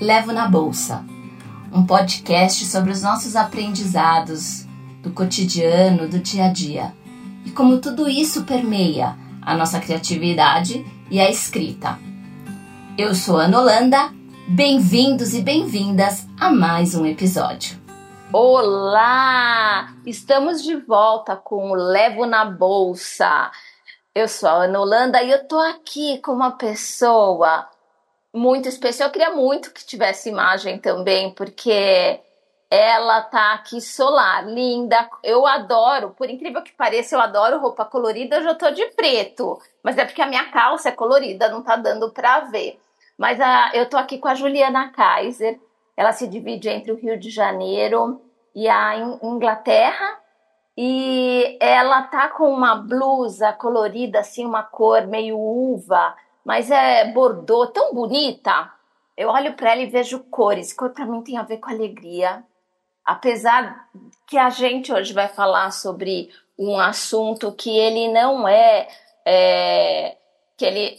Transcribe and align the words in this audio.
Levo 0.00 0.32
na 0.32 0.48
Bolsa, 0.48 1.04
um 1.72 1.86
podcast 1.86 2.64
sobre 2.66 2.90
os 2.90 3.00
nossos 3.00 3.36
aprendizados 3.36 4.66
do 5.00 5.12
cotidiano, 5.12 6.08
do 6.08 6.18
dia 6.18 6.46
a 6.46 6.52
dia 6.52 6.92
e 7.46 7.52
como 7.52 7.78
tudo 7.78 8.08
isso 8.08 8.42
permeia 8.42 9.16
a 9.40 9.54
nossa 9.56 9.78
criatividade 9.78 10.84
e 11.08 11.20
a 11.20 11.30
escrita. 11.30 11.96
Eu 12.98 13.14
sou 13.14 13.36
Ana 13.36 13.60
Holanda, 13.60 14.12
bem-vindos 14.48 15.32
e 15.32 15.40
bem-vindas 15.40 16.26
a 16.40 16.50
mais 16.50 16.96
um 16.96 17.06
episódio. 17.06 17.80
Olá! 18.32 19.94
Estamos 20.04 20.64
de 20.64 20.74
volta 20.74 21.36
com 21.36 21.70
o 21.70 21.74
Levo 21.74 22.26
na 22.26 22.44
Bolsa. 22.44 23.48
Eu 24.12 24.26
sou 24.26 24.48
a 24.48 24.64
Ana 24.64 24.80
Holanda 24.80 25.22
e 25.22 25.30
eu 25.30 25.46
tô 25.46 25.58
aqui 25.58 26.18
com 26.18 26.32
uma 26.32 26.50
pessoa 26.50 27.68
muito 28.34 28.68
especial. 28.68 29.08
Eu 29.08 29.12
queria 29.12 29.30
muito 29.30 29.70
que 29.70 29.86
tivesse 29.86 30.28
imagem 30.28 30.78
também, 30.78 31.30
porque 31.30 32.20
ela 32.68 33.22
tá 33.22 33.54
aqui 33.54 33.80
solar, 33.80 34.44
linda. 34.44 35.08
Eu 35.22 35.46
adoro, 35.46 36.10
por 36.10 36.28
incrível 36.28 36.60
que 36.60 36.72
pareça, 36.72 37.14
eu 37.14 37.20
adoro 37.20 37.60
roupa 37.60 37.84
colorida. 37.84 38.36
Eu 38.36 38.42
já 38.42 38.54
tô 38.54 38.70
de 38.72 38.84
preto, 38.86 39.60
mas 39.82 39.96
é 39.96 40.04
porque 40.04 40.20
a 40.20 40.26
minha 40.26 40.50
calça 40.50 40.88
é 40.88 40.92
colorida, 40.92 41.48
não 41.48 41.62
tá 41.62 41.76
dando 41.76 42.10
pra 42.10 42.40
ver. 42.40 42.80
Mas 43.16 43.40
a, 43.40 43.70
eu 43.74 43.88
tô 43.88 43.96
aqui 43.96 44.18
com 44.18 44.26
a 44.26 44.34
Juliana 44.34 44.90
Kaiser. 44.90 45.60
Ela 45.96 46.12
se 46.12 46.26
divide 46.26 46.68
entre 46.68 46.90
o 46.90 46.96
Rio 46.96 47.16
de 47.16 47.30
Janeiro 47.30 48.20
e 48.52 48.68
a 48.68 48.96
Inglaterra. 49.22 50.18
E 50.76 51.56
ela 51.60 52.02
tá 52.02 52.28
com 52.28 52.52
uma 52.52 52.74
blusa 52.74 53.52
colorida, 53.52 54.18
assim, 54.18 54.44
uma 54.44 54.64
cor 54.64 55.06
meio 55.06 55.38
uva, 55.38 56.16
mas 56.44 56.70
é 56.70 57.10
bordô, 57.12 57.66
tão 57.68 57.94
bonita. 57.94 58.70
Eu 59.16 59.28
olho 59.28 59.54
para 59.54 59.72
ela 59.72 59.82
e 59.82 59.86
vejo 59.86 60.20
cores. 60.24 60.72
Cor 60.72 60.90
para 60.90 61.06
mim 61.06 61.22
tem 61.22 61.38
a 61.38 61.42
ver 61.42 61.58
com 61.58 61.70
alegria. 61.70 62.44
Apesar 63.04 63.88
que 64.26 64.36
a 64.36 64.50
gente 64.50 64.92
hoje 64.92 65.12
vai 65.12 65.28
falar 65.28 65.70
sobre 65.70 66.30
um 66.58 66.78
assunto 66.78 67.52
que 67.52 67.76
ele 67.76 68.12
não 68.12 68.46
é, 68.46 68.88
é 69.26 70.16
que 70.56 70.64
ele 70.64 70.96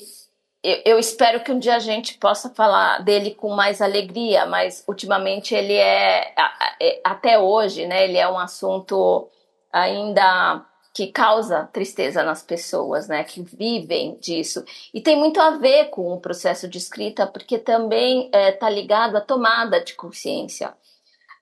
eu, 0.63 0.81
eu, 0.83 0.99
espero 0.99 1.41
que 1.41 1.51
um 1.51 1.59
dia 1.59 1.75
a 1.75 1.79
gente 1.79 2.17
possa 2.17 2.49
falar 2.49 3.03
dele 3.03 3.35
com 3.35 3.49
mais 3.49 3.83
alegria, 3.83 4.47
mas 4.47 4.83
ultimamente 4.87 5.53
ele 5.53 5.75
é, 5.75 6.33
é, 6.81 7.01
até 7.03 7.37
hoje, 7.37 7.85
né, 7.85 8.05
ele 8.05 8.17
é 8.17 8.27
um 8.27 8.39
assunto 8.39 9.29
ainda 9.71 10.65
que 10.95 11.07
causa 11.07 11.69
tristeza 11.73 12.23
nas 12.23 12.41
pessoas, 12.41 13.09
né, 13.09 13.21
que 13.25 13.41
vivem 13.41 14.17
disso. 14.21 14.63
E 14.93 15.01
tem 15.01 15.19
muito 15.19 15.41
a 15.41 15.57
ver 15.57 15.89
com 15.89 16.13
o 16.13 16.21
processo 16.21 16.69
de 16.69 16.77
escrita, 16.77 17.27
porque 17.27 17.59
também 17.59 18.27
está 18.27 18.39
é, 18.39 18.51
tá 18.53 18.69
ligado 18.69 19.17
à 19.17 19.21
tomada 19.21 19.83
de 19.83 19.93
consciência, 19.93 20.73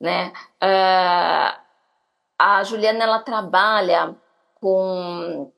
né. 0.02 0.34
Uh, 0.56 1.62
a 2.40 2.64
Juliana, 2.64 3.04
ela 3.04 3.20
trabalha 3.20 4.16
com 4.56 5.52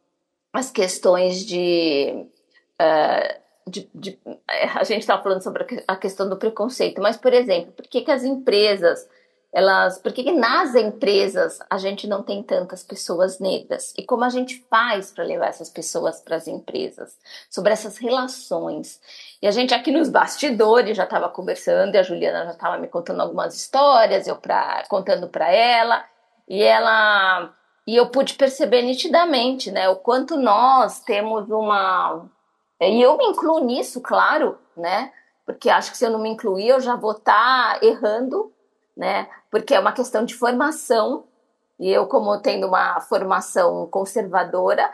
as 0.51 0.69
questões 0.69 1.45
de... 1.45 2.27
Uh, 2.73 3.45
de, 3.67 3.89
de, 3.95 4.19
é, 4.47 4.65
a 4.77 4.83
gente 4.83 4.99
estava 4.99 5.23
falando 5.23 5.41
sobre 5.41 5.83
a 5.87 5.95
questão 5.95 6.29
do 6.29 6.37
preconceito, 6.37 7.01
mas, 7.01 7.15
por 7.15 7.33
exemplo, 7.33 7.71
por 7.71 7.87
que, 7.87 8.01
que 8.01 8.11
as 8.11 8.23
empresas, 8.25 9.07
elas, 9.55 9.97
por 9.97 10.11
que, 10.11 10.21
que 10.21 10.33
nas 10.33 10.75
empresas 10.75 11.59
a 11.69 11.77
gente 11.77 12.07
não 12.07 12.21
tem 12.21 12.43
tantas 12.43 12.83
pessoas 12.83 13.39
negras? 13.39 13.93
E 13.97 14.03
como 14.03 14.25
a 14.25 14.29
gente 14.29 14.65
faz 14.69 15.11
para 15.11 15.23
levar 15.23 15.47
essas 15.47 15.69
pessoas 15.69 16.19
para 16.19 16.35
as 16.35 16.45
empresas? 16.45 17.17
Sobre 17.49 17.71
essas 17.71 17.97
relações. 17.97 18.99
E 19.41 19.47
a 19.47 19.51
gente 19.51 19.73
aqui 19.73 19.91
nos 19.91 20.09
bastidores 20.09 20.97
já 20.97 21.05
estava 21.05 21.29
conversando, 21.29 21.95
e 21.95 21.97
a 21.97 22.03
Juliana 22.03 22.43
já 22.43 22.51
estava 22.51 22.77
me 22.77 22.89
contando 22.89 23.21
algumas 23.21 23.55
histórias, 23.55 24.27
eu 24.27 24.35
pra, 24.35 24.83
contando 24.89 25.29
para 25.29 25.49
ela, 25.49 26.03
e 26.49 26.61
ela. 26.61 27.53
E 27.87 27.95
eu 27.95 28.09
pude 28.09 28.33
perceber 28.33 28.81
nitidamente, 28.81 29.71
né, 29.71 29.87
o 29.87 29.95
quanto 29.95 30.35
nós 30.35 30.99
temos 30.99 31.49
uma 31.49 32.27
e 32.81 33.01
eu 33.01 33.15
me 33.17 33.25
incluo 33.27 33.63
nisso, 33.63 34.01
claro, 34.01 34.57
né? 34.75 35.13
Porque 35.45 35.69
acho 35.69 35.91
que 35.91 35.97
se 35.97 36.05
eu 36.05 36.09
não 36.09 36.19
me 36.19 36.29
incluir, 36.29 36.67
eu 36.67 36.81
já 36.81 36.95
vou 36.95 37.11
estar 37.11 37.79
tá 37.79 37.85
errando, 37.85 38.51
né? 38.95 39.29
Porque 39.51 39.73
é 39.73 39.79
uma 39.79 39.91
questão 39.91 40.25
de 40.25 40.35
formação. 40.35 41.25
E 41.79 41.91
eu, 41.91 42.07
como 42.07 42.39
tendo 42.39 42.67
uma 42.67 43.01
formação 43.01 43.87
conservadora, 43.87 44.89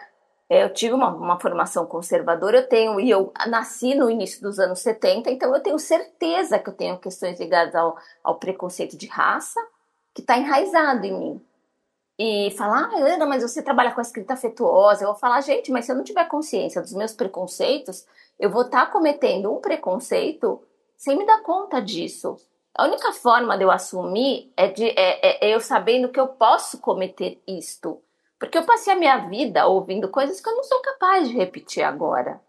é, 0.50 0.64
eu 0.64 0.74
tive 0.74 0.94
uma, 0.94 1.10
uma 1.10 1.40
formação 1.40 1.86
conservadora, 1.86 2.58
eu 2.58 2.68
tenho, 2.68 3.00
e 3.00 3.10
eu 3.10 3.32
nasci 3.48 3.96
no 3.96 4.10
início 4.10 4.42
dos 4.42 4.60
anos 4.60 4.80
70, 4.80 5.32
então 5.32 5.54
eu 5.56 5.62
tenho 5.62 5.80
certeza 5.80 6.60
que 6.60 6.70
eu 6.70 6.74
tenho 6.74 6.98
questões 6.98 7.40
ligadas 7.40 7.74
ao, 7.76 7.96
ao 8.24 8.36
preconceito 8.38 8.98
de 8.98 9.08
raça, 9.08 9.62
que 10.14 10.22
está 10.22 10.38
enraizado 10.38 11.06
em 11.06 11.18
mim 11.18 11.46
e 12.24 12.52
falar, 12.52 12.92
ah, 12.94 12.98
Ana, 12.98 13.26
mas 13.26 13.42
você 13.42 13.64
trabalha 13.64 13.92
com 13.92 14.00
a 14.00 14.04
escrita 14.04 14.34
afetuosa. 14.34 15.04
Eu 15.04 15.08
vou 15.08 15.16
falar, 15.16 15.42
gente, 15.42 15.72
mas 15.72 15.86
se 15.86 15.92
eu 15.92 15.96
não 15.96 16.04
tiver 16.04 16.28
consciência 16.28 16.80
dos 16.80 16.94
meus 16.94 17.14
preconceitos, 17.14 18.06
eu 18.40 18.50
vou 18.50 18.62
estar 18.62 18.86
tá 18.86 18.92
cometendo 18.92 19.52
um 19.52 19.60
preconceito 19.60 20.62
sem 20.96 21.18
me 21.18 21.26
dar 21.26 21.42
conta 21.42 21.82
disso. 21.82 22.38
A 22.76 22.86
única 22.86 23.12
forma 23.12 23.58
de 23.58 23.64
eu 23.64 23.72
assumir 23.72 24.52
é, 24.56 24.68
de, 24.68 24.88
é, 24.90 25.46
é, 25.46 25.50
é 25.50 25.56
eu 25.56 25.60
sabendo 25.60 26.10
que 26.10 26.20
eu 26.20 26.28
posso 26.28 26.80
cometer 26.80 27.42
isto. 27.48 28.02
Porque 28.40 28.58
eu 28.58 28.66
passei 28.66 28.94
a 28.94 28.98
minha 28.98 29.18
vida 29.28 29.68
ouvindo 29.68 30.10
coisas 30.10 30.40
que 30.40 30.50
eu 30.50 30.56
não 30.56 30.64
sou 30.64 30.82
capaz 30.82 31.28
de 31.30 31.36
repetir 31.36 31.84
agora. 31.84 32.42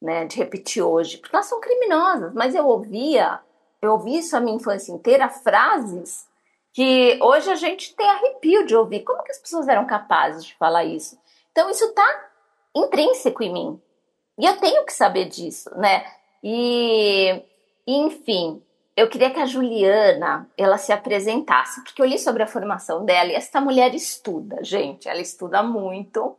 Né, 0.00 0.24
de 0.24 0.36
repetir 0.36 0.82
hoje, 0.82 1.18
porque 1.18 1.36
elas 1.36 1.46
são 1.46 1.60
criminosas, 1.60 2.34
mas 2.34 2.56
eu 2.56 2.66
ouvia, 2.66 3.38
eu 3.80 3.92
ouvi 3.92 4.18
isso 4.18 4.36
a 4.36 4.40
minha 4.40 4.56
infância 4.56 4.90
inteira, 4.90 5.28
frases 5.28 6.26
que 6.72 7.18
hoje 7.22 7.50
a 7.50 7.54
gente 7.54 7.94
tem 7.94 8.08
arrepio 8.08 8.66
de 8.66 8.74
ouvir. 8.74 9.04
Como 9.04 9.22
que 9.22 9.30
as 9.30 9.38
pessoas 9.38 9.68
eram 9.68 9.86
capazes 9.86 10.44
de 10.44 10.54
falar 10.56 10.84
isso? 10.84 11.18
Então 11.50 11.70
isso 11.70 11.84
está 11.84 12.30
intrínseco 12.74 13.42
em 13.42 13.52
mim. 13.52 13.82
E 14.38 14.46
eu 14.46 14.56
tenho 14.56 14.84
que 14.84 14.92
saber 14.92 15.26
disso, 15.26 15.70
né? 15.76 16.04
E, 16.42 17.42
enfim, 17.86 18.62
eu 18.96 19.08
queria 19.08 19.30
que 19.30 19.40
a 19.40 19.46
Juliana 19.46 20.46
ela 20.56 20.76
se 20.76 20.92
apresentasse, 20.92 21.82
porque 21.82 22.02
eu 22.02 22.06
li 22.06 22.18
sobre 22.18 22.42
a 22.42 22.46
formação 22.46 23.04
dela 23.04 23.30
e 23.30 23.34
essa 23.34 23.60
mulher 23.60 23.94
estuda, 23.94 24.62
gente, 24.62 25.08
ela 25.08 25.20
estuda 25.20 25.62
muito. 25.62 26.36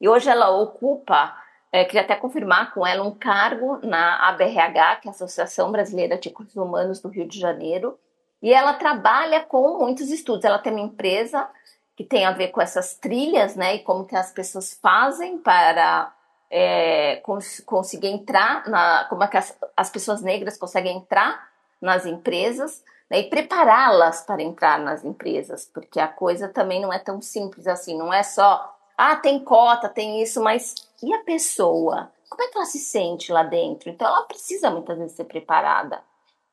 E 0.00 0.08
hoje 0.08 0.28
ela 0.28 0.50
ocupa, 0.50 1.34
é, 1.72 1.84
queria 1.84 2.02
até 2.02 2.14
confirmar 2.14 2.72
com 2.72 2.86
ela, 2.86 3.02
um 3.02 3.12
cargo 3.12 3.80
na 3.82 4.28
ABRH, 4.28 5.00
que 5.00 5.08
é 5.08 5.10
a 5.10 5.10
Associação 5.10 5.72
Brasileira 5.72 6.16
de 6.16 6.28
Recursos 6.28 6.54
Humanos 6.54 7.00
do 7.00 7.08
Rio 7.08 7.26
de 7.26 7.40
Janeiro, 7.40 7.98
e 8.42 8.52
ela 8.52 8.74
trabalha 8.74 9.40
com 9.42 9.78
muitos 9.78 10.10
estudos. 10.10 10.44
Ela 10.44 10.58
tem 10.58 10.72
uma 10.72 10.82
empresa 10.82 11.48
que 11.96 12.04
tem 12.04 12.26
a 12.26 12.30
ver 12.30 12.48
com 12.48 12.60
essas 12.60 12.94
trilhas, 12.94 13.56
né? 13.56 13.76
E 13.76 13.78
como 13.78 14.04
que 14.04 14.14
as 14.14 14.30
pessoas 14.30 14.74
fazem 14.74 15.38
para 15.38 16.14
é, 16.50 17.16
cons 17.16 17.60
conseguir 17.60 18.08
entrar 18.08 18.68
na, 18.68 19.06
como 19.08 19.24
é 19.24 19.28
que 19.28 19.38
as, 19.38 19.58
as 19.74 19.90
pessoas 19.90 20.20
negras 20.20 20.58
conseguem 20.58 20.98
entrar 20.98 21.55
nas 21.80 22.06
empresas 22.06 22.82
né, 23.10 23.20
e 23.20 23.30
prepará-las 23.30 24.22
para 24.22 24.42
entrar 24.42 24.78
nas 24.78 25.04
empresas, 25.04 25.70
porque 25.72 26.00
a 26.00 26.08
coisa 26.08 26.48
também 26.48 26.80
não 26.80 26.92
é 26.92 26.98
tão 26.98 27.20
simples 27.20 27.66
assim, 27.66 27.96
não 27.96 28.12
é 28.12 28.22
só 28.22 28.74
ah, 28.96 29.14
tem 29.16 29.38
cota, 29.44 29.88
tem 29.88 30.22
isso, 30.22 30.42
mas 30.42 30.74
e 31.02 31.12
a 31.12 31.22
pessoa? 31.22 32.10
Como 32.28 32.42
é 32.42 32.48
que 32.48 32.56
ela 32.56 32.66
se 32.66 32.78
sente 32.78 33.30
lá 33.30 33.42
dentro? 33.42 33.90
Então 33.90 34.06
ela 34.06 34.22
precisa 34.22 34.70
muitas 34.70 34.96
vezes 34.98 35.16
ser 35.16 35.24
preparada. 35.24 36.02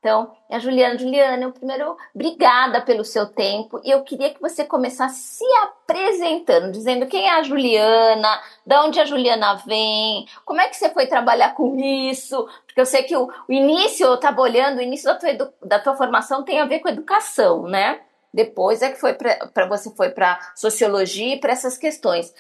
Então, 0.03 0.36
é 0.50 0.58
a 0.58 0.59
Juliana. 0.59 1.00
Juliana, 1.00 1.50
primeiro, 1.52 1.96
obrigada 2.14 2.81
pelo 2.81 3.06
seu 3.06 3.25
tempo. 3.25 3.80
E 3.86 3.90
eu 3.90 4.03
queria 4.03 4.34
que 4.34 4.41
você 4.41 4.66
começasse 4.66 5.38
se 5.38 5.46
apresentando, 5.62 6.74
dizendo 6.74 7.08
quem 7.08 7.30
é 7.30 7.40
a 7.40 7.41
Juliana, 7.41 8.41
de 8.66 8.75
onde 8.75 9.00
a 9.00 9.06
Juliana 9.06 9.53
vem, 9.66 10.28
como 10.44 10.59
é 10.59 10.68
que 10.68 10.75
você 10.75 10.90
foi 10.90 11.08
trabalhar 11.08 11.56
com 11.56 11.80
isso. 11.80 12.50
Porque 12.66 12.81
eu 12.81 12.86
sei 12.86 13.03
que 13.03 13.16
o, 13.16 13.31
o 13.47 13.53
início, 13.53 14.06
eu 14.06 14.16
estava 14.16 14.41
olhando, 14.41 14.80
o 14.80 14.81
início 14.81 15.06
da 15.06 15.16
tua, 15.16 15.53
da 15.64 15.79
tua 15.79 15.96
formação 15.96 16.44
tem 16.44 16.59
a 16.59 16.66
ver 16.66 16.79
com 16.79 16.90
educação, 16.90 17.64
né? 17.64 18.02
Depois 18.34 18.82
é 18.82 18.90
que 18.90 19.00
foi 19.00 19.14
para 19.14 19.67
você 19.67 19.90
foi 19.96 20.09
para 20.09 20.38
sociologia 20.53 21.35
e 21.35 21.40
para 21.40 21.53
essas 21.53 21.78
questões. 21.78 22.34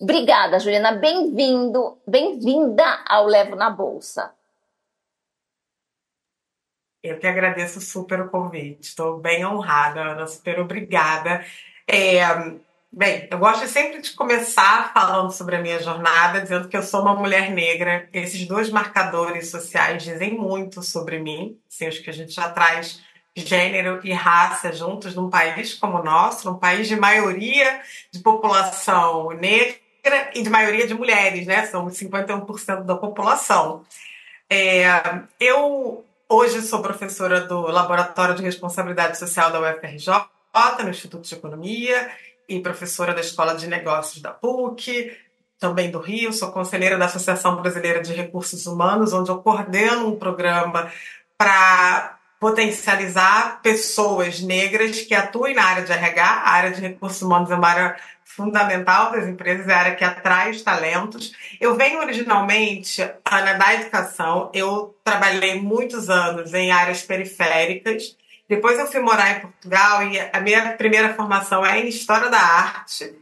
Obrigada, 0.00 0.58
Juliana. 0.58 0.90
Bem-vindo, 0.92 1.96
bem-vinda 2.04 2.84
ao 3.06 3.26
Levo 3.26 3.54
na 3.54 3.70
Bolsa. 3.70 4.36
Eu 7.02 7.18
que 7.18 7.26
agradeço 7.26 7.80
super 7.80 8.20
o 8.20 8.28
convite. 8.28 8.88
Estou 8.88 9.18
bem 9.18 9.46
honrada, 9.46 10.00
Ana, 10.00 10.26
super 10.26 10.58
obrigada. 10.58 11.44
É, 11.86 12.20
bem, 12.92 13.28
eu 13.30 13.38
gosto 13.38 13.66
sempre 13.68 14.00
de 14.00 14.12
começar 14.12 14.92
falando 14.92 15.30
sobre 15.30 15.56
a 15.56 15.62
minha 15.62 15.80
jornada, 15.80 16.40
dizendo 16.40 16.68
que 16.68 16.76
eu 16.76 16.82
sou 16.82 17.02
uma 17.02 17.14
mulher 17.14 17.50
negra. 17.50 18.08
Esses 18.12 18.46
dois 18.46 18.70
marcadores 18.70 19.50
sociais 19.50 20.02
dizem 20.02 20.34
muito 20.36 20.82
sobre 20.82 21.18
mim, 21.20 21.58
assim, 21.68 21.88
os 21.88 21.98
que 21.98 22.10
a 22.10 22.12
gente 22.12 22.32
já 22.32 22.48
traz 22.50 23.00
gênero 23.36 24.00
e 24.02 24.12
raça 24.12 24.72
juntos 24.72 25.14
num 25.14 25.30
país 25.30 25.74
como 25.74 25.98
o 25.98 26.02
nosso, 26.02 26.50
num 26.50 26.58
país 26.58 26.88
de 26.88 26.96
maioria 26.96 27.80
de 28.10 28.18
população 28.20 29.30
negra 29.30 29.78
e 30.34 30.42
de 30.42 30.50
maioria 30.50 30.86
de 30.86 30.94
mulheres, 30.94 31.46
né? 31.46 31.66
Somos 31.66 31.94
51% 31.94 32.82
da 32.82 32.96
população. 32.96 33.84
É, 34.50 34.86
eu 35.38 36.04
hoje 36.28 36.60
sou 36.60 36.82
professora 36.82 37.40
do 37.40 37.62
Laboratório 37.62 38.34
de 38.34 38.42
Responsabilidade 38.42 39.18
Social 39.18 39.50
da 39.50 39.60
UFRJ, 39.60 40.12
no 40.84 40.90
Instituto 40.90 41.26
de 41.26 41.34
Economia, 41.34 42.10
e 42.48 42.60
professora 42.60 43.14
da 43.14 43.20
Escola 43.20 43.54
de 43.54 43.66
Negócios 43.66 44.20
da 44.20 44.30
PUC, 44.30 45.16
também 45.58 45.90
do 45.90 45.98
Rio. 45.98 46.32
Sou 46.32 46.52
conselheira 46.52 46.98
da 46.98 47.06
Associação 47.06 47.56
Brasileira 47.56 48.02
de 48.02 48.12
Recursos 48.12 48.66
Humanos, 48.66 49.12
onde 49.12 49.30
eu 49.30 49.38
coordeno 49.38 50.08
um 50.08 50.16
programa 50.16 50.90
para 51.36 52.18
potencializar 52.38 53.60
pessoas 53.62 54.40
negras 54.40 55.00
que 55.00 55.14
atuem 55.14 55.54
na 55.54 55.64
área 55.64 55.84
de 55.84 55.92
RH. 55.92 56.24
A 56.24 56.50
área 56.50 56.70
de 56.70 56.80
recursos 56.80 57.22
humanos 57.22 57.50
é 57.50 57.54
uma 57.54 57.68
área 57.68 57.96
fundamental 58.36 59.10
das 59.10 59.26
empresas, 59.26 59.66
é 59.68 59.74
a 59.74 59.78
área 59.78 59.94
que 59.94 60.04
atrai 60.04 60.50
os 60.50 60.62
talentos. 60.62 61.32
Eu 61.60 61.74
venho 61.74 61.98
originalmente, 61.98 63.02
Ana, 63.24 63.54
da 63.54 63.74
educação. 63.74 64.50
Eu 64.54 64.96
trabalhei 65.02 65.60
muitos 65.60 66.08
anos 66.08 66.54
em 66.54 66.70
áreas 66.70 67.02
periféricas. 67.02 68.16
Depois 68.48 68.78
eu 68.78 68.86
fui 68.86 69.00
morar 69.00 69.36
em 69.36 69.40
Portugal 69.40 70.02
e 70.04 70.18
a 70.32 70.40
minha 70.40 70.72
primeira 70.76 71.14
formação 71.14 71.64
é 71.64 71.80
em 71.80 71.88
História 71.88 72.30
da 72.30 72.38
Arte. 72.38 73.14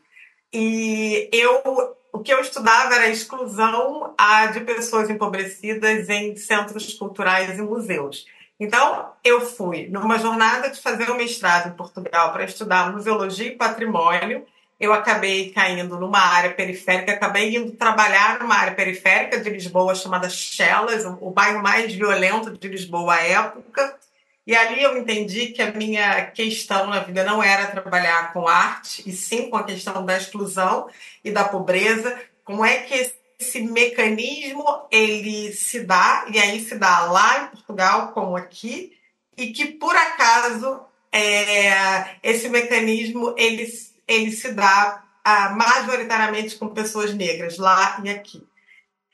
E 0.52 1.28
eu 1.32 1.96
o 2.12 2.20
que 2.20 2.32
eu 2.32 2.40
estudava 2.40 2.94
era 2.94 3.04
a 3.04 3.10
exclusão 3.10 4.14
de 4.54 4.60
pessoas 4.60 5.10
empobrecidas 5.10 6.08
em 6.08 6.34
centros 6.34 6.94
culturais 6.94 7.58
e 7.58 7.62
museus. 7.62 8.24
Então, 8.58 9.12
eu 9.22 9.42
fui 9.42 9.86
numa 9.88 10.18
jornada 10.18 10.70
de 10.70 10.80
fazer 10.80 11.10
um 11.10 11.16
mestrado 11.16 11.68
em 11.68 11.76
Portugal 11.76 12.32
para 12.32 12.44
estudar 12.44 12.90
museologia 12.90 13.48
e 13.48 13.56
patrimônio. 13.56 14.46
Eu 14.78 14.92
acabei 14.92 15.50
caindo 15.50 15.98
numa 15.98 16.18
área 16.18 16.52
periférica, 16.52 17.12
acabei 17.12 17.56
indo 17.56 17.72
trabalhar 17.72 18.38
numa 18.38 18.56
área 18.56 18.74
periférica 18.74 19.40
de 19.40 19.48
Lisboa 19.48 19.94
chamada 19.94 20.28
Chelas, 20.28 21.04
o 21.20 21.30
bairro 21.30 21.62
mais 21.62 21.94
violento 21.94 22.50
de 22.50 22.68
Lisboa 22.68 23.14
à 23.14 23.22
época. 23.22 23.98
E 24.46 24.54
ali 24.54 24.82
eu 24.82 24.96
entendi 24.96 25.48
que 25.48 25.60
a 25.60 25.72
minha 25.72 26.26
questão 26.26 26.86
na 26.86 27.00
vida 27.00 27.24
não 27.24 27.42
era 27.42 27.66
trabalhar 27.66 28.32
com 28.32 28.46
arte, 28.46 29.02
e 29.04 29.12
sim 29.12 29.50
com 29.50 29.56
a 29.56 29.64
questão 29.64 30.04
da 30.04 30.16
exclusão 30.16 30.88
e 31.24 31.32
da 31.32 31.44
pobreza. 31.44 32.16
Como 32.44 32.64
é 32.64 32.78
que 32.78 33.12
esse 33.40 33.60
mecanismo 33.62 34.86
ele 34.90 35.52
se 35.52 35.80
dá, 35.80 36.26
e 36.32 36.38
aí 36.38 36.60
se 36.60 36.76
dá 36.76 37.06
lá 37.06 37.42
em 37.42 37.46
Portugal 37.48 38.12
como 38.12 38.36
aqui, 38.36 38.96
e 39.36 39.48
que 39.48 39.66
por 39.66 39.96
acaso 39.96 40.80
é, 41.10 42.16
esse 42.22 42.48
mecanismo 42.48 43.34
ele, 43.36 43.66
ele 44.06 44.32
se 44.32 44.52
dá 44.52 45.02
ah, 45.24 45.50
majoritariamente 45.50 46.56
com 46.56 46.68
pessoas 46.68 47.12
negras 47.12 47.58
lá 47.58 48.00
e 48.04 48.10
aqui. 48.10 48.46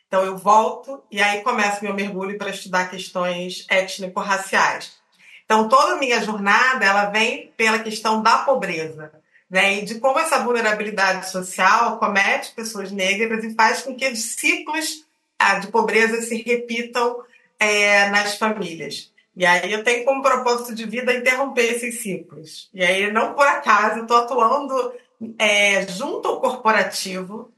Então 0.06 0.24
eu 0.24 0.36
volto 0.36 1.02
e 1.10 1.22
aí 1.22 1.40
começo 1.42 1.82
meu 1.82 1.94
mergulho 1.94 2.36
para 2.36 2.50
estudar 2.50 2.90
questões 2.90 3.64
étnico-raciais. 3.68 5.00
Então, 5.44 5.68
toda 5.68 5.94
a 5.94 5.98
minha 5.98 6.22
jornada 6.22 6.84
ela 6.84 7.10
vem 7.10 7.52
pela 7.56 7.78
questão 7.78 8.22
da 8.22 8.38
pobreza. 8.38 9.12
Né, 9.50 9.80
e 9.80 9.84
de 9.84 9.96
como 9.96 10.18
essa 10.18 10.42
vulnerabilidade 10.42 11.30
social 11.30 11.98
comete 11.98 12.52
pessoas 12.52 12.90
negras 12.90 13.44
e 13.44 13.54
faz 13.54 13.82
com 13.82 13.94
que 13.94 14.08
os 14.08 14.18
ciclos 14.18 15.04
ah, 15.38 15.58
de 15.58 15.66
pobreza 15.66 16.22
se 16.22 16.42
repitam 16.42 17.22
é, 17.60 18.08
nas 18.08 18.38
famílias. 18.38 19.11
E 19.34 19.46
aí 19.46 19.72
eu 19.72 19.82
tenho 19.82 20.04
como 20.04 20.22
propósito 20.22 20.74
de 20.74 20.84
vida 20.84 21.14
interromper 21.14 21.74
esses 21.74 22.02
ciclos. 22.02 22.68
E 22.74 22.84
aí, 22.84 23.10
não 23.10 23.34
por 23.34 23.46
acaso, 23.46 23.98
eu 23.98 24.02
estou 24.02 24.18
atuando 24.18 24.94
é, 25.38 25.86
junto 25.88 26.28
ao 26.28 26.40
corporativo 26.40 27.52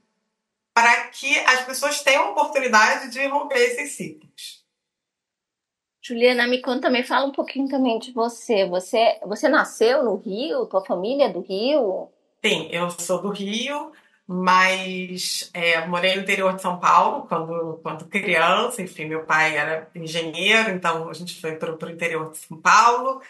para 0.72 1.08
que 1.08 1.38
as 1.40 1.64
pessoas 1.64 2.02
tenham 2.02 2.24
a 2.24 2.30
oportunidade 2.30 3.10
de 3.10 3.26
romper 3.26 3.58
esses 3.58 3.92
ciclos. 3.92 4.64
Juliana, 6.02 6.46
me 6.46 6.60
conta 6.60 6.82
também, 6.82 7.02
fala 7.02 7.26
um 7.26 7.32
pouquinho 7.32 7.68
também 7.68 7.98
de 7.98 8.12
você. 8.12 8.66
Você, 8.66 9.18
você 9.24 9.48
nasceu 9.48 10.04
no 10.04 10.16
Rio? 10.16 10.66
Tua 10.66 10.84
família 10.84 11.26
é 11.26 11.32
do 11.32 11.40
Rio? 11.40 12.08
Sim, 12.44 12.68
eu 12.70 12.90
sou 12.90 13.22
do 13.22 13.30
Rio, 13.30 13.90
mas 14.26 15.50
é, 15.52 15.86
morei 15.86 16.16
no 16.16 16.22
interior 16.22 16.54
de 16.54 16.62
São 16.62 16.78
Paulo 16.78 17.26
quando, 17.28 17.80
quando 17.82 18.06
criança. 18.06 18.82
Enfim, 18.82 19.06
meu 19.06 19.24
pai 19.24 19.56
era 19.56 19.88
engenheiro, 19.94 20.70
então 20.70 21.08
a 21.08 21.12
gente 21.12 21.40
foi 21.40 21.56
para 21.56 21.72
o 21.72 21.90
interior 21.90 22.30
de 22.30 22.38
São 22.38 22.56
Paulo. 22.56 23.20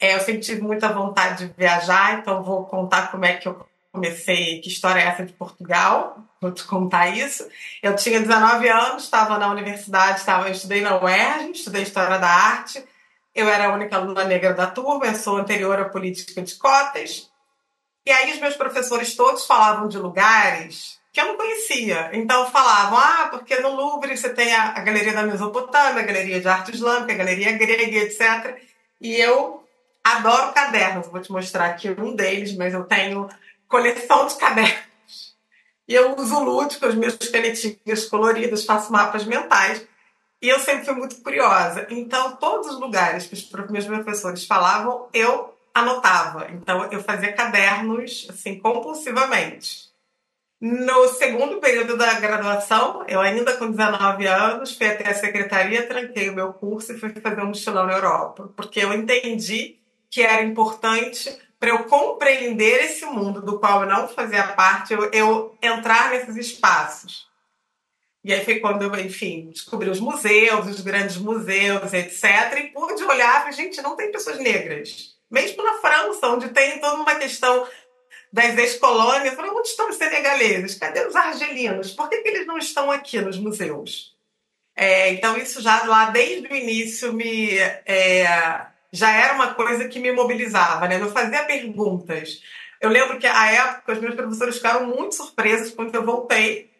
É, 0.00 0.14
eu 0.14 0.20
sempre 0.20 0.40
tive 0.40 0.62
muita 0.62 0.92
vontade 0.92 1.46
de 1.46 1.54
viajar, 1.56 2.18
então 2.18 2.42
vou 2.42 2.64
contar 2.66 3.10
como 3.10 3.24
é 3.24 3.34
que 3.34 3.48
eu 3.48 3.66
comecei, 3.92 4.60
que 4.60 4.68
história 4.68 5.00
é 5.00 5.04
essa 5.04 5.24
de 5.24 5.32
Portugal, 5.32 6.18
vou 6.40 6.50
te 6.50 6.64
contar 6.64 7.08
isso. 7.08 7.48
Eu 7.82 7.94
tinha 7.94 8.20
19 8.20 8.68
anos, 8.68 9.04
estava 9.04 9.38
na 9.38 9.48
universidade, 9.50 10.18
estava, 10.18 10.50
estudei 10.50 10.80
na 10.80 11.00
UERJ, 11.00 11.52
estudei 11.52 11.82
História 11.82 12.18
da 12.18 12.28
Arte, 12.28 12.84
eu 13.34 13.48
era 13.48 13.68
a 13.68 13.72
única 13.72 13.96
aluna 13.96 14.24
negra 14.24 14.52
da 14.52 14.66
turma, 14.66 15.06
eu 15.06 15.14
sou 15.14 15.36
anterior 15.36 15.78
à 15.78 15.84
política 15.84 16.42
de 16.42 16.54
cotas, 16.56 17.30
e 18.06 18.10
aí 18.10 18.32
os 18.32 18.40
meus 18.40 18.56
professores 18.56 19.14
todos 19.16 19.46
falavam 19.46 19.88
de 19.88 19.98
lugares 19.98 20.98
que 21.12 21.20
eu 21.20 21.26
não 21.26 21.36
conhecia. 21.36 22.10
Então 22.12 22.50
falavam, 22.50 22.98
ah, 22.98 23.28
porque 23.30 23.56
no 23.60 23.74
Louvre 23.74 24.16
você 24.16 24.28
tem 24.28 24.52
a, 24.52 24.70
a 24.70 24.80
Galeria 24.80 25.12
da 25.12 25.22
Mesopotâmia, 25.22 26.02
a 26.02 26.06
Galeria 26.06 26.40
de 26.40 26.48
Arte 26.48 26.74
Islâmica, 26.74 27.12
a 27.12 27.16
Galeria 27.16 27.52
Grega, 27.52 27.98
etc. 27.98 28.58
E 29.00 29.14
eu 29.14 29.64
adoro 30.02 30.52
cadernos, 30.52 31.06
vou 31.06 31.20
te 31.20 31.30
mostrar 31.30 31.66
aqui 31.66 31.88
um 31.90 32.14
deles, 32.14 32.54
mas 32.56 32.74
eu 32.74 32.84
tenho 32.84 33.28
coleção 33.68 34.26
de 34.26 34.34
cadernos. 34.34 35.34
E 35.86 35.94
eu 35.94 36.16
uso 36.16 36.42
lúdico, 36.42 36.84
as 36.86 36.94
minhas 36.94 37.14
canetinhas 37.16 38.06
coloridas, 38.06 38.64
faço 38.64 38.90
mapas 38.90 39.24
mentais. 39.24 39.86
E 40.42 40.48
eu 40.48 40.58
sempre 40.58 40.84
fui 40.84 40.94
muito 40.94 41.16
curiosa. 41.22 41.86
Então, 41.90 42.36
todos 42.36 42.68
os 42.68 42.80
lugares 42.80 43.26
que 43.26 43.34
os 43.34 43.68
meus 43.70 43.86
professores 43.86 44.46
falavam, 44.46 45.08
eu 45.12 45.53
anotava. 45.74 46.46
Então, 46.52 46.88
eu 46.92 47.02
fazia 47.02 47.32
cadernos, 47.32 48.26
assim, 48.30 48.58
compulsivamente. 48.58 49.92
No 50.60 51.08
segundo 51.08 51.58
período 51.60 51.96
da 51.96 52.14
graduação, 52.14 53.04
eu 53.08 53.20
ainda 53.20 53.56
com 53.56 53.70
19 53.70 54.26
anos, 54.26 54.76
fui 54.76 54.86
até 54.86 55.10
a 55.10 55.14
secretaria, 55.14 55.86
tranquei 55.86 56.30
o 56.30 56.34
meu 56.34 56.54
curso 56.54 56.92
e 56.92 56.98
fui 56.98 57.10
fazer 57.10 57.42
um 57.42 57.48
mochilão 57.48 57.86
na 57.86 57.94
Europa. 57.94 58.50
Porque 58.56 58.80
eu 58.80 58.94
entendi 58.94 59.76
que 60.08 60.22
era 60.22 60.42
importante 60.42 61.36
para 61.58 61.70
eu 61.70 61.84
compreender 61.84 62.84
esse 62.84 63.04
mundo 63.04 63.42
do 63.42 63.58
qual 63.58 63.82
eu 63.82 63.88
não 63.88 64.06
fazia 64.08 64.48
parte, 64.48 64.92
eu, 64.94 65.10
eu, 65.10 65.58
entrar 65.60 66.10
nesses 66.10 66.36
espaços. 66.36 67.26
E 68.22 68.32
aí 68.32 68.44
foi 68.44 68.58
quando 68.58 68.82
eu, 68.82 68.94
enfim, 69.00 69.50
descobri 69.50 69.90
os 69.90 70.00
museus, 70.00 70.66
os 70.66 70.80
grandes 70.80 71.16
museus, 71.16 71.92
etc. 71.92 72.24
E 72.58 72.62
pude 72.68 73.02
olhar 73.04 73.48
e 73.48 73.52
gente, 73.52 73.82
não 73.82 73.96
tem 73.96 74.10
pessoas 74.10 74.38
negras. 74.38 75.13
Mesmo 75.34 75.64
na 75.64 75.74
França, 75.74 76.28
onde 76.28 76.50
tem 76.50 76.78
toda 76.78 76.94
uma 76.94 77.16
questão 77.16 77.66
das 78.32 78.56
ex-colônias, 78.56 79.34
falei, 79.34 79.50
onde 79.50 79.66
estão 79.66 79.88
os 79.88 79.96
senegaleses? 79.96 80.76
Cadê 80.76 81.04
os 81.04 81.16
argelinos? 81.16 81.90
Por 81.90 82.08
que, 82.08 82.18
que 82.18 82.28
eles 82.28 82.46
não 82.46 82.56
estão 82.56 82.88
aqui 82.88 83.20
nos 83.20 83.36
museus? 83.36 84.14
É, 84.76 85.10
então, 85.10 85.36
isso 85.36 85.60
já 85.60 85.84
lá 85.86 86.10
desde 86.10 86.46
o 86.46 86.54
início 86.54 87.12
me, 87.12 87.58
é, 87.58 88.24
já 88.92 89.10
era 89.10 89.34
uma 89.34 89.54
coisa 89.54 89.88
que 89.88 89.98
me 89.98 90.12
mobilizava, 90.12 90.86
né? 90.86 91.00
Eu 91.00 91.10
fazia 91.10 91.42
perguntas. 91.42 92.40
Eu 92.80 92.90
lembro 92.90 93.18
que, 93.18 93.26
à 93.26 93.50
época, 93.50 93.92
os 93.92 93.98
meus 93.98 94.14
professores 94.14 94.56
ficaram 94.56 94.86
muito 94.86 95.16
surpresos 95.16 95.74
quando 95.74 95.94
eu 95.96 96.04
voltei. 96.04 96.70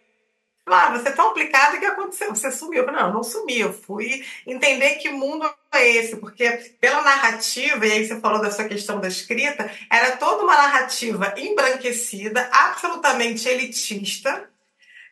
Ah, 0.67 0.91
você 0.93 1.11
é 1.11 1.13
tão 1.13 1.31
aplicada, 1.31 1.77
o 1.77 1.81
que 1.81 1.85
aconteceu? 1.85 2.35
Você 2.35 2.51
sumiu. 2.51 2.87
Não, 2.87 3.13
não 3.13 3.23
sumi. 3.23 3.61
Eu 3.61 3.73
fui 3.73 4.25
entender 4.47 4.97
que 4.97 5.11
mundo 5.11 5.49
é 5.73 5.89
esse, 5.89 6.17
porque 6.17 6.51
pela 6.81 7.03
narrativa, 7.03 7.87
e 7.87 7.93
aí 7.93 8.07
você 8.07 8.19
falou 8.19 8.41
dessa 8.41 8.67
questão 8.67 8.99
da 8.99 9.09
escrita, 9.09 9.71
era 9.91 10.17
toda 10.17 10.43
uma 10.43 10.57
narrativa 10.57 11.35
embranquecida, 11.37 12.49
absolutamente 12.51 13.49
elitista. 13.49 14.49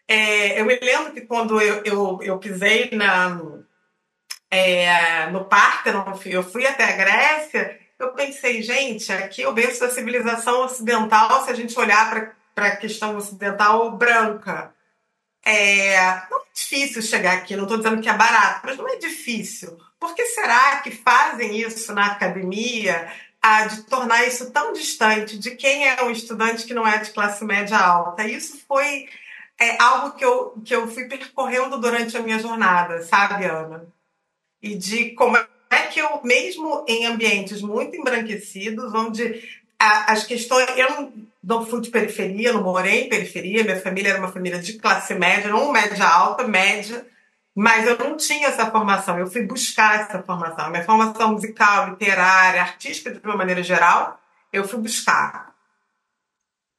É, 0.09 0.61
eu 0.61 0.64
me 0.64 0.78
lembro 0.80 1.12
que 1.12 1.21
quando 1.23 1.61
eu, 1.61 1.82
eu, 1.85 2.18
eu 2.23 2.38
pisei 2.38 2.90
na, 2.92 3.38
é, 4.50 5.26
no 5.30 5.44
Parthenon, 5.44 6.18
eu 6.26 6.42
fui 6.42 6.66
até 6.66 6.85
a 6.85 6.97
Grécia, 6.97 7.78
eu 7.99 8.12
pensei, 8.12 8.62
gente, 8.62 9.12
aqui 9.12 9.42
é 9.42 9.49
o 9.49 9.52
da 9.52 9.90
civilização 9.90 10.64
ocidental, 10.64 11.44
se 11.44 11.50
a 11.50 11.54
gente 11.54 11.78
olhar 11.78 12.35
para 12.54 12.66
a 12.66 12.76
questão 12.76 13.16
ocidental 13.16 13.92
branca. 13.92 14.75
É, 15.44 15.96
não 16.30 16.40
é 16.40 16.44
difícil 16.54 17.02
chegar 17.02 17.34
aqui, 17.34 17.56
não 17.56 17.64
estou 17.64 17.78
dizendo 17.78 18.00
que 18.00 18.08
é 18.08 18.12
barato, 18.12 18.61
mas 18.64 18.76
não 18.76 18.88
é 18.88 18.96
difícil. 18.96 19.76
Por 19.99 20.14
que 20.14 20.25
será 20.26 20.78
que 20.78 20.90
fazem 20.90 21.58
isso 21.58 21.92
na 21.92 22.06
academia, 22.06 23.12
a, 23.40 23.66
de 23.66 23.82
tornar 23.84 24.26
isso 24.26 24.50
tão 24.52 24.72
distante 24.72 25.38
de 25.38 25.52
quem 25.52 25.88
é 25.88 26.02
um 26.02 26.11
estudante 26.11 26.64
que 26.64 26.75
não 26.75 26.87
é 26.87 26.99
de 26.99 27.11
classe 27.11 27.44
média 27.44 27.78
alta? 27.78 28.26
Isso 28.26 28.61
foi 28.68 29.08
é, 29.58 29.80
algo 29.82 30.16
que 30.16 30.25
eu, 30.25 30.54
que 30.64 30.75
eu 30.75 30.88
fui 30.88 31.04
percorrendo 31.04 31.78
durante 31.80 32.16
a 32.16 32.20
minha 32.20 32.38
jornada, 32.38 33.02
sabe, 33.02 33.44
Ana? 33.46 33.87
e 34.62 34.76
de 34.76 35.11
como 35.11 35.37
é 35.37 35.82
que 35.90 36.00
eu, 36.00 36.20
mesmo 36.22 36.84
em 36.87 37.06
ambientes 37.06 37.61
muito 37.61 37.96
embranquecidos, 37.96 38.94
onde 38.94 39.42
as 39.83 40.25
questões. 40.25 40.67
Eu 40.77 40.91
não, 40.91 41.12
não 41.43 41.67
fui 41.67 41.81
de 41.81 41.91
periferia, 41.91 42.53
não 42.53 42.62
morei 42.62 43.03
em 43.03 43.09
periferia, 43.09 43.65
minha 43.65 43.81
família 43.81 44.11
era 44.11 44.19
uma 44.19 44.33
família 44.33 44.59
de 44.61 44.75
classe 44.75 45.15
média, 45.15 45.51
não 45.51 45.73
média 45.73 46.07
alta, 46.07 46.47
média. 46.47 47.07
Mas 47.55 47.87
eu 47.87 47.99
não 47.99 48.17
tinha 48.17 48.49
essa 48.49 48.71
formação, 48.71 49.19
eu 49.19 49.27
fui 49.27 49.43
buscar 49.43 50.01
essa 50.01 50.23
formação. 50.23 50.71
Minha 50.71 50.85
formação 50.85 51.33
musical, 51.33 51.91
literária, 51.91 52.62
artística, 52.62 53.11
de 53.11 53.21
uma 53.25 53.37
maneira 53.37 53.62
geral, 53.62 54.19
eu 54.53 54.65
fui 54.65 54.81
buscar. 54.81 55.53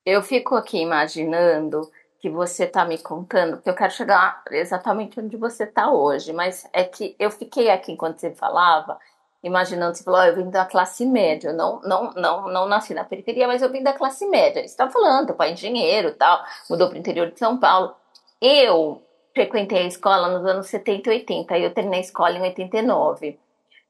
Eu 0.05 0.23
fico 0.23 0.55
aqui 0.55 0.79
imaginando 0.79 1.89
que 2.19 2.29
você 2.29 2.63
está 2.63 2.85
me 2.85 2.97
contando, 2.97 3.61
que 3.61 3.69
eu 3.69 3.75
quero 3.75 3.91
chegar 3.91 4.41
exatamente 4.49 5.19
onde 5.19 5.35
você 5.35 5.65
está 5.65 5.91
hoje, 5.91 6.31
mas 6.31 6.65
é 6.71 6.83
que 6.83 7.15
eu 7.19 7.29
fiquei 7.29 7.69
aqui 7.69 7.91
enquanto 7.91 8.19
você 8.19 8.31
falava, 8.31 8.97
imaginando, 9.43 9.95
você 9.95 10.03
falou, 10.03 10.21
oh, 10.21 10.23
eu 10.23 10.35
vim 10.35 10.49
da 10.49 10.65
classe 10.65 11.05
média, 11.05 11.49
eu 11.49 11.53
não, 11.53 11.81
não, 11.81 12.11
não, 12.13 12.47
não 12.47 12.67
nasci 12.67 12.93
na 12.93 13.03
periferia, 13.03 13.45
mas 13.45 13.61
eu 13.61 13.69
vim 13.69 13.83
da 13.83 13.93
classe 13.93 14.25
média. 14.27 14.61
Você 14.61 14.67
está 14.67 14.89
falando, 14.89 15.33
pai 15.33 15.49
é 15.49 15.53
engenheiro 15.53 16.15
tal, 16.15 16.43
mudou 16.69 16.87
para 16.87 16.95
o 16.95 16.99
interior 16.99 17.29
de 17.29 17.37
São 17.37 17.57
Paulo. 17.57 17.93
Eu 18.41 19.03
frequentei 19.33 19.79
a 19.79 19.87
escola 19.87 20.29
nos 20.29 20.45
anos 20.45 20.67
70 20.67 21.09
e 21.09 21.13
80, 21.13 21.57
e 21.57 21.63
eu 21.63 21.73
terminei 21.73 21.99
a 21.99 22.03
escola 22.03 22.37
em 22.37 22.41
89. 22.41 23.29
Uh, 23.29 23.37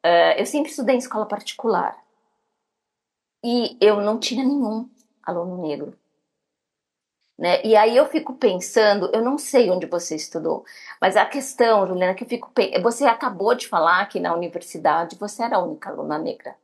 eh, 0.03 0.41
eu 0.41 0.45
sempre 0.45 0.69
estudei 0.71 0.95
em 0.95 0.99
escola 0.99 1.25
particular. 1.25 1.95
E 3.43 3.77
eu 3.79 4.01
não 4.01 4.19
tinha 4.19 4.43
nenhum 4.43 4.89
aluno 5.23 5.61
negro. 5.61 5.97
Né? 7.37 7.61
E 7.63 7.75
aí 7.75 7.97
eu 7.97 8.05
fico 8.05 8.35
pensando, 8.35 9.09
eu 9.11 9.21
não 9.21 9.37
sei 9.37 9.71
onde 9.71 9.87
você 9.87 10.15
estudou, 10.15 10.63
mas 11.01 11.17
a 11.17 11.25
questão, 11.25 11.87
Juliana, 11.87 12.13
que 12.13 12.23
eu 12.23 12.27
fico 12.27 12.51
você 12.81 13.05
acabou 13.05 13.55
de 13.55 13.67
falar 13.67 14.05
que 14.07 14.19
na 14.19 14.35
universidade 14.35 15.17
você 15.19 15.43
era 15.43 15.57
a 15.57 15.63
única 15.63 15.89
aluna 15.89 16.17
negra. 16.17 16.55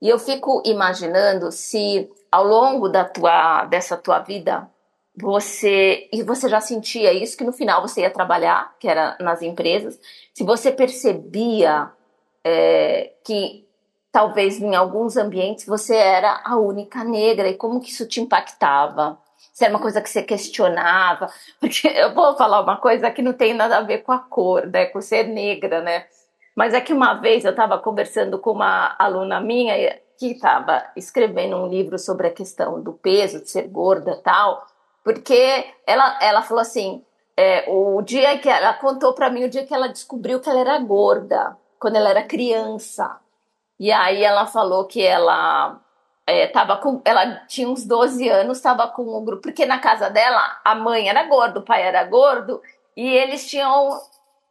E 0.00 0.08
eu 0.08 0.18
fico 0.18 0.62
imaginando 0.66 1.50
se 1.50 2.10
ao 2.30 2.44
longo 2.44 2.88
da 2.88 3.04
tua, 3.04 3.64
dessa 3.66 3.96
tua 3.96 4.18
vida 4.18 4.68
você 5.14 6.08
e 6.12 6.22
você 6.22 6.48
já 6.48 6.60
sentia 6.60 7.12
isso 7.12 7.36
que 7.36 7.44
no 7.44 7.52
final 7.52 7.82
você 7.82 8.00
ia 8.00 8.10
trabalhar, 8.10 8.74
que 8.78 8.88
era 8.88 9.16
nas 9.20 9.42
empresas, 9.42 9.98
se 10.34 10.42
você 10.42 10.72
percebia 10.72 11.90
é, 12.44 13.12
que 13.24 13.66
talvez 14.10 14.60
em 14.60 14.74
alguns 14.74 15.16
ambientes 15.16 15.66
você 15.66 15.94
era 15.94 16.42
a 16.44 16.56
única 16.56 17.04
negra 17.04 17.48
e 17.48 17.54
como 17.56 17.80
que 17.80 17.90
isso 17.90 18.06
te 18.06 18.20
impactava? 18.20 19.18
Se 19.62 19.66
era 19.66 19.72
uma 19.72 19.80
coisa 19.80 20.02
que 20.02 20.10
você 20.10 20.24
questionava, 20.24 21.30
porque 21.60 21.86
eu 21.86 22.12
vou 22.12 22.36
falar 22.36 22.62
uma 22.62 22.78
coisa 22.78 23.12
que 23.12 23.22
não 23.22 23.32
tem 23.32 23.54
nada 23.54 23.76
a 23.76 23.82
ver 23.82 23.98
com 23.98 24.10
a 24.10 24.18
cor, 24.18 24.66
né, 24.66 24.86
com 24.86 25.00
ser 25.00 25.28
negra, 25.28 25.80
né? 25.80 26.06
Mas 26.56 26.74
é 26.74 26.80
que 26.80 26.92
uma 26.92 27.14
vez 27.14 27.44
eu 27.44 27.52
estava 27.52 27.78
conversando 27.78 28.40
com 28.40 28.50
uma 28.50 28.96
aluna 28.98 29.40
minha 29.40 30.00
que 30.18 30.32
estava 30.32 30.84
escrevendo 30.96 31.56
um 31.56 31.68
livro 31.68 31.96
sobre 31.96 32.26
a 32.26 32.32
questão 32.32 32.82
do 32.82 32.92
peso, 32.92 33.40
de 33.40 33.50
ser 33.50 33.68
gorda 33.68 34.20
tal, 34.24 34.66
porque 35.04 35.64
ela, 35.86 36.18
ela 36.20 36.42
falou 36.42 36.60
assim, 36.60 37.04
é, 37.36 37.64
o 37.68 38.02
dia 38.02 38.36
que 38.40 38.48
ela 38.48 38.74
contou 38.74 39.14
para 39.14 39.30
mim 39.30 39.44
o 39.44 39.48
dia 39.48 39.64
que 39.64 39.72
ela 39.72 39.86
descobriu 39.86 40.40
que 40.40 40.50
ela 40.50 40.58
era 40.58 40.78
gorda, 40.80 41.56
quando 41.78 41.94
ela 41.94 42.10
era 42.10 42.24
criança. 42.24 43.16
E 43.78 43.92
aí 43.92 44.24
ela 44.24 44.44
falou 44.44 44.86
que 44.86 45.00
ela 45.00 45.80
é, 46.26 46.46
tava 46.46 46.76
com, 46.76 47.00
ela 47.04 47.44
tinha 47.46 47.68
uns 47.68 47.84
12 47.84 48.28
anos, 48.28 48.58
estava 48.58 48.88
com 48.88 49.02
um 49.02 49.24
grupo, 49.24 49.42
porque 49.42 49.66
na 49.66 49.78
casa 49.78 50.08
dela 50.08 50.60
a 50.64 50.74
mãe 50.74 51.08
era 51.08 51.24
gorda, 51.24 51.60
o 51.60 51.64
pai 51.64 51.82
era 51.82 52.04
gordo, 52.04 52.62
e 52.96 53.08
eles 53.08 53.48
tinham, 53.48 54.00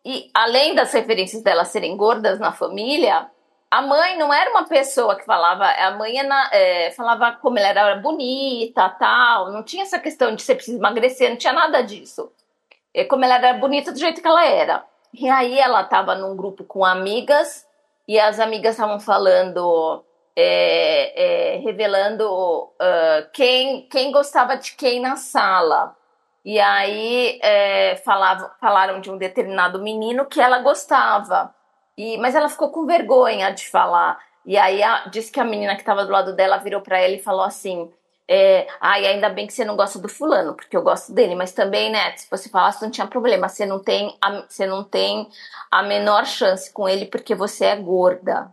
e 0.03 0.29
além 0.33 0.75
das 0.75 0.91
referências 0.91 1.41
dela 1.41 1.63
serem 1.63 1.95
gordas 1.95 2.39
na 2.39 2.51
família, 2.51 3.29
a 3.69 3.81
mãe 3.81 4.17
não 4.17 4.33
era 4.33 4.49
uma 4.49 4.65
pessoa 4.65 5.15
que 5.15 5.23
falava, 5.23 5.65
a 5.65 5.91
mãe 5.91 6.15
é, 6.51 6.91
falava 6.91 7.31
como 7.41 7.57
ela 7.57 7.69
era 7.69 7.95
bonita, 7.95 8.89
tal, 8.89 9.49
não 9.51 9.63
tinha 9.63 9.83
essa 9.83 9.97
questão 9.97 10.35
de 10.35 10.41
você 10.41 10.53
precisa 10.53 10.77
emagrecer, 10.77 11.29
não 11.29 11.37
tinha 11.37 11.53
nada 11.53 11.81
disso. 11.81 12.29
É 12.93 13.05
como 13.05 13.23
ela 13.23 13.35
era 13.35 13.53
bonita 13.53 13.93
do 13.93 13.97
jeito 13.97 14.21
que 14.21 14.27
ela 14.27 14.45
era. 14.45 14.83
E 15.13 15.29
aí 15.29 15.57
ela 15.57 15.81
estava 15.83 16.15
num 16.15 16.35
grupo 16.35 16.65
com 16.65 16.83
amigas 16.83 17.65
e 18.05 18.19
as 18.19 18.41
amigas 18.41 18.75
estavam 18.75 18.99
falando, 18.99 20.03
é, 20.35 21.55
é, 21.55 21.57
revelando 21.57 22.25
uh, 22.25 23.29
quem, 23.33 23.87
quem 23.89 24.11
gostava 24.11 24.55
de 24.55 24.73
quem 24.75 24.99
na 24.99 25.15
sala. 25.15 25.95
E 26.43 26.59
aí 26.59 27.39
é, 27.43 27.95
falava, 27.97 28.51
falaram 28.59 28.99
de 28.99 29.11
um 29.11 29.17
determinado 29.17 29.79
menino 29.81 30.25
que 30.25 30.41
ela 30.41 30.59
gostava. 30.59 31.53
E, 31.97 32.17
mas 32.17 32.33
ela 32.33 32.49
ficou 32.49 32.71
com 32.71 32.85
vergonha 32.85 33.51
de 33.51 33.69
falar. 33.69 34.19
E 34.45 34.57
aí 34.57 34.81
a, 34.81 35.07
disse 35.07 35.31
que 35.31 35.39
a 35.39 35.43
menina 35.43 35.75
que 35.75 35.81
estava 35.81 36.05
do 36.05 36.11
lado 36.11 36.35
dela 36.35 36.57
virou 36.57 36.81
para 36.81 36.99
ela 36.99 37.13
e 37.13 37.21
falou 37.21 37.43
assim: 37.43 37.91
é, 38.27 38.65
ai, 38.79 39.05
ainda 39.05 39.29
bem 39.29 39.45
que 39.45 39.53
você 39.53 39.65
não 39.65 39.75
gosta 39.75 39.99
do 39.99 40.07
fulano, 40.07 40.55
porque 40.55 40.75
eu 40.75 40.81
gosto 40.81 41.13
dele, 41.13 41.35
mas 41.35 41.51
também, 41.51 41.91
né, 41.91 42.15
se 42.15 42.29
você 42.29 42.49
falasse, 42.49 42.81
não 42.81 42.89
tinha 42.89 43.05
problema, 43.05 43.49
você 43.49 43.65
não 43.65 43.77
tem 43.77 44.17
a, 44.21 44.45
você 44.47 44.65
não 44.65 44.83
tem 44.83 45.29
a 45.69 45.83
menor 45.83 46.25
chance 46.25 46.71
com 46.71 46.87
ele 46.87 47.05
porque 47.05 47.35
você 47.35 47.65
é 47.65 47.75
gorda. 47.75 48.49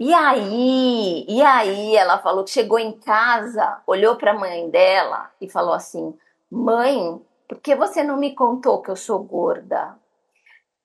E 0.00 0.14
aí, 0.14 1.26
e 1.28 1.42
aí 1.42 1.94
ela 1.94 2.16
falou 2.16 2.42
que 2.42 2.50
chegou 2.50 2.78
em 2.78 2.90
casa, 2.92 3.82
olhou 3.86 4.16
para 4.16 4.30
a 4.30 4.38
mãe 4.38 4.70
dela 4.70 5.30
e 5.38 5.46
falou 5.46 5.74
assim: 5.74 6.18
"Mãe, 6.50 7.20
por 7.46 7.58
que 7.60 7.76
você 7.76 8.02
não 8.02 8.16
me 8.16 8.34
contou 8.34 8.80
que 8.80 8.90
eu 8.90 8.96
sou 8.96 9.22
gorda?" 9.22 9.94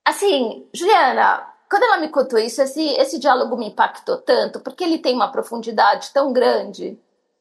Assim, 0.06 0.68
Juliana, 0.74 1.48
quando 1.70 1.84
ela 1.84 1.98
me 2.00 2.10
contou 2.10 2.38
isso, 2.38 2.62
esse, 2.62 2.90
esse 3.00 3.18
diálogo 3.18 3.56
me 3.56 3.70
impactou 3.70 4.18
tanto, 4.18 4.60
porque 4.60 4.84
ele 4.84 5.00
tem 5.00 5.16
uma 5.16 5.32
profundidade 5.32 6.12
tão 6.14 6.34
grande 6.34 7.00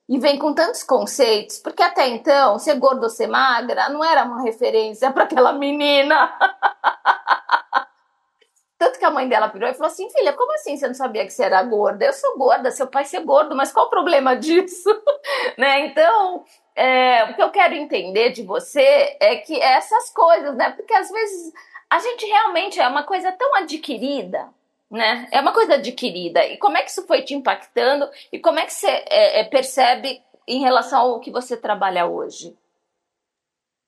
e 0.09 0.16
vem 0.16 0.38
com 0.38 0.54
tantos 0.54 0.85
conceitos, 0.85 1.59
porque 1.59 1.83
até 1.83 2.09
então, 2.09 2.57
ser 2.57 2.78
gordo 2.78 3.02
ou 3.02 3.11
ser 3.11 3.26
magra 3.26 3.88
não 3.88 4.04
era 4.04 4.25
uma 4.25 4.43
referência 4.43 5.11
para 5.11 5.25
aquela 5.25 5.52
menina. 5.52 6.31
Tanto 8.84 8.98
que 8.98 9.04
a 9.06 9.10
mãe 9.10 9.26
dela 9.26 9.46
virou 9.46 9.66
e 9.66 9.72
falou 9.72 9.90
assim: 9.90 10.10
filha, 10.10 10.34
como 10.34 10.52
assim 10.52 10.76
você 10.76 10.86
não 10.86 10.92
sabia 10.92 11.24
que 11.24 11.32
você 11.32 11.44
era 11.44 11.62
gorda? 11.62 12.04
Eu 12.04 12.12
sou 12.12 12.36
gorda, 12.36 12.70
seu 12.70 12.86
pai 12.86 13.06
ser 13.06 13.24
gordo, 13.24 13.56
mas 13.56 13.72
qual 13.72 13.86
o 13.86 13.90
problema 13.90 14.36
disso? 14.36 14.90
né? 15.56 15.86
Então, 15.86 16.44
é, 16.76 17.24
o 17.24 17.34
que 17.34 17.42
eu 17.42 17.50
quero 17.50 17.72
entender 17.72 18.28
de 18.28 18.42
você 18.42 19.16
é 19.18 19.36
que 19.36 19.58
essas 19.58 20.10
coisas, 20.10 20.54
né? 20.54 20.70
Porque 20.72 20.92
às 20.92 21.10
vezes 21.10 21.50
a 21.88 21.98
gente 21.98 22.26
realmente 22.26 22.78
é 22.78 22.86
uma 22.86 23.04
coisa 23.04 23.32
tão 23.32 23.54
adquirida, 23.54 24.50
né? 24.90 25.28
É 25.32 25.40
uma 25.40 25.54
coisa 25.54 25.76
adquirida. 25.76 26.44
E 26.44 26.58
como 26.58 26.76
é 26.76 26.82
que 26.82 26.90
isso 26.90 27.06
foi 27.06 27.22
te 27.22 27.32
impactando? 27.32 28.06
E 28.30 28.38
como 28.38 28.58
é 28.58 28.66
que 28.66 28.74
você 28.74 28.90
é, 29.08 29.40
é, 29.40 29.44
percebe 29.44 30.22
em 30.46 30.60
relação 30.60 31.00
ao 31.00 31.20
que 31.20 31.30
você 31.30 31.56
trabalha 31.56 32.04
hoje? 32.04 32.54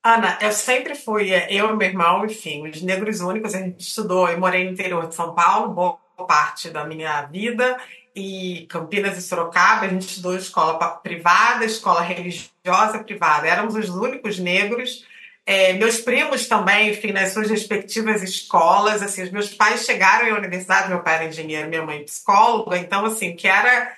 Ana, 0.07 0.39
eu 0.41 0.53
sempre 0.53 0.95
fui, 0.95 1.33
é, 1.33 1.53
eu 1.53 1.69
e 1.69 1.77
meu 1.77 1.89
irmão, 1.89 2.25
enfim, 2.25 2.69
os 2.69 2.81
negros 2.81 3.21
únicos, 3.21 3.57
a 3.57 3.59
gente 3.59 3.81
estudou, 3.81 4.29
eu 4.29 4.39
morei 4.39 4.65
no 4.65 4.71
interior 4.71 5.09
de 5.09 5.17
São 5.17 5.35
Paulo, 5.35 5.75
boa 5.75 5.99
parte 6.29 6.71
da 6.71 6.85
minha 6.85 7.23
vida, 7.23 7.77
e 8.15 8.67
Campinas 8.69 9.19
e 9.19 9.23
Sorocaba, 9.23 9.87
a 9.87 9.89
gente 9.89 10.09
estudou 10.09 10.37
escola 10.37 10.79
privada, 11.03 11.65
escola 11.65 12.03
religiosa 12.03 13.03
privada. 13.05 13.49
Éramos 13.49 13.75
os 13.75 13.89
únicos 13.89 14.39
negros 14.39 15.05
é, 15.45 15.73
meus 15.73 15.99
primos 15.99 16.47
também, 16.47 16.91
enfim, 16.91 17.11
nas 17.11 17.33
suas 17.33 17.51
respectivas 17.51 18.23
escolas, 18.23 19.03
assim, 19.03 19.25
os 19.25 19.31
meus 19.33 19.55
pais 19.55 19.85
chegaram 19.85 20.33
à 20.33 20.39
universidade, 20.39 20.89
meu 20.89 21.03
pai 21.03 21.15
era 21.15 21.25
engenheiro, 21.25 21.69
minha 21.69 21.85
mãe 21.85 22.05
psicóloga, 22.05 22.79
então, 22.79 23.05
assim, 23.05 23.35
que 23.35 23.49
era 23.49 23.93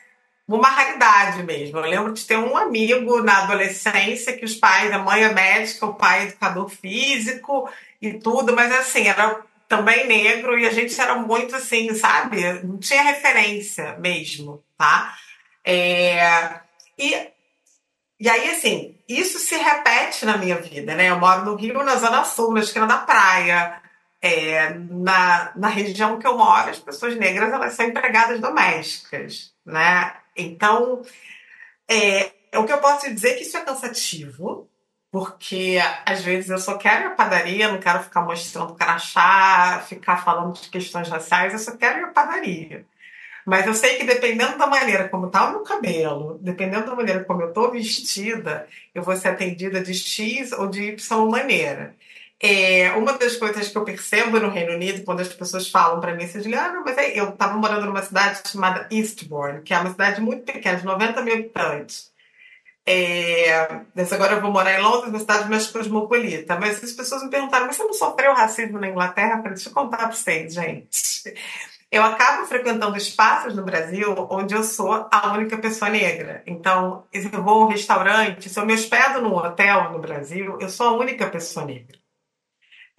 uma 0.57 0.69
raridade 0.69 1.43
mesmo. 1.43 1.79
Eu 1.79 1.91
lembro 1.91 2.13
de 2.13 2.25
ter 2.25 2.39
um 2.39 2.57
amigo 2.57 3.23
na 3.23 3.45
adolescência 3.45 4.37
que 4.37 4.45
os 4.45 4.55
pais, 4.55 4.93
a 4.93 4.99
mãe 4.99 5.23
é 5.23 5.33
médica, 5.33 5.87
o 5.87 5.95
pai 5.95 6.21
é 6.21 6.23
educador 6.25 6.69
físico 6.69 7.69
e 8.01 8.15
tudo, 8.15 8.55
mas 8.55 8.73
assim, 8.73 9.07
era 9.07 9.43
também 9.69 10.07
negro 10.07 10.59
e 10.59 10.67
a 10.67 10.73
gente 10.73 10.99
era 10.99 11.17
muito 11.17 11.55
assim, 11.55 11.95
sabe? 11.95 12.43
Não 12.65 12.79
tinha 12.79 13.03
referência 13.03 13.97
mesmo, 13.99 14.65
tá? 14.77 15.15
É... 15.65 16.61
E 16.97 17.29
e 18.21 18.29
aí, 18.29 18.51
assim, 18.51 18.97
isso 19.09 19.39
se 19.39 19.57
repete 19.57 20.27
na 20.27 20.37
minha 20.37 20.57
vida, 20.57 20.95
né? 20.95 21.09
Eu 21.09 21.21
moro 21.21 21.45
no 21.45 21.55
Rio, 21.55 21.85
na 21.85 21.95
Zona 21.95 22.25
Sul, 22.25 22.53
na 22.53 22.61
esquina 22.61 22.87
da 22.87 22.99
praia. 22.99 23.81
É, 24.21 24.71
na, 24.75 25.53
na 25.55 25.69
região 25.69 26.19
que 26.19 26.27
eu 26.27 26.37
moro, 26.37 26.71
as 26.71 26.81
pessoas 26.81 27.17
negras 27.17 27.53
elas 27.53 27.75
são 27.75 27.87
empregadas 27.87 28.41
domésticas, 28.41 29.53
né? 29.65 30.13
Então, 30.39 31.03
é, 31.91 32.31
o 32.57 32.65
que 32.65 32.73
eu 32.73 32.79
posso 32.79 33.13
dizer 33.13 33.31
é 33.31 33.35
que 33.35 33.43
isso 33.43 33.57
é 33.57 33.65
cansativo, 33.65 34.71
porque 35.11 35.79
às 36.07 36.23
vezes 36.23 36.51
eu 36.51 36.59
só 36.59 36.79
quero 36.79 37.05
ir 37.05 37.07
à 37.09 37.11
padaria, 37.11 37.73
não 37.73 37.81
quero 37.81 38.03
ficar 38.03 38.23
mostrando 38.23 38.75
crachá, 38.75 39.85
ficar 39.89 40.19
falando 40.25 40.55
de 40.61 40.69
questões 40.71 41.09
raciais, 41.09 41.53
eu 41.53 41.59
só 41.59 41.77
quero 41.77 42.01
ir 42.01 42.05
à 42.05 42.09
padaria. 42.09 42.87
Mas 43.47 43.67
eu 43.67 43.73
sei 43.73 43.97
que 43.97 44.05
dependendo 44.05 44.59
da 44.59 44.67
maneira 44.67 45.09
como 45.09 45.27
está 45.27 45.49
o 45.49 45.53
meu 45.53 45.63
cabelo, 45.63 46.39
dependendo 46.43 46.87
da 46.87 46.95
maneira 46.95 47.25
como 47.25 47.43
eu 47.43 47.49
estou 47.49 47.71
vestida, 47.73 48.69
eu 48.95 49.03
vou 49.03 49.17
ser 49.17 49.29
atendida 49.29 49.81
de 49.81 49.95
X 49.95 50.53
ou 50.53 50.69
de 50.69 50.83
Y 50.93 51.31
maneira. 51.31 51.97
É, 52.41 52.93
uma 52.93 53.19
das 53.19 53.37
coisas 53.37 53.69
que 53.69 53.77
eu 53.77 53.85
percebo 53.85 54.39
no 54.39 54.49
Reino 54.49 54.75
Unido, 54.75 55.05
quando 55.05 55.21
as 55.21 55.29
pessoas 55.29 55.69
falam 55.69 56.01
para 56.01 56.15
mim, 56.15 56.27
você 56.27 56.41
diz, 56.41 56.53
ah, 56.57 56.73
não, 56.73 56.85
mas 56.85 56.97
é, 56.97 57.19
eu 57.19 57.31
estava 57.31 57.57
morando 57.57 57.87
numa 57.87 58.03
cidade 58.03 58.41
chamada 58.49 58.87
Eastbourne, 58.93 59.63
que 59.63 59.75
é 59.75 59.79
uma 59.79 59.91
cidade 59.91 60.21
muito 60.21 60.45
pequena, 60.45 60.79
de 60.79 60.85
90 60.85 61.21
mil 61.23 61.35
habitantes. 61.35 62.13
É, 62.91 63.53
agora 64.15 64.37
eu 64.37 64.41
vou 64.41 64.51
morar 64.51 64.79
em 64.79 64.83
Londres, 64.83 65.11
uma 65.11 65.19
cidade 65.19 65.51
mais 65.51 65.67
cosmopolita. 65.67 66.59
Mas 66.59 66.83
as 66.83 66.93
pessoas 66.93 67.23
me 67.23 67.29
perguntaram, 67.29 67.67
mas 67.67 67.77
você 67.77 67.85
não 67.85 67.93
sofreu 67.93 68.33
racismo 68.33 68.79
na 68.79 68.89
Inglaterra? 68.89 69.33
Eu 69.33 69.37
falei, 69.39 69.55
deixa 69.55 69.69
eu 69.69 69.75
contar 69.75 69.99
para 69.99 70.13
vocês, 70.13 70.55
gente. 70.55 71.35
Eu 71.91 72.03
acabo 72.03 72.47
frequentando 72.47 72.97
espaços 72.97 73.55
no 73.55 73.63
Brasil 73.63 74.15
onde 74.31 74.55
eu 74.55 74.63
sou 74.63 75.07
a 75.11 75.33
única 75.33 75.59
pessoa 75.59 75.91
negra. 75.91 76.43
Então, 76.47 77.05
se 77.13 77.31
eu 77.33 77.43
vou 77.43 77.63
a 77.63 77.67
um 77.67 77.69
restaurante, 77.69 78.49
se 78.49 78.59
eu 78.59 78.65
me 78.65 78.75
hospedo 78.75 79.21
num 79.21 79.35
hotel 79.35 79.93
no 79.93 79.99
Brasil, 79.99 80.59
eu 80.61 80.69
sou 80.69 80.89
a 80.89 80.93
única 80.93 81.27
pessoa 81.27 81.67
negra. 81.67 81.99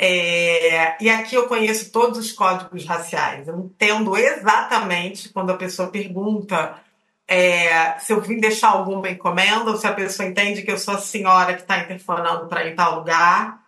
É, 0.01 0.95
e 1.03 1.09
aqui 1.09 1.35
eu 1.35 1.47
conheço 1.49 1.91
todos 1.91 2.17
os 2.17 2.31
códigos 2.31 2.85
raciais. 2.85 3.49
Eu 3.49 3.59
entendo 3.59 4.15
exatamente 4.15 5.27
quando 5.27 5.51
a 5.51 5.57
pessoa 5.57 5.91
pergunta 5.91 6.79
é, 7.27 7.99
se 7.99 8.13
eu 8.13 8.21
vim 8.21 8.39
deixar 8.39 8.69
alguma 8.69 9.09
encomenda, 9.09 9.69
ou 9.69 9.77
se 9.77 9.85
a 9.85 9.93
pessoa 9.93 10.27
entende 10.27 10.63
que 10.63 10.71
eu 10.71 10.79
sou 10.79 10.95
a 10.95 10.99
senhora 10.99 11.53
que 11.53 11.61
está 11.61 11.77
interfonando 11.79 12.47
para 12.47 12.65
ir 12.65 12.71
em 12.71 12.75
tal 12.75 12.95
lugar. 12.95 13.61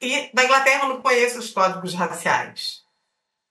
E 0.00 0.30
na 0.32 0.44
Inglaterra 0.44 0.84
eu 0.84 0.88
não 0.90 1.02
conheço 1.02 1.38
os 1.38 1.50
códigos 1.50 1.92
raciais. 1.92 2.82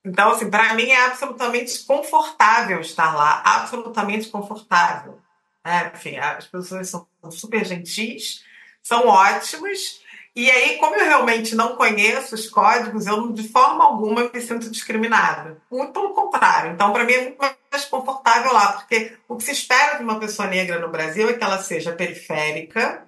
Então, 0.03 0.31
assim, 0.31 0.49
para 0.49 0.73
mim 0.73 0.89
é 0.89 1.05
absolutamente 1.05 1.77
confortável 1.85 2.79
estar 2.81 3.13
lá, 3.15 3.41
absolutamente 3.45 4.29
confortável. 4.29 5.19
É, 5.63 5.91
enfim, 5.93 6.17
as 6.17 6.47
pessoas 6.47 6.89
são 6.89 7.07
super 7.29 7.63
gentis, 7.63 8.43
são 8.81 9.07
ótimas, 9.07 10.01
e 10.35 10.49
aí, 10.49 10.77
como 10.77 10.95
eu 10.95 11.05
realmente 11.05 11.53
não 11.53 11.75
conheço 11.75 12.33
os 12.33 12.49
códigos, 12.49 13.05
eu 13.05 13.31
de 13.31 13.47
forma 13.47 13.83
alguma 13.83 14.31
me 14.33 14.41
sinto 14.41 14.71
discriminada. 14.71 15.61
Muito 15.69 15.93
pelo 15.93 16.13
contrário. 16.13 16.71
Então, 16.71 16.91
para 16.91 17.03
mim, 17.03 17.13
é 17.13 17.21
muito 17.21 17.37
mais 17.39 17.85
confortável 17.85 18.51
lá, 18.51 18.73
porque 18.73 19.15
o 19.27 19.35
que 19.35 19.43
se 19.43 19.51
espera 19.51 19.97
de 19.97 20.03
uma 20.03 20.19
pessoa 20.19 20.47
negra 20.47 20.79
no 20.79 20.89
Brasil 20.89 21.29
é 21.29 21.33
que 21.33 21.43
ela 21.43 21.61
seja 21.61 21.91
periférica 21.91 23.05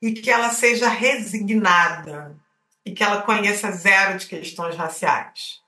e 0.00 0.12
que 0.12 0.30
ela 0.30 0.50
seja 0.50 0.88
resignada 0.88 2.36
e 2.86 2.92
que 2.92 3.02
ela 3.02 3.22
conheça 3.22 3.72
zero 3.72 4.16
de 4.16 4.26
questões 4.26 4.76
raciais. 4.76 5.60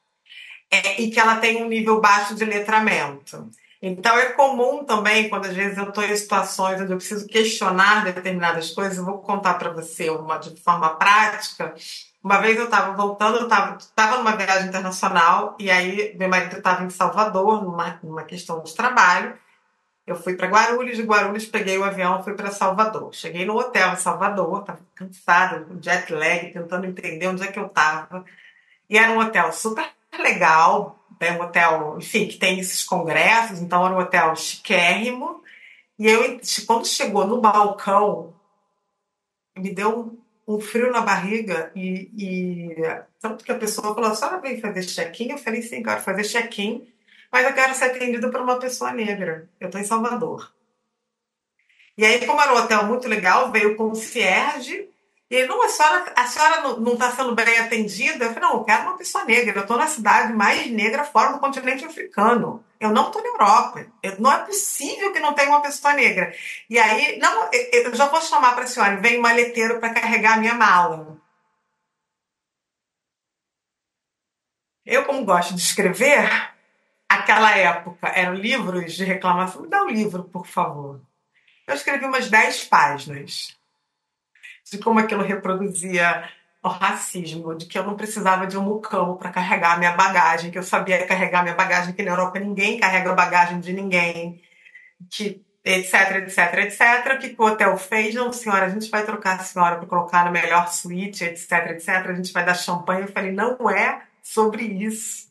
É, 0.71 1.03
e 1.03 1.11
que 1.11 1.19
ela 1.19 1.37
tenha 1.37 1.65
um 1.65 1.69
nível 1.69 2.01
baixo 2.01 2.37
de 2.37 2.45
letramento. 2.45 3.51
Então 3.83 4.19
é 4.19 4.27
comum 4.33 4.85
também, 4.85 5.31
quando 5.31 5.47
às 5.47 5.55
vezes 5.55 5.79
eu 5.79 5.89
estou 5.89 6.05
em 6.05 6.15
situações 6.15 6.81
onde 6.81 6.93
eu 6.93 6.99
preciso 6.99 7.27
questionar 7.27 8.05
determinadas 8.05 8.71
coisas, 8.73 8.99
eu 8.99 9.07
vou 9.07 9.19
contar 9.19 9.55
para 9.55 9.71
você 9.71 10.11
uma, 10.11 10.37
de 10.37 10.55
forma 10.61 10.97
prática. 10.97 11.75
Uma 12.23 12.39
vez 12.39 12.59
eu 12.59 12.65
estava 12.67 12.95
voltando, 12.95 13.39
eu 13.39 13.47
estava 13.47 14.19
numa 14.19 14.37
viagem 14.37 14.69
internacional, 14.69 15.57
e 15.59 15.71
aí 15.71 16.15
meu 16.19 16.29
marido 16.29 16.59
estava 16.59 16.85
em 16.85 16.91
Salvador, 16.91 17.65
numa, 17.65 17.99
numa 18.03 18.25
questão 18.25 18.63
de 18.63 18.75
trabalho. 18.75 19.35
Eu 20.07 20.17
fui 20.17 20.35
para 20.37 20.49
Guarulhos, 20.49 20.97
de 20.97 21.03
Guarulhos 21.03 21.47
peguei 21.47 21.79
o 21.79 21.85
avião, 21.85 22.23
fui 22.23 22.35
para 22.35 22.51
Salvador. 22.51 23.15
Cheguei 23.15 23.47
no 23.47 23.57
hotel 23.57 23.93
em 23.93 23.97
Salvador, 23.97 24.61
estava 24.61 24.81
cansada, 24.95 25.61
com 25.61 25.81
jet 25.81 26.13
lag, 26.13 26.53
tentando 26.53 26.85
entender 26.85 27.29
onde 27.29 27.45
é 27.45 27.47
que 27.47 27.59
eu 27.59 27.67
estava. 27.67 28.25
E 28.91 28.99
era 28.99 29.13
um 29.13 29.21
hotel 29.21 29.51
super 29.53 29.89
legal, 30.19 31.00
é 31.21 31.33
um 31.33 31.43
hotel, 31.43 31.97
enfim, 31.99 32.27
que 32.27 32.39
tem 32.39 32.59
esses 32.59 32.83
congressos, 32.83 33.61
então 33.61 33.85
era 33.85 33.95
um 33.95 33.99
hotel 33.99 34.35
chiquérrimo. 34.35 35.43
E 35.99 36.07
eu, 36.07 36.41
quando 36.67 36.87
chegou 36.87 37.27
no 37.27 37.41
balcão, 37.41 38.35
me 39.57 39.73
deu 39.73 40.19
um, 40.49 40.61
frio 40.61 40.91
na 40.91 41.03
barriga 41.03 41.71
e, 41.77 42.11
e, 42.17 42.77
tanto 43.21 43.45
que 43.45 43.53
a 43.53 43.59
pessoa 43.59 43.95
falou, 43.95 44.11
a 44.11 44.15
senhora 44.15 44.41
veio 44.41 44.61
fazer 44.61 44.85
check-in? 44.85 45.31
Eu 45.31 45.39
falei, 45.39 45.63
sim, 45.63 45.83
quero 45.83 46.01
fazer 46.01 46.25
check-in, 46.25 46.89
mas 47.31 47.47
eu 47.47 47.55
quero 47.55 47.75
ser 47.75 47.85
atendida 47.85 48.31
por 48.31 48.41
uma 48.41 48.59
pessoa 48.59 48.93
negra. 48.93 49.49
Eu 49.61 49.67
estou 49.67 49.81
em 49.81 49.85
Salvador. 49.85 50.53
E 51.97 52.05
aí, 52.05 52.27
como 52.27 52.41
era 52.41 52.55
um 52.55 52.57
hotel 52.57 52.87
muito 52.87 53.07
legal, 53.07 53.53
veio 53.53 53.73
o 53.73 53.77
concierge 53.77 54.90
e 55.31 55.37
ele, 55.37 55.47
não, 55.47 55.63
a 55.63 55.69
senhora, 55.69 56.13
a 56.17 56.27
senhora 56.27 56.77
não 56.81 56.95
está 56.95 57.13
sendo 57.13 57.37
bem 57.37 57.57
atendida? 57.57 58.25
Eu 58.25 58.35
falei, 58.35 58.49
não, 58.49 58.59
eu 58.59 58.65
quero 58.65 58.83
uma 58.83 58.99
pessoa 58.99 59.25
negra. 59.25 59.59
Eu 59.59 59.63
estou 59.63 59.77
na 59.77 59.87
cidade 59.87 60.33
mais 60.33 60.69
negra 60.73 61.05
fora 61.05 61.33
do 61.33 61.39
continente 61.39 61.85
africano. 61.85 62.65
Eu 62.81 62.91
não 62.91 63.07
estou 63.07 63.23
na 63.23 63.29
Europa. 63.29 63.87
Eu, 64.03 64.21
não 64.21 64.33
é 64.33 64.45
possível 64.45 65.13
que 65.13 65.21
não 65.21 65.33
tenha 65.33 65.51
uma 65.51 65.63
pessoa 65.63 65.95
negra. 65.95 66.35
E 66.69 66.77
aí, 66.81 67.17
não, 67.21 67.49
eu 67.53 67.95
já 67.95 68.09
vou 68.09 68.21
chamar 68.21 68.55
para 68.55 68.65
a 68.65 68.67
senhora. 68.67 68.97
Vem 68.97 69.21
um 69.21 69.23
maleteiro 69.23 69.79
para 69.79 69.95
carregar 69.95 70.35
a 70.35 70.41
minha 70.41 70.55
mala. 70.55 71.17
Eu, 74.85 75.05
como 75.05 75.25
gosto 75.25 75.55
de 75.55 75.61
escrever, 75.61 76.29
aquela 77.09 77.57
época 77.57 78.09
eram 78.09 78.35
livros 78.35 78.95
de 78.95 79.05
reclamação. 79.05 79.63
Me 79.63 79.69
dá 79.69 79.85
um 79.85 79.91
livro, 79.91 80.25
por 80.25 80.45
favor. 80.45 81.01
Eu 81.69 81.75
escrevi 81.77 82.05
umas 82.05 82.29
10 82.29 82.65
páginas 82.65 83.60
de 84.71 84.79
como 84.79 84.99
aquilo 84.99 85.23
reproduzia 85.23 86.29
o 86.63 86.69
racismo, 86.69 87.55
de 87.55 87.67
que 87.67 87.79
eu 87.79 87.85
não 87.85 87.97
precisava 87.97 88.47
de 88.47 88.57
um 88.57 88.63
mucamo 88.63 89.17
para 89.17 89.31
carregar 89.31 89.79
minha 89.79 89.93
bagagem, 89.93 90.51
que 90.51 90.59
eu 90.59 90.63
sabia 90.63 91.07
carregar 91.07 91.43
minha 91.43 91.55
bagagem, 91.55 91.95
que 91.95 92.03
na 92.03 92.13
Europa 92.13 92.39
ninguém 92.39 92.79
carrega 92.79 93.11
a 93.11 93.15
bagagem 93.15 93.61
de 93.61 93.73
ninguém, 93.73 94.43
que 95.11 95.45
etc, 95.65 96.17
etc, 96.19 96.39
etc. 96.65 97.15
O 97.15 97.19
que 97.19 97.35
o 97.39 97.45
hotel 97.47 97.77
fez? 97.77 98.15
Não, 98.15 98.33
senhora, 98.33 98.67
a 98.67 98.69
gente 98.69 98.91
vai 98.91 99.05
trocar 99.05 99.41
a 99.41 99.45
senhora 99.45 99.77
para 99.77 99.87
colocar 99.87 100.25
na 100.25 100.31
melhor 100.31 100.69
suíte, 100.69 101.25
etc, 101.25 101.71
etc. 101.71 101.89
A 101.89 102.15
gente 102.15 102.33
vai 102.33 102.45
dar 102.45 102.55
champanhe. 102.55 103.03
Eu 103.03 103.09
falei, 103.13 103.33
não 103.33 103.71
é 103.71 104.03
sobre 104.23 104.65
isso. 104.65 105.31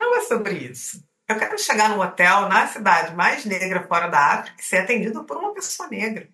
Não 0.00 0.16
é 0.16 0.20
sobre 0.22 0.54
isso. 0.54 1.04
Eu 1.28 1.38
quero 1.38 1.58
chegar 1.58 1.90
num 1.90 2.00
hotel 2.00 2.48
na 2.48 2.66
cidade 2.66 3.14
mais 3.14 3.44
negra 3.44 3.86
fora 3.86 4.08
da 4.08 4.18
África 4.18 4.56
e 4.60 4.64
ser 4.64 4.78
atendido 4.78 5.24
por 5.24 5.36
uma 5.36 5.52
pessoa 5.52 5.88
negra. 5.88 6.28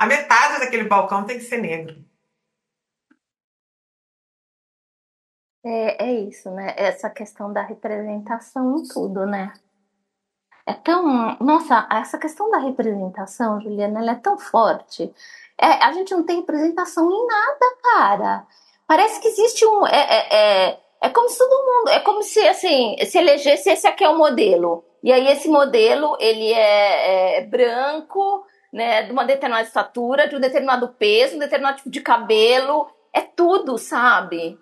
A 0.00 0.06
metade 0.06 0.60
daquele 0.60 0.84
balcão 0.84 1.26
tem 1.26 1.36
que 1.36 1.44
ser 1.44 1.58
negro. 1.58 1.94
É, 5.62 6.06
é 6.06 6.12
isso, 6.22 6.50
né? 6.50 6.72
Essa 6.74 7.10
questão 7.10 7.52
da 7.52 7.60
representação 7.60 8.78
em 8.78 8.88
tudo, 8.88 9.26
né? 9.26 9.52
É 10.64 10.72
tão. 10.72 11.36
Nossa, 11.38 11.86
essa 11.92 12.16
questão 12.16 12.50
da 12.50 12.56
representação, 12.56 13.60
Juliana, 13.60 14.00
ela 14.00 14.12
é 14.12 14.14
tão 14.14 14.38
forte. 14.38 15.12
É, 15.60 15.66
a 15.66 15.92
gente 15.92 16.14
não 16.14 16.24
tem 16.24 16.40
representação 16.40 17.10
em 17.10 17.26
nada, 17.26 17.76
cara. 17.82 18.46
Parece 18.86 19.20
que 19.20 19.28
existe 19.28 19.66
um. 19.66 19.86
É, 19.86 20.00
é, 20.00 20.34
é, 20.34 20.80
é 21.02 21.10
como 21.10 21.28
se 21.28 21.36
todo 21.36 21.50
mundo. 21.50 21.88
É 21.90 22.00
como 22.00 22.22
se, 22.22 22.40
assim, 22.48 22.96
se 23.04 23.18
elegesse 23.18 23.68
esse 23.68 23.86
aqui 23.86 24.02
é 24.02 24.08
o 24.08 24.16
modelo. 24.16 24.82
E 25.02 25.12
aí, 25.12 25.28
esse 25.28 25.48
modelo, 25.48 26.16
ele 26.18 26.54
é, 26.54 27.36
é 27.36 27.40
branco, 27.44 28.46
né, 28.72 29.02
de 29.02 29.12
uma 29.12 29.24
determinada 29.24 29.66
estatura, 29.66 30.28
de 30.28 30.36
um 30.36 30.40
determinado 30.40 30.88
peso, 30.88 31.36
um 31.36 31.40
determinado 31.40 31.78
tipo 31.78 31.90
de 31.90 32.00
cabelo, 32.00 32.88
é 33.12 33.20
tudo, 33.20 33.76
sabe? 33.78 34.58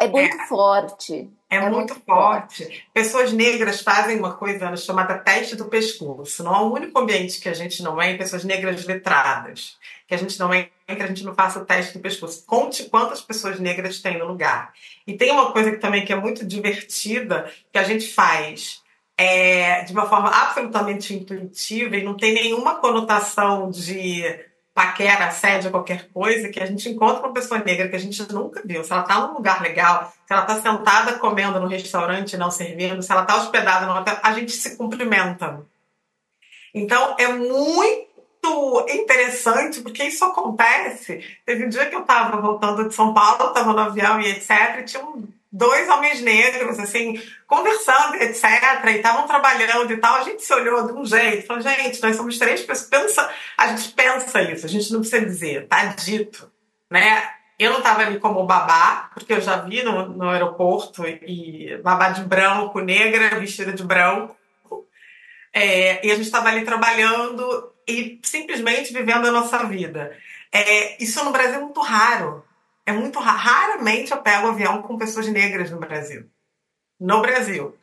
É 0.00 0.08
muito 0.08 0.36
é, 0.36 0.46
forte. 0.48 1.30
É, 1.48 1.56
é 1.56 1.60
muito, 1.60 1.76
muito 1.76 1.94
forte. 2.04 2.64
forte. 2.64 2.88
Pessoas 2.92 3.32
negras 3.32 3.82
fazem 3.82 4.18
uma 4.18 4.34
coisa 4.34 4.76
chamada 4.76 5.16
teste 5.16 5.54
do 5.54 5.66
pescoço. 5.66 6.42
Não 6.42 6.54
é 6.54 6.58
o 6.58 6.72
único 6.72 6.98
ambiente 6.98 7.40
que 7.40 7.48
a 7.48 7.54
gente 7.54 7.82
não 7.84 8.02
é 8.02 8.10
em 8.10 8.18
pessoas 8.18 8.42
negras 8.42 8.84
letradas. 8.84 9.76
Que 10.08 10.14
a 10.14 10.18
gente 10.18 10.38
não 10.40 10.52
é 10.52 10.70
que 10.88 11.02
a 11.02 11.06
gente 11.06 11.24
não 11.24 11.34
faça 11.34 11.60
o 11.60 11.64
teste 11.64 11.94
do 11.94 12.00
pescoço. 12.00 12.44
Conte 12.44 12.84
quantas 12.84 13.20
pessoas 13.20 13.60
negras 13.60 14.00
tem 14.00 14.18
no 14.18 14.26
lugar. 14.26 14.72
E 15.06 15.14
tem 15.14 15.30
uma 15.30 15.52
coisa 15.52 15.70
que 15.70 15.78
também 15.78 16.04
que 16.04 16.12
é 16.12 16.16
muito 16.16 16.44
divertida 16.44 17.50
que 17.72 17.78
a 17.78 17.84
gente 17.84 18.12
faz 18.12 18.81
é, 19.16 19.82
de 19.82 19.92
uma 19.92 20.06
forma 20.06 20.28
absolutamente 20.28 21.14
intuitiva 21.14 21.96
e 21.96 22.04
não 22.04 22.16
tem 22.16 22.34
nenhuma 22.34 22.76
conotação 22.76 23.70
de 23.70 24.24
paquera, 24.74 25.26
assédio, 25.26 25.70
qualquer 25.70 26.08
coisa, 26.10 26.48
que 26.48 26.58
a 26.58 26.66
gente 26.66 26.88
encontra 26.88 27.22
uma 27.22 27.32
pessoa 27.32 27.62
negra 27.62 27.88
que 27.88 27.96
a 27.96 27.98
gente 27.98 28.32
nunca 28.32 28.62
viu. 28.64 28.82
Se 28.82 28.92
ela 28.92 29.02
está 29.02 29.26
num 29.26 29.34
lugar 29.34 29.60
legal, 29.60 30.10
se 30.26 30.32
ela 30.32 30.42
está 30.42 30.60
sentada 30.60 31.18
comendo 31.18 31.60
no 31.60 31.66
restaurante 31.66 32.36
não 32.36 32.50
servindo, 32.50 33.02
se 33.02 33.12
ela 33.12 33.22
está 33.22 33.36
hospedada 33.36 33.86
no 33.86 33.98
hotel, 33.98 34.18
a 34.22 34.32
gente 34.32 34.52
se 34.52 34.76
cumprimenta. 34.76 35.64
Então 36.74 37.16
é 37.18 37.28
muito 37.28 38.12
interessante, 38.88 39.82
porque 39.82 40.04
isso 40.04 40.24
acontece. 40.24 41.22
Teve 41.44 41.66
um 41.66 41.68
dia 41.68 41.86
que 41.86 41.94
eu 41.94 42.00
estava 42.00 42.40
voltando 42.40 42.88
de 42.88 42.94
São 42.94 43.12
Paulo, 43.12 43.48
estava 43.48 43.72
no 43.72 43.78
avião 43.78 44.20
e 44.20 44.30
etc. 44.30 44.78
E 44.80 44.84
tinha 44.84 45.04
um 45.04 45.28
dois 45.52 45.86
homens 45.88 46.22
negros, 46.22 46.78
assim, 46.78 47.20
conversando, 47.46 48.14
etc. 48.16 48.44
E 48.86 48.90
estavam 48.96 49.26
trabalhando 49.26 49.92
e 49.92 49.96
tal. 49.98 50.16
A 50.16 50.22
gente 50.22 50.42
se 50.42 50.52
olhou 50.54 50.86
de 50.86 50.92
um 50.94 51.04
jeito, 51.04 51.46
falou, 51.46 51.62
gente, 51.62 52.02
nós 52.02 52.16
somos 52.16 52.38
três 52.38 52.62
pessoas. 52.62 52.88
Pensa, 52.88 53.30
a 53.58 53.68
gente 53.68 53.90
pensa 53.90 54.42
isso, 54.42 54.64
a 54.64 54.68
gente 54.68 54.90
não 54.92 55.00
precisa 55.00 55.24
dizer, 55.24 55.68
tá 55.68 55.84
dito, 55.86 56.50
né? 56.90 57.30
Eu 57.58 57.70
não 57.70 57.78
estava 57.78 58.00
ali 58.00 58.18
como 58.18 58.46
babá, 58.46 59.10
porque 59.14 59.34
eu 59.34 59.40
já 59.40 59.58
vi 59.58 59.82
no, 59.82 60.08
no 60.08 60.28
aeroporto 60.30 61.06
e 61.06 61.78
babá 61.82 62.08
de 62.08 62.22
branco, 62.24 62.80
negra, 62.80 63.38
vestida 63.38 63.72
de 63.72 63.84
branco. 63.84 64.36
É, 65.52 66.04
e 66.04 66.10
a 66.10 66.14
gente 66.14 66.24
estava 66.24 66.48
ali 66.48 66.64
trabalhando 66.64 67.72
e 67.86 68.18
simplesmente 68.22 68.92
vivendo 68.92 69.28
a 69.28 69.30
nossa 69.30 69.64
vida. 69.64 70.16
É, 70.50 71.02
isso 71.02 71.22
no 71.24 71.30
Brasil 71.30 71.56
é 71.56 71.60
muito 71.60 71.80
raro. 71.80 72.44
É 72.84 72.92
muito 72.92 73.18
raramente 73.18 74.12
eu 74.12 74.22
pego 74.22 74.48
avião 74.48 74.82
com 74.82 74.98
pessoas 74.98 75.28
negras 75.28 75.70
no 75.70 75.78
Brasil. 75.78 76.28
No 76.98 77.20
Brasil. 77.20 77.76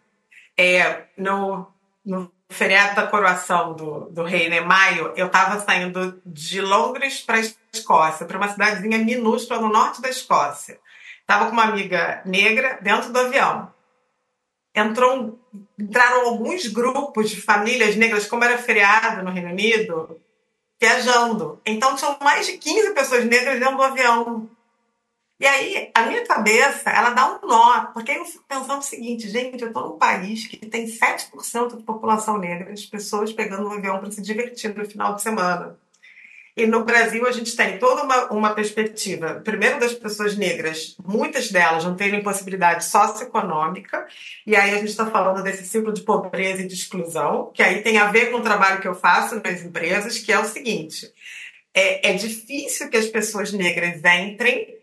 É, 0.57 1.05
no, 1.17 1.67
no 2.05 2.31
feriado 2.49 2.95
da 2.95 3.07
coroação 3.07 3.73
do, 3.73 4.09
do 4.09 4.23
rei, 4.23 4.49
né, 4.49 4.59
maio, 4.59 5.13
eu 5.15 5.27
estava 5.27 5.59
saindo 5.59 6.21
de 6.25 6.59
Londres 6.59 7.21
para 7.21 7.39
Escócia, 7.71 8.25
para 8.25 8.38
uma 8.38 8.49
cidadezinha 8.49 8.97
minúscula 8.97 9.62
no 9.62 9.69
norte 9.69 10.01
da 10.01 10.09
Escócia. 10.09 10.79
Estava 11.21 11.45
com 11.45 11.51
uma 11.51 11.65
amiga 11.65 12.21
negra 12.25 12.79
dentro 12.81 13.13
do 13.13 13.19
avião. 13.19 13.71
Entrou, 14.75 15.39
entraram 15.77 16.27
alguns 16.27 16.67
grupos 16.67 17.29
de 17.29 17.41
famílias 17.41 17.95
negras, 17.95 18.25
como 18.25 18.43
era 18.43 18.57
feriado 18.57 19.23
no 19.23 19.31
Reino 19.31 19.49
Unido, 19.49 20.19
viajando. 20.81 21.62
Então 21.65 21.95
tinham 21.95 22.17
mais 22.21 22.47
de 22.47 22.57
15 22.57 22.93
pessoas 22.93 23.25
negras 23.25 23.59
dentro 23.59 23.77
do 23.77 23.83
avião. 23.83 24.49
E 25.39 25.45
aí, 25.47 25.89
a 25.93 26.06
minha 26.06 26.25
cabeça, 26.25 26.89
ela 26.89 27.12
dá 27.12 27.34
um 27.34 27.47
nó, 27.47 27.86
porque 27.93 28.12
eu 28.12 28.25
fico 28.25 28.43
pensando 28.45 28.80
o 28.80 28.84
seguinte, 28.84 29.30
gente, 29.30 29.62
eu 29.62 29.69
estou 29.69 29.88
num 29.88 29.97
país 29.97 30.45
que 30.45 30.58
tem 30.58 30.86
7% 30.86 31.78
de 31.78 31.84
população 31.84 32.38
negra, 32.38 32.73
as 32.73 32.86
pessoas 32.86 33.32
pegando 33.32 33.65
um 33.69 33.71
avião 33.71 33.99
para 33.99 34.12
se 34.12 34.21
divertir 34.21 34.75
no 34.75 34.86
final 34.86 35.15
de 35.15 35.21
semana. 35.21 35.80
E 36.58 36.67
no 36.67 36.84
Brasil 36.84 37.25
a 37.25 37.32
gente 37.32 37.56
tem 37.56 37.80
toda 37.80 38.04
uma, 38.04 38.25
uma 38.34 38.54
perspectiva, 38.54 39.36
primeiro 39.36 39.80
das 39.80 39.93
pessoas 39.93 40.36
negras, 40.36 40.97
muitas 41.02 41.49
delas 41.49 41.86
não 41.86 41.95
terem 41.95 42.21
possibilidade 42.21 42.84
socioeconômica, 42.84 44.06
e 44.45 44.58
aí 44.58 44.71
a 44.71 44.80
gente 44.80 44.89
está 44.89 45.06
falando 45.06 45.41
desse 45.41 45.65
ciclo 45.65 45.93
de 45.93 46.02
pobreza 46.02 46.63
e 46.63 46.67
de 46.67 46.73
exclusão, 46.73 47.49
que 47.54 47.63
aí 47.63 47.82
tem 47.82 47.97
a 47.97 48.12
ver 48.12 48.30
com 48.30 48.39
o 48.39 48.43
trabalho 48.43 48.82
que 48.82 48.88
eu 48.89 48.95
faço 48.95 49.41
nas 49.41 49.62
empresas, 49.62 50.17
que 50.17 50.34
é 50.34 50.39
o 50.39 50.43
seguinte: 50.43 51.10
é, 51.73 52.10
é 52.10 52.13
difícil 52.13 52.89
que 52.89 52.97
as 52.97 53.06
pessoas 53.06 53.54
negras 53.54 54.02
entrem 54.04 54.78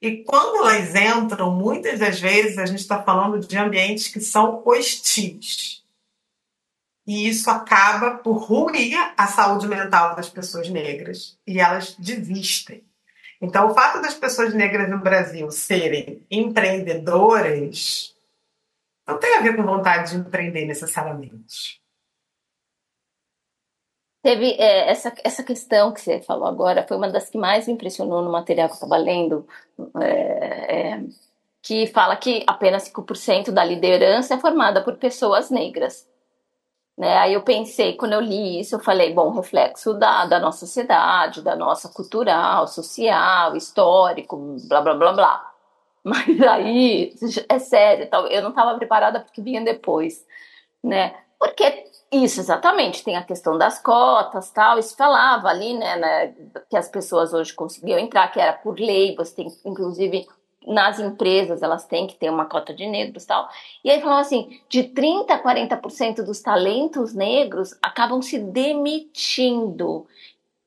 e 0.00 0.24
quando 0.24 0.56
elas 0.56 0.94
entram, 0.94 1.54
muitas 1.54 1.98
das 1.98 2.18
vezes 2.18 2.56
a 2.56 2.64
gente 2.64 2.80
está 2.80 3.02
falando 3.02 3.38
de 3.38 3.58
ambientes 3.58 4.08
que 4.08 4.20
são 4.20 4.62
hostis. 4.64 5.84
E 7.06 7.28
isso 7.28 7.50
acaba 7.50 8.18
por 8.18 8.36
ruir 8.38 8.96
a 9.16 9.26
saúde 9.26 9.66
mental 9.66 10.14
das 10.16 10.28
pessoas 10.28 10.70
negras. 10.70 11.36
E 11.46 11.58
elas 11.58 11.94
desistem. 11.98 12.84
Então, 13.42 13.68
o 13.68 13.74
fato 13.74 14.00
das 14.00 14.14
pessoas 14.14 14.54
negras 14.54 14.88
no 14.88 14.98
Brasil 14.98 15.50
serem 15.50 16.24
empreendedoras 16.30 18.14
não 19.06 19.18
tem 19.18 19.36
a 19.36 19.40
ver 19.40 19.56
com 19.56 19.62
vontade 19.64 20.12
de 20.12 20.18
empreender 20.18 20.66
necessariamente. 20.66 21.79
Teve 24.22 24.52
é, 24.58 24.90
essa, 24.90 25.12
essa 25.24 25.42
questão 25.42 25.92
que 25.92 26.00
você 26.00 26.20
falou 26.20 26.46
agora, 26.46 26.84
foi 26.86 26.96
uma 26.96 27.08
das 27.08 27.30
que 27.30 27.38
mais 27.38 27.66
me 27.66 27.72
impressionou 27.72 28.22
no 28.22 28.30
material 28.30 28.68
que 28.68 28.74
eu 28.74 28.76
estava 28.76 28.96
lendo, 28.98 29.46
é, 29.98 30.92
é, 30.92 31.04
que 31.62 31.86
fala 31.86 32.16
que 32.16 32.44
apenas 32.46 32.90
5% 32.90 33.50
da 33.50 33.64
liderança 33.64 34.34
é 34.34 34.38
formada 34.38 34.82
por 34.82 34.96
pessoas 34.96 35.50
negras. 35.50 36.06
Né? 36.98 37.16
Aí 37.16 37.32
eu 37.32 37.42
pensei, 37.42 37.96
quando 37.96 38.12
eu 38.12 38.20
li 38.20 38.60
isso, 38.60 38.74
eu 38.74 38.80
falei, 38.80 39.14
bom, 39.14 39.30
reflexo 39.30 39.94
da, 39.94 40.26
da 40.26 40.38
nossa 40.38 40.66
sociedade, 40.66 41.40
da 41.40 41.56
nossa 41.56 41.88
cultural, 41.88 42.68
social, 42.68 43.56
histórico, 43.56 44.36
blá, 44.68 44.82
blá, 44.82 44.94
blá, 44.94 45.12
blá. 45.12 45.52
Mas 46.04 46.40
aí, 46.42 47.14
é 47.48 47.58
sério, 47.58 48.08
eu 48.30 48.42
não 48.42 48.50
estava 48.50 48.76
preparada 48.76 49.20
porque 49.20 49.40
vinha 49.40 49.62
depois, 49.62 50.26
né? 50.82 51.14
Porque 51.38 51.89
isso, 52.12 52.40
exatamente. 52.40 53.04
Tem 53.04 53.16
a 53.16 53.22
questão 53.22 53.56
das 53.56 53.80
cotas, 53.80 54.50
tal. 54.50 54.78
Isso 54.78 54.96
falava 54.96 55.48
ali, 55.48 55.74
né, 55.74 55.96
né, 55.96 56.34
que 56.68 56.76
as 56.76 56.88
pessoas 56.88 57.32
hoje 57.32 57.54
conseguiam 57.54 57.98
entrar, 57.98 58.28
que 58.32 58.40
era 58.40 58.52
por 58.52 58.78
lei. 58.78 59.14
Você 59.14 59.36
tem, 59.36 59.46
inclusive, 59.64 60.26
nas 60.66 60.98
empresas, 60.98 61.62
elas 61.62 61.86
têm 61.86 62.06
que 62.06 62.16
ter 62.16 62.28
uma 62.28 62.46
cota 62.46 62.74
de 62.74 62.86
negros, 62.86 63.24
tal. 63.24 63.48
E 63.84 63.90
aí 63.90 64.00
falava 64.00 64.20
assim, 64.20 64.60
de 64.68 64.84
30 64.84 65.34
a 65.34 65.42
40% 65.42 66.22
dos 66.22 66.40
talentos 66.40 67.14
negros 67.14 67.76
acabam 67.80 68.20
se 68.20 68.38
demitindo. 68.38 70.06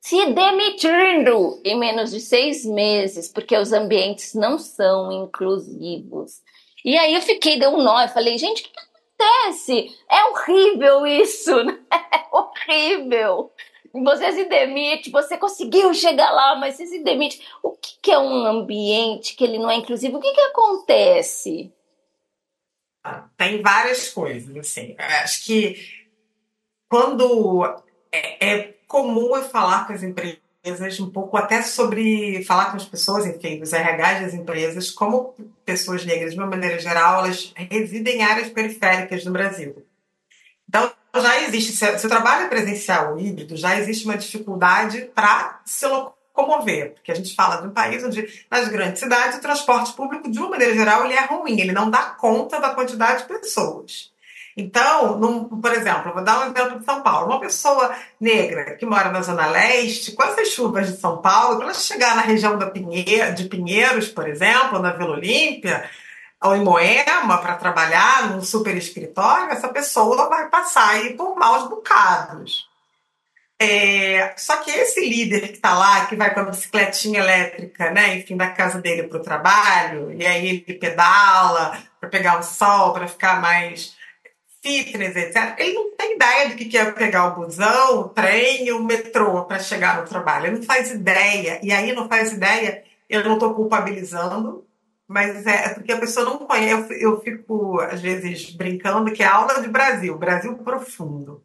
Se 0.01 0.25
demitindo 0.33 1.61
em 1.63 1.77
menos 1.77 2.11
de 2.11 2.19
seis 2.19 2.65
meses, 2.65 3.29
porque 3.29 3.55
os 3.57 3.71
ambientes 3.71 4.33
não 4.33 4.57
são 4.57 5.11
inclusivos. 5.11 6.41
E 6.83 6.97
aí 6.97 7.13
eu 7.13 7.21
fiquei, 7.21 7.57
deu 7.57 7.71
um 7.71 7.81
nó, 7.81 8.01
eu 8.01 8.09
falei, 8.09 8.37
gente, 8.37 8.61
o 8.61 8.65
que 8.65 8.71
acontece? 9.23 9.97
É 10.09 10.25
horrível 10.25 11.05
isso, 11.05 11.51
né? 11.63 11.79
É 11.91 12.25
horrível. 12.31 13.51
Você 13.93 14.31
se 14.31 14.45
demite, 14.45 15.11
você 15.11 15.37
conseguiu 15.37 15.93
chegar 15.93 16.31
lá, 16.31 16.55
mas 16.55 16.75
você 16.75 16.87
se 16.87 17.03
demite. 17.03 17.45
O 17.61 17.71
que, 17.71 17.99
que 18.01 18.11
é 18.11 18.17
um 18.17 18.45
ambiente 18.45 19.35
que 19.35 19.43
ele 19.43 19.59
não 19.59 19.69
é 19.69 19.75
inclusivo? 19.75 20.17
O 20.17 20.19
que, 20.19 20.33
que 20.33 20.41
acontece? 20.41 21.71
Tem 23.37 23.61
várias 23.61 24.09
coisas, 24.09 24.55
assim. 24.55 24.95
Acho 24.97 25.45
que 25.45 25.75
quando 26.89 27.63
é, 28.11 28.47
é 28.49 28.73
comum 28.87 29.35
eu 29.35 29.43
falar 29.43 29.85
com 29.85 29.93
as 29.93 30.01
empresas 30.01 30.42
empresas, 30.63 30.99
um 30.99 31.09
pouco 31.09 31.35
até 31.35 31.61
sobre 31.61 32.43
falar 32.45 32.71
com 32.71 32.77
as 32.77 32.85
pessoas, 32.85 33.25
enfim, 33.25 33.59
dos 33.59 33.73
RH 33.73 34.21
das 34.21 34.33
empresas, 34.33 34.89
como 34.89 35.35
pessoas 35.65 36.05
negras, 36.05 36.33
de 36.33 36.39
uma 36.39 36.47
maneira 36.47 36.79
geral, 36.79 37.19
elas 37.19 37.53
residem 37.55 38.19
em 38.19 38.23
áreas 38.23 38.49
periféricas 38.49 39.25
no 39.25 39.31
Brasil. 39.31 39.85
Então, 40.67 40.89
já 41.15 41.41
existe, 41.41 41.73
se 41.73 42.05
o 42.05 42.09
trabalho 42.09 42.45
é 42.45 42.49
presencial 42.49 43.11
ou 43.11 43.19
híbrido, 43.19 43.57
já 43.57 43.77
existe 43.77 44.05
uma 44.05 44.17
dificuldade 44.17 45.01
para 45.13 45.61
se 45.65 45.85
locomover, 45.85 46.93
porque 46.93 47.11
a 47.11 47.15
gente 47.15 47.35
fala 47.35 47.57
de 47.57 47.67
um 47.67 47.71
país 47.71 48.03
onde, 48.03 48.45
nas 48.49 48.69
grandes 48.69 48.99
cidades, 48.99 49.37
o 49.37 49.41
transporte 49.41 49.93
público, 49.93 50.31
de 50.31 50.39
uma 50.39 50.49
maneira 50.49 50.73
geral, 50.73 51.05
ele 51.05 51.13
é 51.13 51.25
ruim, 51.25 51.59
ele 51.59 51.73
não 51.73 51.91
dá 51.91 52.01
conta 52.01 52.59
da 52.59 52.73
quantidade 52.73 53.23
de 53.23 53.27
pessoas. 53.27 54.12
Então, 54.55 55.17
num, 55.17 55.45
por 55.45 55.73
exemplo, 55.73 56.13
vou 56.13 56.23
dar 56.23 56.39
um 56.39 56.51
exemplo 56.51 56.79
de 56.79 56.85
São 56.85 57.01
Paulo. 57.01 57.27
Uma 57.27 57.39
pessoa 57.39 57.95
negra 58.19 58.75
que 58.75 58.85
mora 58.85 59.11
na 59.11 59.21
Zona 59.21 59.47
Leste, 59.47 60.11
com 60.11 60.23
essas 60.23 60.49
chuvas 60.49 60.91
de 60.91 60.97
São 60.97 61.21
Paulo, 61.21 61.55
quando 61.55 61.63
ela 61.63 61.73
chegar 61.73 62.15
na 62.15 62.21
região 62.21 62.57
de 62.57 63.45
Pinheiros, 63.45 64.09
por 64.09 64.27
exemplo, 64.27 64.79
na 64.79 64.91
Vila 64.91 65.11
Olímpia, 65.13 65.89
ou 66.43 66.55
em 66.55 66.63
Moema, 66.63 67.37
para 67.39 67.55
trabalhar 67.55 68.29
num 68.29 68.41
super 68.41 68.75
escritório, 68.75 69.51
essa 69.51 69.69
pessoa 69.69 70.29
vai 70.29 70.49
passar 70.49 70.89
aí 70.89 71.15
por 71.15 71.35
maus 71.35 71.69
bocados. 71.69 72.67
É, 73.59 74.33
só 74.35 74.57
que 74.57 74.69
esse 74.69 74.99
líder 74.99 75.47
que 75.47 75.53
está 75.53 75.73
lá, 75.73 76.05
que 76.05 76.17
vai 76.17 76.33
com 76.33 76.41
a 76.41 76.45
bicicletinha 76.45 77.21
elétrica, 77.21 77.91
né, 77.91 78.17
enfim, 78.17 78.35
da 78.35 78.49
casa 78.49 78.81
dele 78.81 79.03
para 79.03 79.19
o 79.19 79.23
trabalho, 79.23 80.11
e 80.11 80.25
aí 80.25 80.63
ele 80.67 80.77
pedala 80.77 81.77
para 81.99 82.09
pegar 82.09 82.39
o 82.39 82.43
sol, 82.43 82.91
para 82.91 83.07
ficar 83.07 83.39
mais 83.39 83.95
fitness, 84.63 85.15
etc., 85.15 85.55
ele 85.57 85.73
não 85.73 85.91
tem 85.91 86.15
ideia 86.15 86.49
do 86.49 86.55
que 86.55 86.77
é 86.77 86.89
pegar 86.91 87.27
o 87.27 87.35
busão, 87.35 87.99
o 87.99 88.09
trem 88.09 88.71
o 88.71 88.81
metrô 88.81 89.43
para 89.43 89.59
chegar 89.59 89.99
no 89.99 90.07
trabalho. 90.07 90.47
Ele 90.47 90.55
não 90.55 90.63
faz 90.63 90.89
ideia. 90.89 91.59
E 91.61 91.71
aí 91.71 91.93
não 91.93 92.07
faz 92.07 92.31
ideia, 92.31 92.83
eu 93.09 93.23
não 93.23 93.33
estou 93.33 93.53
culpabilizando, 93.53 94.65
mas 95.05 95.45
é, 95.45 95.65
é 95.65 95.69
porque 95.69 95.91
a 95.91 95.99
pessoa 95.99 96.25
não 96.25 96.37
conhece. 96.39 96.93
Eu, 96.93 97.11
eu 97.11 97.21
fico, 97.21 97.79
às 97.81 98.01
vezes, 98.01 98.51
brincando 98.51 99.11
que 99.11 99.21
é 99.21 99.27
aula 99.27 99.61
de 99.61 99.67
Brasil, 99.67 100.17
Brasil 100.17 100.55
profundo. 100.55 101.43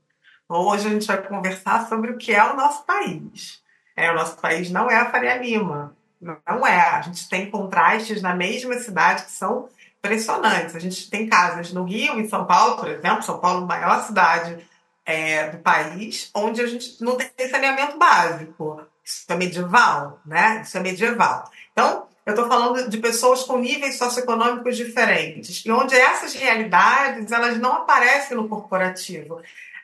Hoje 0.48 0.86
a 0.86 0.90
gente 0.90 1.06
vai 1.06 1.20
conversar 1.20 1.88
sobre 1.88 2.12
o 2.12 2.16
que 2.16 2.32
é 2.32 2.42
o 2.42 2.56
nosso 2.56 2.86
país. 2.86 3.60
É, 3.96 4.10
o 4.12 4.14
nosso 4.14 4.38
país 4.38 4.70
não 4.70 4.88
é 4.88 4.96
a 4.96 5.10
Faria 5.10 5.36
Lima. 5.36 5.94
Não 6.20 6.66
é. 6.66 6.80
A 6.80 7.02
gente 7.02 7.28
tem 7.28 7.50
contrastes 7.50 8.22
na 8.22 8.34
mesma 8.34 8.74
cidade 8.74 9.24
que 9.24 9.32
são 9.32 9.68
impressionantes. 9.98 10.74
A 10.74 10.78
gente 10.78 11.10
tem 11.10 11.28
casas 11.28 11.72
no 11.72 11.84
Rio, 11.84 12.18
em 12.18 12.28
São 12.28 12.44
Paulo, 12.44 12.76
por 12.76 12.88
exemplo, 12.88 13.22
São 13.22 13.38
Paulo, 13.38 13.66
maior 13.66 14.04
cidade 14.04 14.58
é, 15.04 15.48
do 15.50 15.58
país, 15.58 16.30
onde 16.34 16.60
a 16.60 16.66
gente 16.66 17.02
não 17.02 17.16
tem 17.16 17.48
saneamento 17.48 17.98
básico. 17.98 18.82
Isso 19.04 19.24
é 19.28 19.36
medieval, 19.36 20.20
né? 20.26 20.62
Isso 20.62 20.76
é 20.76 20.80
medieval. 20.80 21.50
Então, 21.72 22.06
eu 22.26 22.34
estou 22.34 22.46
falando 22.46 22.90
de 22.90 22.98
pessoas 22.98 23.42
com 23.44 23.56
níveis 23.56 23.96
socioeconômicos 23.96 24.76
diferentes, 24.76 25.64
e 25.64 25.70
onde 25.70 25.94
essas 25.94 26.34
realidades 26.34 27.32
elas 27.32 27.58
não 27.58 27.72
aparecem 27.72 28.36
no 28.36 28.48
corporativo. 28.48 29.40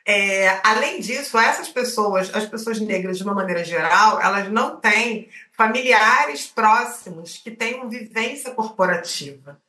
É, 0.07 0.59
além 0.63 0.99
disso, 0.99 1.39
essas 1.39 1.67
pessoas, 1.67 2.29
as 2.35 2.45
pessoas 2.45 2.79
negras 2.79 3.17
de 3.17 3.23
uma 3.23 3.33
maneira 3.33 3.63
geral, 3.63 4.21
elas 4.21 4.47
não 4.51 4.75
têm 4.75 5.27
familiares 5.53 6.45
próximos 6.45 7.37
que 7.37 7.49
tenham 7.49 7.89
vivência 7.89 8.51
corporativa. 8.51 9.59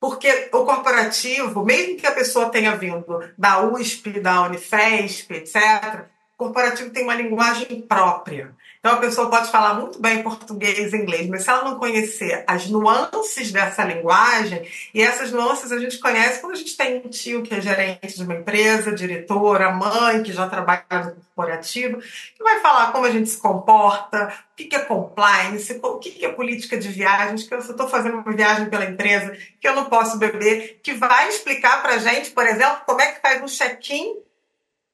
Porque 0.00 0.48
o 0.52 0.64
corporativo, 0.64 1.64
mesmo 1.64 1.96
que 1.96 2.06
a 2.06 2.12
pessoa 2.12 2.50
tenha 2.50 2.76
vindo 2.76 3.04
da 3.36 3.60
USP, 3.66 4.20
da 4.20 4.42
Unifesp, 4.42 5.34
etc., 5.34 6.06
o 6.34 6.44
corporativo 6.44 6.90
tem 6.90 7.02
uma 7.02 7.16
linguagem 7.16 7.82
própria. 7.82 8.54
Então 8.78 8.92
a 8.92 8.96
pessoa 8.96 9.28
pode 9.28 9.50
falar 9.50 9.74
muito 9.74 10.00
bem 10.00 10.22
português 10.22 10.92
e 10.92 10.96
inglês, 10.96 11.28
mas 11.28 11.42
se 11.42 11.50
ela 11.50 11.64
não 11.64 11.78
conhecer 11.78 12.44
as 12.46 12.68
nuances 12.68 13.50
dessa 13.50 13.82
linguagem, 13.84 14.66
e 14.94 15.02
essas 15.02 15.32
nuances 15.32 15.72
a 15.72 15.78
gente 15.78 15.98
conhece 15.98 16.40
quando 16.40 16.52
a 16.52 16.56
gente 16.56 16.76
tem 16.76 16.98
um 16.98 17.08
tio 17.08 17.42
que 17.42 17.54
é 17.54 17.60
gerente 17.60 18.16
de 18.16 18.22
uma 18.22 18.34
empresa, 18.34 18.94
diretora, 18.94 19.72
mãe 19.72 20.22
que 20.22 20.32
já 20.32 20.48
trabalha 20.48 20.84
no 20.90 21.16
corporativo, 21.16 21.98
que 21.98 22.42
vai 22.42 22.60
falar 22.60 22.92
como 22.92 23.04
a 23.04 23.10
gente 23.10 23.28
se 23.28 23.38
comporta, 23.38 24.32
o 24.52 24.56
que 24.56 24.74
é 24.74 24.80
compliance, 24.80 25.78
o 25.82 25.98
que 25.98 26.24
é 26.24 26.32
política 26.32 26.78
de 26.78 26.88
viagens, 26.88 27.42
que 27.44 27.54
eu 27.54 27.58
estou 27.58 27.88
fazendo 27.88 28.18
uma 28.18 28.32
viagem 28.32 28.70
pela 28.70 28.84
empresa, 28.84 29.36
que 29.60 29.66
eu 29.68 29.74
não 29.74 29.86
posso 29.86 30.18
beber, 30.18 30.80
que 30.82 30.94
vai 30.94 31.28
explicar 31.28 31.82
para 31.82 31.94
a 31.94 31.98
gente, 31.98 32.30
por 32.30 32.46
exemplo, 32.46 32.82
como 32.86 33.00
é 33.00 33.12
que 33.12 33.20
faz 33.20 33.42
um 33.42 33.48
check-in 33.48 34.16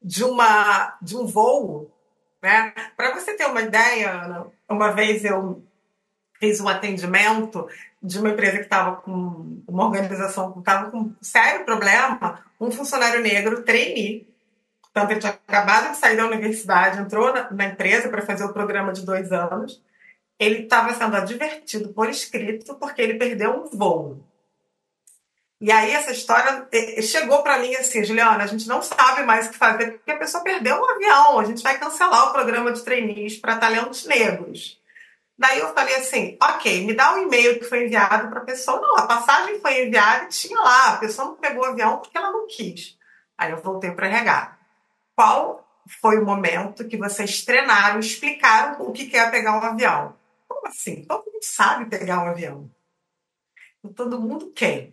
de, 0.02 0.22
uma, 0.22 0.96
de 1.00 1.16
um 1.16 1.26
voo. 1.26 1.93
Né? 2.44 2.74
Para 2.94 3.14
você 3.14 3.32
ter 3.32 3.46
uma 3.46 3.62
ideia, 3.62 4.10
Ana, 4.10 4.46
uma 4.68 4.92
vez 4.92 5.24
eu 5.24 5.64
fiz 6.38 6.60
um 6.60 6.68
atendimento 6.68 7.66
de 8.02 8.18
uma 8.18 8.28
empresa 8.28 8.58
que 8.58 8.64
estava 8.64 8.96
com 8.96 9.62
uma 9.66 9.86
organização 9.86 10.52
que 10.52 10.58
estava 10.58 10.90
com 10.90 10.98
um 10.98 11.16
sério 11.22 11.64
problema, 11.64 12.44
um 12.60 12.70
funcionário 12.70 13.22
negro 13.22 13.62
trainee. 13.62 14.28
Portanto, 14.82 15.10
ele 15.10 15.20
tinha 15.20 15.32
acabado 15.32 15.92
de 15.92 15.96
sair 15.96 16.18
da 16.18 16.26
universidade, 16.26 17.00
entrou 17.00 17.32
na, 17.32 17.50
na 17.50 17.64
empresa 17.64 18.10
para 18.10 18.20
fazer 18.20 18.44
o 18.44 18.52
programa 18.52 18.92
de 18.92 19.06
dois 19.06 19.32
anos. 19.32 19.82
Ele 20.38 20.64
estava 20.64 20.92
sendo 20.92 21.16
advertido 21.16 21.94
por 21.94 22.10
escrito 22.10 22.74
porque 22.74 23.00
ele 23.00 23.14
perdeu 23.14 23.64
um 23.64 23.70
voo. 23.70 24.22
E 25.64 25.72
aí 25.72 25.92
essa 25.92 26.12
história 26.12 26.68
chegou 27.00 27.42
para 27.42 27.58
mim 27.58 27.74
assim, 27.74 28.04
Juliana, 28.04 28.44
a 28.44 28.46
gente 28.46 28.68
não 28.68 28.82
sabe 28.82 29.22
mais 29.22 29.46
o 29.46 29.50
que 29.50 29.56
fazer 29.56 29.92
porque 29.92 30.10
a 30.10 30.18
pessoa 30.18 30.44
perdeu 30.44 30.76
um 30.76 30.90
avião, 30.90 31.40
a 31.40 31.44
gente 31.46 31.62
vai 31.62 31.78
cancelar 31.78 32.28
o 32.28 32.32
programa 32.34 32.70
de 32.70 32.82
trainees 32.82 33.38
para 33.38 33.56
talentos 33.56 34.04
negros. 34.04 34.78
Daí 35.38 35.60
eu 35.60 35.72
falei 35.72 35.94
assim, 35.94 36.36
ok, 36.38 36.84
me 36.84 36.92
dá 36.92 37.14
um 37.14 37.22
e-mail 37.22 37.58
que 37.58 37.64
foi 37.64 37.86
enviado 37.86 38.28
para 38.28 38.40
a 38.40 38.44
pessoa. 38.44 38.78
Não, 38.78 38.94
a 38.98 39.06
passagem 39.06 39.58
foi 39.58 39.86
enviada 39.86 40.24
e 40.24 40.28
tinha 40.28 40.60
lá, 40.60 40.88
a 40.88 40.96
pessoa 40.98 41.28
não 41.28 41.36
pegou 41.36 41.62
o 41.62 41.68
avião 41.68 41.96
porque 41.96 42.18
ela 42.18 42.30
não 42.30 42.46
quis. 42.46 42.98
Aí 43.38 43.50
eu 43.50 43.62
voltei 43.62 43.90
para 43.92 44.08
RH. 44.08 44.58
Qual 45.16 45.66
foi 45.98 46.18
o 46.18 46.26
momento 46.26 46.86
que 46.86 46.98
vocês 46.98 47.42
treinaram, 47.42 48.00
explicaram 48.00 48.82
o 48.86 48.92
que 48.92 49.16
é 49.16 49.30
pegar 49.30 49.58
um 49.58 49.62
avião? 49.62 50.14
Como 50.46 50.68
assim? 50.68 51.06
Todo 51.06 51.24
mundo 51.24 51.40
sabe 51.40 51.86
pegar 51.86 52.22
um 52.22 52.28
avião. 52.28 52.70
Todo 53.96 54.20
mundo 54.20 54.52
quer. 54.54 54.92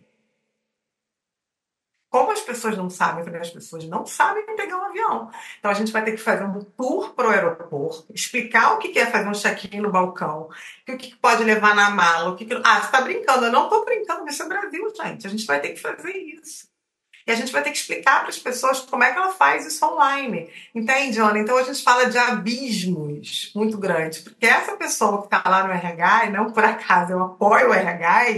Como 2.12 2.30
as 2.30 2.42
pessoas 2.42 2.76
não 2.76 2.90
sabem, 2.90 3.24
as 3.36 3.48
pessoas 3.48 3.86
não 3.86 4.04
sabem 4.04 4.44
pegar 4.54 4.76
um 4.76 4.84
avião. 4.84 5.30
Então 5.58 5.70
a 5.70 5.74
gente 5.74 5.90
vai 5.90 6.04
ter 6.04 6.12
que 6.12 6.18
fazer 6.18 6.44
um 6.44 6.60
tour 6.60 7.14
para 7.14 7.26
o 7.26 7.30
aeroporto, 7.30 8.12
explicar 8.12 8.74
o 8.74 8.78
que 8.78 8.98
é 8.98 9.06
fazer 9.06 9.30
um 9.30 9.32
check-in 9.32 9.80
no 9.80 9.90
balcão, 9.90 10.50
o 10.86 10.96
que 10.98 11.16
pode 11.16 11.42
levar 11.42 11.74
na 11.74 11.88
mala, 11.88 12.28
o 12.28 12.36
que. 12.36 12.46
Ah, 12.62 12.80
você 12.80 12.84
está 12.84 13.00
brincando? 13.00 13.46
Eu 13.46 13.50
não 13.50 13.64
estou 13.64 13.82
brincando, 13.86 14.28
isso 14.28 14.42
é 14.42 14.46
Brasil, 14.46 14.92
gente. 14.94 15.26
A 15.26 15.30
gente 15.30 15.46
vai 15.46 15.58
ter 15.58 15.70
que 15.70 15.80
fazer 15.80 16.12
isso. 16.12 16.70
E 17.26 17.32
a 17.32 17.34
gente 17.34 17.50
vai 17.50 17.62
ter 17.62 17.70
que 17.70 17.78
explicar 17.78 18.20
para 18.20 18.28
as 18.28 18.38
pessoas 18.38 18.80
como 18.80 19.04
é 19.04 19.10
que 19.10 19.18
ela 19.18 19.30
faz 19.30 19.64
isso 19.64 19.82
online. 19.86 20.50
Entende, 20.74 21.18
Ana? 21.18 21.38
Então 21.38 21.56
a 21.56 21.62
gente 21.62 21.82
fala 21.82 22.10
de 22.10 22.18
abismos 22.18 23.50
muito 23.54 23.78
grandes. 23.78 24.20
Porque 24.20 24.44
essa 24.44 24.76
pessoa 24.76 25.20
que 25.20 25.34
está 25.34 25.42
lá 25.48 25.64
no 25.64 25.72
RH, 25.72 26.28
não 26.28 26.52
por 26.52 26.62
acaso 26.62 27.12
eu 27.12 27.22
apoio 27.22 27.70
o 27.70 27.72
RH, 27.72 28.32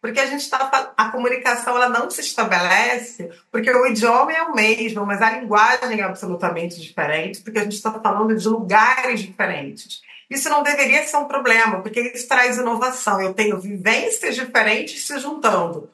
porque 0.00 0.18
a 0.18 0.26
gente 0.26 0.40
está 0.40 0.92
a 0.96 1.10
comunicação 1.10 1.76
ela 1.76 1.88
não 1.88 2.10
se 2.10 2.20
estabelece 2.20 3.30
porque 3.50 3.70
o 3.70 3.86
idioma 3.86 4.32
é 4.32 4.42
o 4.42 4.54
mesmo, 4.54 5.04
mas 5.04 5.20
a 5.20 5.38
linguagem 5.38 6.00
é 6.00 6.02
absolutamente 6.02 6.80
diferente, 6.80 7.40
porque 7.42 7.58
a 7.58 7.64
gente 7.64 7.74
está 7.74 7.92
falando 7.92 8.34
de 8.34 8.48
lugares 8.48 9.20
diferentes. 9.20 10.00
Isso 10.30 10.48
não 10.48 10.62
deveria 10.62 11.06
ser 11.06 11.16
um 11.16 11.26
problema, 11.26 11.82
porque 11.82 12.00
isso 12.14 12.28
traz 12.28 12.56
inovação. 12.56 13.20
Eu 13.20 13.34
tenho 13.34 13.60
vivências 13.60 14.36
diferentes 14.36 15.04
se 15.04 15.18
juntando. 15.18 15.90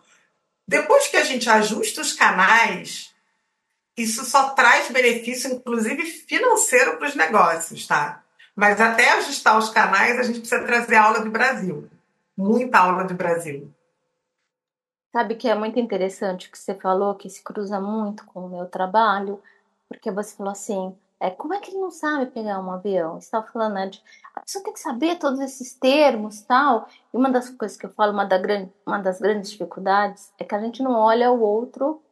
Depois 0.69 1.09
que 1.09 1.17
a 1.17 1.25
gente 1.25 1.49
ajusta 1.49 2.03
os 2.03 2.13
canais, 2.13 3.15
isso 3.97 4.25
só 4.27 4.51
traz 4.51 4.91
benefício, 4.91 5.51
inclusive 5.51 6.05
financeiro, 6.05 6.99
para 6.99 7.09
os 7.09 7.15
negócios, 7.15 7.87
tá? 7.87 8.23
Mas 8.55 8.79
até 8.81 9.13
ajustar 9.13 9.57
os 9.59 9.71
canais, 9.71 10.19
a 10.19 10.23
gente 10.23 10.41
precisa 10.41 10.65
trazer 10.65 10.97
aula 10.97 11.23
de 11.23 11.31
Brasil. 11.31 11.89
Muita 12.37 12.79
aula 12.79 13.05
de 13.05 13.15
Brasil. 13.15 13.73
Sabe 15.17 15.35
que 15.35 15.49
é 15.49 15.55
muito 15.55 15.81
interessante 15.81 16.47
o 16.47 16.51
que 16.53 16.59
você 16.59 16.75
falou, 16.75 17.15
que 17.15 17.31
se 17.31 17.43
cruza 17.43 17.81
muito 17.81 18.27
com 18.27 18.45
o 18.45 18.51
meu 18.51 18.67
trabalho, 18.67 19.43
porque 19.89 20.11
você 20.11 20.37
falou 20.37 20.53
assim, 20.53 20.95
é, 21.19 21.31
como 21.31 21.55
é 21.55 21.59
que 21.59 21.71
ele 21.71 21.81
não 21.81 21.91
sabe 21.91 22.27
pegar 22.27 22.61
um 22.61 22.71
avião? 22.71 23.17
Estava 23.17 23.47
falando, 23.47 23.73
né, 23.73 23.87
de, 23.87 24.03
a 24.35 24.41
pessoa 24.41 24.63
tem 24.63 24.75
que 24.75 24.79
saber 24.79 25.19
todos 25.19 25.41
esses 25.41 25.73
termos 25.73 26.43
tal. 26.43 26.87
E 27.15 27.17
uma 27.17 27.31
das 27.31 27.49
coisas 27.49 27.79
que 27.79 27.87
eu 27.87 27.95
falo, 27.95 28.13
uma, 28.13 28.27
da 28.27 28.37
grande, 28.37 28.71
uma 28.85 28.99
das 28.99 29.19
grandes 29.19 29.51
dificuldades, 29.51 30.31
é 30.39 30.45
que 30.45 30.55
a 30.55 30.61
gente 30.61 30.83
não 30.83 30.93
olha 30.93 31.33
o 31.33 31.41
outro, 31.41 32.03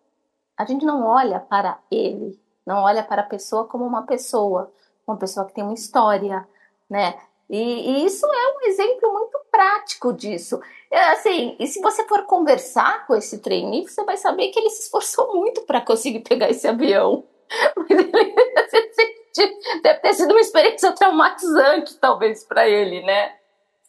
a 0.57 0.65
gente 0.65 0.87
não 0.87 1.05
olha 1.05 1.39
para 1.41 1.79
ele, 1.91 2.41
não 2.67 2.85
olha 2.85 3.03
para 3.03 3.21
a 3.21 3.27
pessoa 3.27 3.67
como 3.69 3.85
uma 3.85 4.05
pessoa, 4.05 4.73
uma 5.07 5.19
pessoa 5.19 5.45
que 5.45 5.53
tem 5.53 5.63
uma 5.63 5.75
história, 5.75 6.49
né? 6.89 7.21
E, 7.51 7.59
e, 7.59 8.07
isso 8.07 8.25
é 8.25 8.57
um 8.57 8.67
exemplo 8.67 9.13
muito 9.13 9.39
prático 9.55 10.13
disso. 10.13 10.61
É 10.91 11.11
assim, 11.11 11.57
e 11.61 11.67
se 11.69 11.81
você 11.81 12.05
for 12.09 12.25
conversar 12.25 13.07
com 13.07 13.15
esse 13.15 13.39
trainee, 13.39 13.87
você 13.87 14.03
vai 14.05 14.17
saber 14.17 14.49
que 14.49 14.59
ele 14.59 14.71
se 14.71 14.83
esforçou 14.83 15.33
muito 15.37 15.63
para 15.63 15.81
conseguir 15.81 16.21
pegar 16.21 16.51
esse 16.51 16.67
avião. 16.67 17.25
Deve 19.83 20.01
ter 20.01 20.15
sido 20.15 20.31
uma 20.31 20.41
experiência 20.41 20.93
traumatizante, 20.93 21.99
talvez, 21.99 22.45
para 22.45 22.69
ele, 22.69 23.03
né? 23.03 23.33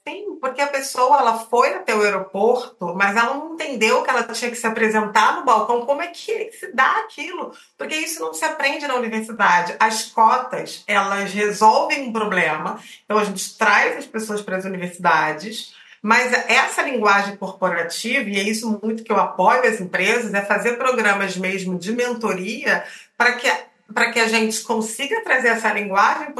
Sim, 0.08 0.38
porque 0.39 0.62
a 0.62 0.68
pessoa 0.68 1.18
ela 1.18 1.39
foi 1.39 1.74
até 1.74 1.96
o 1.96 2.02
aeroporto, 2.04 2.94
mas 2.94 3.18
ela 3.18 3.34
não 3.34 3.56
entendeu 3.56 4.04
que 4.04 4.10
ela 4.12 4.22
tinha 4.24 4.52
que 4.52 4.58
se 4.58 4.68
apresentar 4.68 5.38
no 5.38 5.44
balcão. 5.44 5.84
Como 5.84 6.00
é 6.00 6.08
que 6.08 6.52
se 6.52 6.72
dá 6.74 7.00
aquilo? 7.00 7.52
Porque 7.76 7.96
isso 7.96 8.22
não 8.22 8.32
se 8.32 8.46
aprende 8.46 8.88
na 8.88 8.94
universidade. 8.94 9.76
As 9.80 10.04
cotas, 10.04 10.84
elas 10.86 11.34
resolvem 11.34 12.08
um 12.08 12.13
problema. 12.13 12.80
Então 13.04 13.18
a 13.18 13.24
gente 13.24 13.58
traz 13.58 13.98
as 13.98 14.06
pessoas 14.06 14.44
para 14.44 14.58
as 14.58 14.65
universidades, 14.65 15.74
mas 16.04 16.32
essa 16.48 16.84
linguagem 16.84 17.36
corporativa, 17.36 18.30
e 18.30 18.39
é 18.39 18.44
isso 18.44 18.80
muito 18.84 19.04
que 19.04 19.12
eu 19.12 19.18
apoio 19.18 19.68
as 19.68 19.82
empresas, 19.82 20.36
é 20.36 20.41
fazer 20.41 20.78
programas 20.78 21.36
mesmo 21.36 21.80
de 21.80 21.91
mentoria 21.91 22.84
para 23.18 23.34
que, 23.34 23.52
para 23.91 24.12
que 24.12 24.20
a 24.20 24.28
gente 24.28 24.62
consiga 24.62 25.24
trazer 25.24 25.48
essa 25.48 25.74
linguagem 25.74 26.32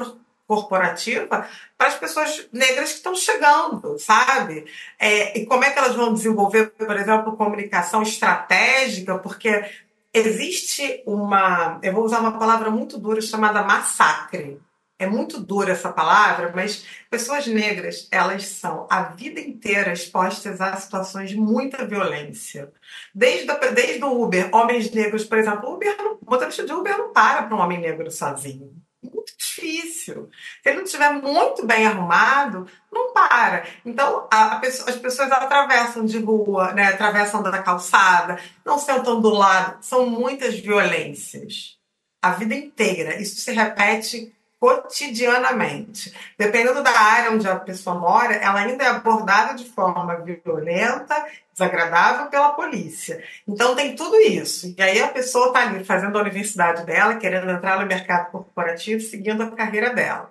corporativa 0.48 1.48
para 1.78 1.88
as 1.88 1.96
pessoas 1.96 2.48
negras 2.52 2.92
que 2.92 2.98
estão 2.98 3.16
chegando, 3.16 3.98
sabe? 4.00 4.66
É, 5.00 5.40
e 5.40 5.46
como 5.46 5.64
é 5.64 5.72
que 5.72 5.80
elas 5.80 5.96
vão 5.96 6.14
desenvolver, 6.14 6.72
por 6.72 6.96
exemplo, 6.96 7.36
comunicação 7.36 8.02
estratégica, 8.02 9.18
porque 9.20 9.66
existe 10.14 11.04
uma, 11.06 11.80
eu 11.84 11.94
vou 11.94 12.06
usar 12.06 12.20
uma 12.20 12.38
palavra 12.38 12.70
muito 12.70 12.98
dura 12.98 13.22
chamada 13.22 13.64
massacre. 13.64 14.60
É 14.98 15.06
muito 15.06 15.42
dura 15.42 15.74
essa 15.74 15.92
palavra, 15.92 16.54
mas 16.56 16.86
pessoas 17.10 17.46
negras, 17.48 18.08
elas 18.10 18.48
são 18.48 18.88
a 18.90 19.04
vida 19.04 19.42
inteira 19.42 19.92
expostas 19.92 20.62
a 20.62 20.74
situações 20.78 21.32
de 21.32 21.38
muita 21.38 21.86
violência. 21.86 22.72
Desde, 23.14 23.46
desde 23.74 24.02
o 24.06 24.24
Uber, 24.24 24.50
homens 24.56 24.90
negros, 24.92 25.26
por 25.26 25.38
exemplo, 25.38 25.74
Uber, 25.74 25.98
o 26.22 26.32
motorista 26.32 26.64
de 26.66 26.72
Uber 26.72 26.98
não 26.98 27.12
para 27.12 27.44
para 27.44 27.58
um 27.58 27.60
homem 27.60 27.82
negro 27.82 28.10
sozinho 28.10 28.85
muito 29.14 29.34
difícil. 29.38 30.30
Se 30.62 30.70
ele 30.70 30.78
não 30.78 30.84
estiver 30.84 31.12
muito 31.14 31.66
bem 31.66 31.86
arrumado, 31.86 32.68
não 32.92 33.14
para. 33.14 33.66
Então, 33.86 34.28
a, 34.32 34.54
a 34.54 34.60
pessoa, 34.60 34.90
as 34.90 34.96
pessoas 34.96 35.32
atravessam 35.32 36.06
de 36.06 36.20
rua, 36.20 36.74
né, 36.74 36.88
atravessam 36.88 37.42
da 37.42 37.62
calçada, 37.62 38.40
não 38.66 38.78
sentam 38.78 39.22
do 39.22 39.30
lado. 39.30 39.78
São 39.82 40.06
muitas 40.06 40.60
violências. 40.60 41.78
A 42.22 42.32
vida 42.32 42.56
inteira. 42.56 43.22
Isso 43.22 43.40
se 43.40 43.52
repete 43.52 44.36
cotidianamente. 44.60 46.14
Dependendo 46.38 46.82
da 46.82 46.90
área 46.90 47.32
onde 47.32 47.48
a 47.48 47.56
pessoa 47.56 48.00
mora, 48.00 48.34
ela 48.34 48.62
ainda 48.62 48.84
é 48.84 48.88
abordada 48.88 49.54
de 49.54 49.66
forma 49.66 50.16
violenta, 50.18 51.26
desagradável 51.56 52.28
pela 52.28 52.50
polícia. 52.50 53.24
Então 53.48 53.76
tem 53.76 53.96
tudo 53.96 54.18
isso. 54.18 54.76
E 54.78 54.82
aí 54.82 55.02
a 55.02 55.08
pessoa 55.08 55.48
está 55.48 55.62
ali 55.62 55.84
fazendo 55.86 56.18
a 56.18 56.22
universidade 56.22 56.86
dela, 56.86 57.16
querendo 57.16 57.50
entrar 57.50 57.80
no 57.80 57.88
mercado 57.88 58.30
corporativo, 58.30 59.02
seguindo 59.02 59.42
a 59.42 59.52
carreira 59.52 59.94
dela. 59.94 60.30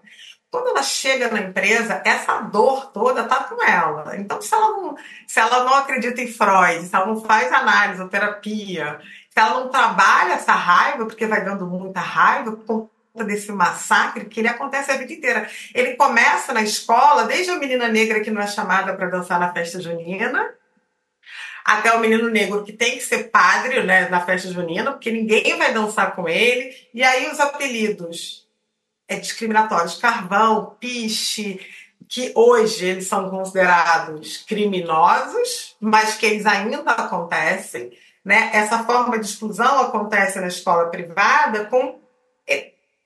Quando 0.51 0.69
ela 0.69 0.83
chega 0.83 1.31
na 1.31 1.41
empresa, 1.41 2.01
essa 2.05 2.43
dor 2.43 2.93
toda 2.93 3.23
está 3.23 3.43
com 3.45 3.61
ela. 3.65 4.17
Então, 4.17 4.41
se 4.41 4.55
ela, 4.55 4.69
não, 4.71 4.97
se 5.27 5.41
ela 5.41 5.65
não 5.65 5.75
acredita 5.75 6.21
em 6.21 6.29
Freud, 6.31 6.87
se 6.87 6.95
ela 6.95 7.07
não 7.07 7.21
faz 7.25 7.51
análise 7.53 8.01
ou 8.01 8.09
terapia, 8.09 9.01
se 9.31 9.41
ela 9.41 9.61
não 9.61 9.69
trabalha 9.69 10.35
essa 10.35 10.53
raiva, 10.53 11.07
porque 11.07 11.27
vai 11.27 11.45
dando 11.45 11.67
muita 11.67 11.99
raiva, 11.99 12.57
desse 13.25 13.51
massacre 13.51 14.27
que 14.27 14.41
ele 14.41 14.49
acontece 14.49 14.91
a 14.91 14.97
vida 14.97 15.13
inteira. 15.13 15.49
Ele 15.73 15.95
começa 15.95 16.53
na 16.53 16.63
escola, 16.63 17.25
desde 17.25 17.51
a 17.51 17.59
menina 17.59 17.89
negra 17.89 18.21
que 18.21 18.31
não 18.31 18.43
é 18.43 18.47
chamada 18.47 18.95
para 18.95 19.09
dançar 19.09 19.41
na 19.41 19.53
festa 19.53 19.81
junina, 19.81 20.53
até 21.65 21.93
o 21.93 22.01
menino 22.01 22.29
negro 22.29 22.65
que 22.65 22.73
tem 22.73 22.93
que 22.93 23.05
ser 23.05 23.31
padre 23.31 23.83
né, 23.83 24.09
na 24.09 24.21
festa 24.21 24.51
junina, 24.51 24.93
porque 24.93 25.11
ninguém 25.11 25.57
vai 25.57 25.73
dançar 25.73 26.15
com 26.15 26.29
ele. 26.29 26.75
E 26.93 27.03
aí 27.03 27.31
os 27.31 27.41
apelidos 27.41 28.47
é 29.09 29.17
discriminatórios, 29.17 29.97
carvão, 29.97 30.77
piche, 30.79 31.61
que 32.09 32.33
hoje 32.35 32.85
eles 32.85 33.07
são 33.07 33.31
considerados 33.31 34.39
criminosos, 34.47 35.75
mas 35.81 36.17
que 36.17 36.27
eles 36.27 36.45
ainda 36.45 36.91
acontecem. 36.91 37.97
Né? 38.25 38.51
Essa 38.53 38.85
forma 38.85 39.19
de 39.19 39.27
exclusão 39.27 39.81
acontece 39.81 40.39
na 40.41 40.49
escola 40.49 40.91
privada 40.91 41.65
com 41.67 42.05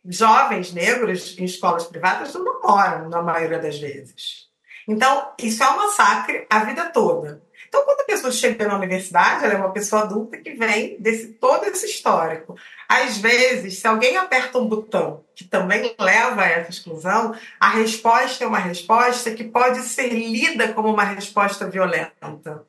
jovens 0.08 0.72
negros 0.72 1.36
em 1.38 1.44
escolas 1.44 1.84
privadas 1.84 2.32
não 2.34 2.62
moram 2.62 3.08
na 3.08 3.22
maioria 3.22 3.58
das 3.58 3.78
vezes. 3.78 4.48
Então, 4.86 5.32
isso 5.38 5.62
é 5.62 5.68
um 5.68 5.76
massacre 5.76 6.46
a 6.48 6.60
vida 6.60 6.86
toda. 6.86 7.42
Então, 7.68 7.84
quando 7.84 8.00
a 8.00 8.04
pessoa 8.04 8.32
chega 8.32 8.66
na 8.66 8.76
universidade, 8.76 9.44
ela 9.44 9.54
é 9.54 9.56
uma 9.56 9.72
pessoa 9.72 10.02
adulta 10.02 10.38
que 10.38 10.54
vem 10.54 11.00
desse 11.00 11.28
todo 11.34 11.64
esse 11.66 11.86
histórico. 11.86 12.56
Às 12.88 13.18
vezes, 13.18 13.78
se 13.78 13.86
alguém 13.86 14.16
aperta 14.16 14.58
um 14.58 14.66
botão 14.66 15.22
que 15.34 15.44
também 15.44 15.94
leva 15.98 16.42
a 16.42 16.48
essa 16.48 16.70
exclusão, 16.70 17.34
a 17.60 17.68
resposta 17.68 18.42
é 18.42 18.46
uma 18.46 18.58
resposta 18.58 19.30
que 19.32 19.44
pode 19.44 19.80
ser 19.82 20.08
lida 20.08 20.72
como 20.72 20.88
uma 20.88 21.04
resposta 21.04 21.68
violenta. 21.68 22.66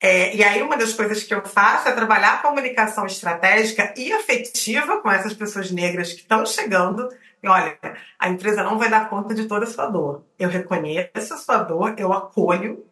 É, 0.00 0.34
e 0.34 0.42
aí, 0.42 0.60
uma 0.60 0.76
das 0.76 0.92
coisas 0.92 1.22
que 1.22 1.32
eu 1.32 1.46
faço 1.46 1.88
é 1.88 1.92
trabalhar 1.92 2.34
a 2.34 2.38
comunicação 2.38 3.06
estratégica 3.06 3.94
e 3.96 4.12
afetiva 4.12 5.00
com 5.00 5.08
essas 5.08 5.32
pessoas 5.32 5.70
negras 5.70 6.12
que 6.12 6.22
estão 6.22 6.44
chegando. 6.44 7.08
E 7.40 7.48
olha, 7.48 7.78
a 8.18 8.28
empresa 8.28 8.64
não 8.64 8.78
vai 8.78 8.90
dar 8.90 9.08
conta 9.08 9.32
de 9.32 9.46
toda 9.46 9.64
a 9.64 9.68
sua 9.68 9.86
dor. 9.86 10.24
Eu 10.36 10.48
reconheço 10.48 11.34
a 11.34 11.36
sua 11.36 11.58
dor, 11.58 11.94
eu 11.96 12.12
acolho, 12.12 12.84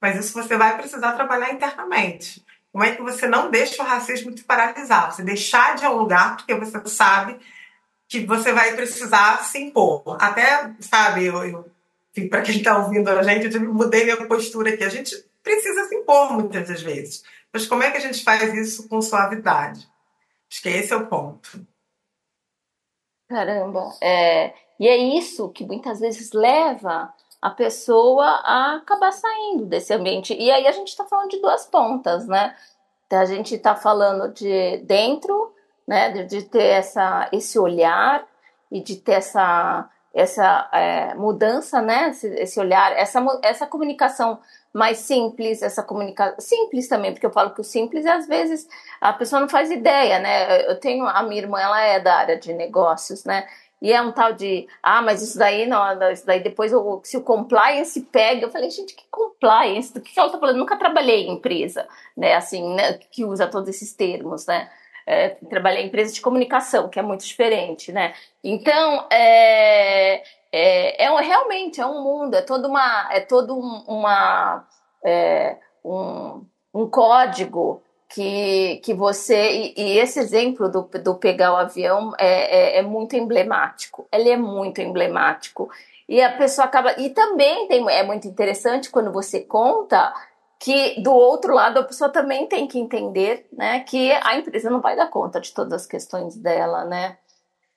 mas 0.00 0.16
isso 0.16 0.32
você 0.32 0.56
vai 0.56 0.76
precisar 0.76 1.12
trabalhar 1.12 1.52
internamente. 1.52 2.44
Como 2.72 2.84
é 2.84 2.94
que 2.94 3.02
você 3.02 3.26
não 3.26 3.50
deixa 3.50 3.82
o 3.82 3.86
racismo 3.86 4.32
te 4.32 4.44
paralisar? 4.44 5.12
Você 5.12 5.22
deixar 5.22 5.74
de 5.74 5.86
lugar 5.86 6.36
porque 6.36 6.54
você 6.54 6.80
sabe 6.86 7.38
que 8.08 8.24
você 8.24 8.52
vai 8.52 8.74
precisar 8.74 9.44
se 9.44 9.58
impor. 9.58 10.16
Até, 10.20 10.72
sabe, 10.80 11.26
eu, 11.26 11.44
eu 11.44 11.70
para 12.28 12.42
quem 12.42 12.56
está 12.56 12.76
ouvindo 12.78 13.08
a 13.08 13.22
gente, 13.22 13.54
eu 13.54 13.72
mudei 13.72 14.04
minha 14.04 14.26
postura 14.26 14.74
aqui. 14.74 14.84
A 14.84 14.88
gente 14.88 15.16
precisa 15.42 15.84
se 15.84 15.94
impor 15.94 16.32
muitas 16.32 16.68
das 16.68 16.82
vezes. 16.82 17.22
Mas 17.52 17.66
como 17.66 17.82
é 17.82 17.90
que 17.90 17.96
a 17.96 18.00
gente 18.00 18.22
faz 18.22 18.54
isso 18.54 18.88
com 18.88 19.00
suavidade? 19.00 19.88
Acho 20.50 20.62
que 20.62 20.68
esse 20.68 20.92
é 20.92 20.96
o 20.96 21.06
ponto. 21.06 21.64
Caramba, 23.28 23.96
é, 24.02 24.52
e 24.78 24.88
é 24.88 24.96
isso 24.96 25.48
que 25.50 25.64
muitas 25.64 26.00
vezes 26.00 26.32
leva 26.32 27.12
a 27.40 27.50
pessoa 27.50 28.26
a 28.44 28.76
acabar 28.76 29.12
saindo 29.12 29.64
desse 29.64 29.92
ambiente. 29.94 30.34
E 30.34 30.50
aí 30.50 30.66
a 30.66 30.72
gente 30.72 30.88
está 30.88 31.04
falando 31.04 31.30
de 31.30 31.40
duas 31.40 31.66
pontas, 31.66 32.26
né? 32.26 32.54
A 33.10 33.24
gente 33.24 33.54
está 33.54 33.74
falando 33.74 34.32
de 34.32 34.78
dentro, 34.78 35.52
né? 35.86 36.10
De, 36.10 36.24
de, 36.24 36.42
ter 36.42 36.64
essa, 36.64 37.28
esse 37.32 37.58
olhar 37.58 38.26
e 38.70 38.80
de 38.80 38.96
ter 38.96 39.12
essa, 39.12 39.88
essa 40.12 40.68
é, 40.72 41.14
mudança, 41.14 41.80
né? 41.80 42.10
Esse, 42.10 42.28
esse 42.34 42.60
olhar, 42.60 42.92
essa, 42.92 43.24
essa 43.42 43.66
comunicação 43.66 44.38
mais 44.72 44.98
simples, 44.98 45.62
essa 45.62 45.82
comunicação 45.82 46.38
simples 46.38 46.86
também, 46.88 47.12
porque 47.12 47.26
eu 47.26 47.32
falo 47.32 47.50
que 47.50 47.60
o 47.60 47.64
simples 47.64 48.06
às 48.06 48.28
vezes 48.28 48.68
a 49.00 49.12
pessoa 49.12 49.40
não 49.40 49.48
faz 49.48 49.70
ideia, 49.70 50.18
né? 50.20 50.70
Eu 50.70 50.78
tenho 50.78 51.06
a 51.06 51.22
minha 51.22 51.40
irmã, 51.40 51.58
ela 51.58 51.80
é 51.80 51.98
da 51.98 52.16
área 52.16 52.38
de 52.38 52.52
negócios, 52.52 53.24
né? 53.24 53.48
E 53.80 53.92
é 53.92 54.02
um 54.02 54.12
tal 54.12 54.34
de, 54.34 54.68
ah, 54.82 55.00
mas 55.00 55.22
isso 55.22 55.38
daí 55.38 55.66
não, 55.66 55.80
isso 56.12 56.26
daí 56.26 56.42
depois 56.42 56.70
eu, 56.70 57.00
se 57.02 57.16
o 57.16 57.22
compliance 57.22 57.98
pega, 58.02 58.44
eu 58.44 58.50
falei, 58.50 58.68
gente, 58.68 58.94
que 58.94 59.04
compliance? 59.10 59.94
Do 59.94 60.02
que 60.02 60.18
ela 60.18 60.30
tá 60.30 60.38
falando? 60.38 60.56
Eu 60.56 60.60
nunca 60.60 60.76
trabalhei 60.76 61.26
em 61.26 61.32
empresa, 61.32 61.88
né? 62.14 62.34
Assim, 62.34 62.74
né? 62.74 62.98
que 63.10 63.24
usa 63.24 63.46
todos 63.46 63.70
esses 63.70 63.94
termos, 63.94 64.46
né? 64.46 64.70
É, 65.06 65.30
trabalhei 65.48 65.82
em 65.82 65.86
empresa 65.86 66.12
de 66.12 66.20
comunicação, 66.20 66.88
que 66.90 66.98
é 66.98 67.02
muito 67.02 67.24
diferente, 67.24 67.90
né? 67.90 68.14
Então, 68.44 69.06
é, 69.10 70.22
é, 70.52 71.04
é 71.04 71.20
realmente 71.20 71.80
é 71.80 71.86
um 71.86 72.02
mundo, 72.02 72.34
é 72.34 72.42
todo 72.42 72.68
uma, 72.68 73.08
é 73.10 73.20
todo 73.20 73.58
um, 73.58 73.84
uma, 73.88 74.68
é, 75.02 75.56
um, 75.82 76.44
um 76.74 76.88
código 76.88 77.82
que, 78.10 78.80
que 78.82 78.92
você. 78.92 79.52
E, 79.52 79.74
e, 79.76 79.98
esse 79.98 80.18
exemplo 80.18 80.68
do, 80.68 80.82
do 80.82 81.14
pegar 81.14 81.52
o 81.52 81.56
avião 81.56 82.12
é, 82.18 82.76
é, 82.76 82.78
é, 82.78 82.82
muito 82.82 83.14
emblemático. 83.16 84.08
Ele 84.12 84.30
é 84.30 84.36
muito 84.36 84.80
emblemático. 84.80 85.70
E 86.08 86.20
a 86.20 86.36
pessoa 86.36 86.66
acaba. 86.66 87.00
E 87.00 87.10
também 87.10 87.68
tem, 87.68 87.88
é 87.88 88.02
muito 88.02 88.26
interessante 88.26 88.90
quando 88.90 89.12
você 89.12 89.40
conta 89.40 90.12
que 90.58 91.00
do 91.00 91.12
outro 91.12 91.54
lado 91.54 91.78
a 91.78 91.84
pessoa 91.84 92.10
também 92.10 92.46
tem 92.46 92.66
que 92.66 92.78
entender 92.78 93.46
né, 93.52 93.80
que 93.80 94.12
a 94.12 94.36
empresa 94.36 94.68
não 94.68 94.80
vai 94.80 94.94
dar 94.94 95.08
conta 95.08 95.40
de 95.40 95.54
todas 95.54 95.72
as 95.72 95.86
questões 95.86 96.36
dela, 96.36 96.84
né? 96.84 97.16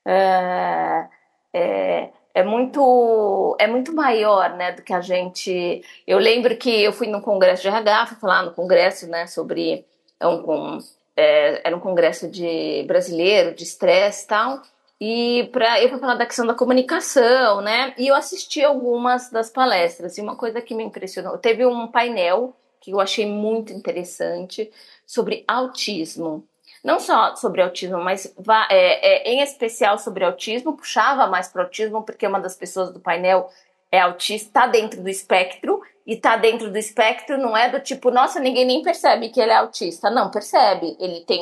É, 0.06 1.08
é, 1.54 2.10
é 2.34 2.44
muito 2.44 3.56
é 3.60 3.68
muito 3.68 3.94
maior, 3.94 4.56
né, 4.56 4.72
do 4.72 4.82
que 4.82 4.94
a 4.94 5.02
gente. 5.02 5.84
Eu 6.08 6.18
lembro 6.18 6.58
que 6.58 6.84
eu 6.84 6.92
fui 6.92 7.08
num 7.08 7.22
congresso 7.22 7.62
de 7.62 7.68
RH, 7.68 8.08
fui 8.08 8.18
falar 8.18 8.44
no 8.44 8.54
congresso, 8.54 9.08
né, 9.08 9.28
sobre 9.28 9.86
um, 10.28 10.80
é, 11.16 11.68
era 11.68 11.76
um 11.76 11.80
congresso 11.80 12.28
de 12.28 12.84
brasileiro 12.88 13.56
de 13.56 13.64
estresse, 13.64 14.28
tal. 14.28 14.62
E 15.00 15.50
para 15.52 15.82
eu 15.82 15.90
fui 15.90 16.00
falar 16.00 16.16
da 16.16 16.26
questão 16.26 16.46
da 16.46 16.54
comunicação, 16.54 17.62
né? 17.62 17.94
E 17.98 18.08
eu 18.08 18.16
assisti 18.16 18.64
algumas 18.64 19.30
das 19.30 19.50
palestras. 19.50 20.18
E 20.18 20.22
uma 20.22 20.36
coisa 20.36 20.62
que 20.62 20.74
me 20.74 20.84
impressionou, 20.84 21.38
teve 21.38 21.66
um 21.66 21.88
painel 21.88 22.56
que 22.80 22.92
eu 22.92 23.00
achei 23.00 23.26
muito 23.26 23.74
interessante 23.74 24.72
sobre 25.06 25.44
autismo 25.48 26.48
não 26.84 27.00
só 27.00 27.36
sobre 27.36 27.62
autismo, 27.62 28.04
mas 28.04 28.26
é, 28.70 29.30
é, 29.30 29.32
em 29.32 29.42
especial 29.42 29.98
sobre 29.98 30.26
autismo, 30.26 30.76
puxava 30.76 31.28
mais 31.28 31.48
para 31.48 31.64
autismo, 31.64 32.04
porque 32.04 32.28
uma 32.28 32.42
das 32.42 32.58
pessoas 32.58 32.92
do 32.92 33.00
painel 33.00 33.50
é 33.90 34.02
autista, 34.02 34.48
está 34.48 34.68
dentro 34.68 35.02
do 35.02 35.10
espectro, 35.10 35.82
e 36.06 36.16
está 36.16 36.36
dentro 36.36 36.70
do 36.70 36.78
espectro 36.78 37.38
não 37.38 37.56
é 37.56 37.70
do 37.70 37.80
tipo, 37.80 38.12
nossa, 38.12 38.40
ninguém 38.40 38.66
nem 38.66 38.82
percebe 38.82 39.30
que 39.30 39.40
ele 39.40 39.52
é 39.52 39.56
autista. 39.56 40.10
Não, 40.10 40.30
percebe. 40.30 40.98
Ele 41.00 41.22
tem 41.22 41.42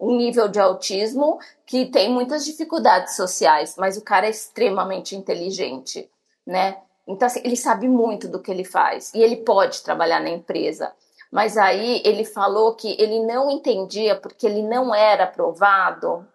um 0.00 0.16
nível 0.16 0.48
de 0.48 0.58
autismo 0.58 1.38
que 1.66 1.86
tem 1.86 2.10
muitas 2.10 2.44
dificuldades 2.44 3.16
sociais, 3.16 3.76
mas 3.76 3.96
o 3.96 4.04
cara 4.04 4.26
é 4.26 4.30
extremamente 4.30 5.14
inteligente, 5.14 6.10
né? 6.46 6.78
Então, 7.06 7.26
assim, 7.26 7.40
ele 7.44 7.56
sabe 7.56 7.88
muito 7.88 8.28
do 8.28 8.40
que 8.40 8.50
ele 8.50 8.64
faz 8.64 9.12
e 9.14 9.22
ele 9.22 9.36
pode 9.36 9.82
trabalhar 9.82 10.20
na 10.20 10.30
empresa. 10.30 10.92
Mas 11.30 11.58
aí 11.58 12.02
ele 12.04 12.24
falou 12.24 12.74
que 12.74 12.96
ele 12.98 13.20
não 13.20 13.50
entendia 13.50 14.18
porque 14.18 14.46
ele 14.46 14.62
não 14.62 14.94
era 14.94 15.24
aprovado 15.24 16.26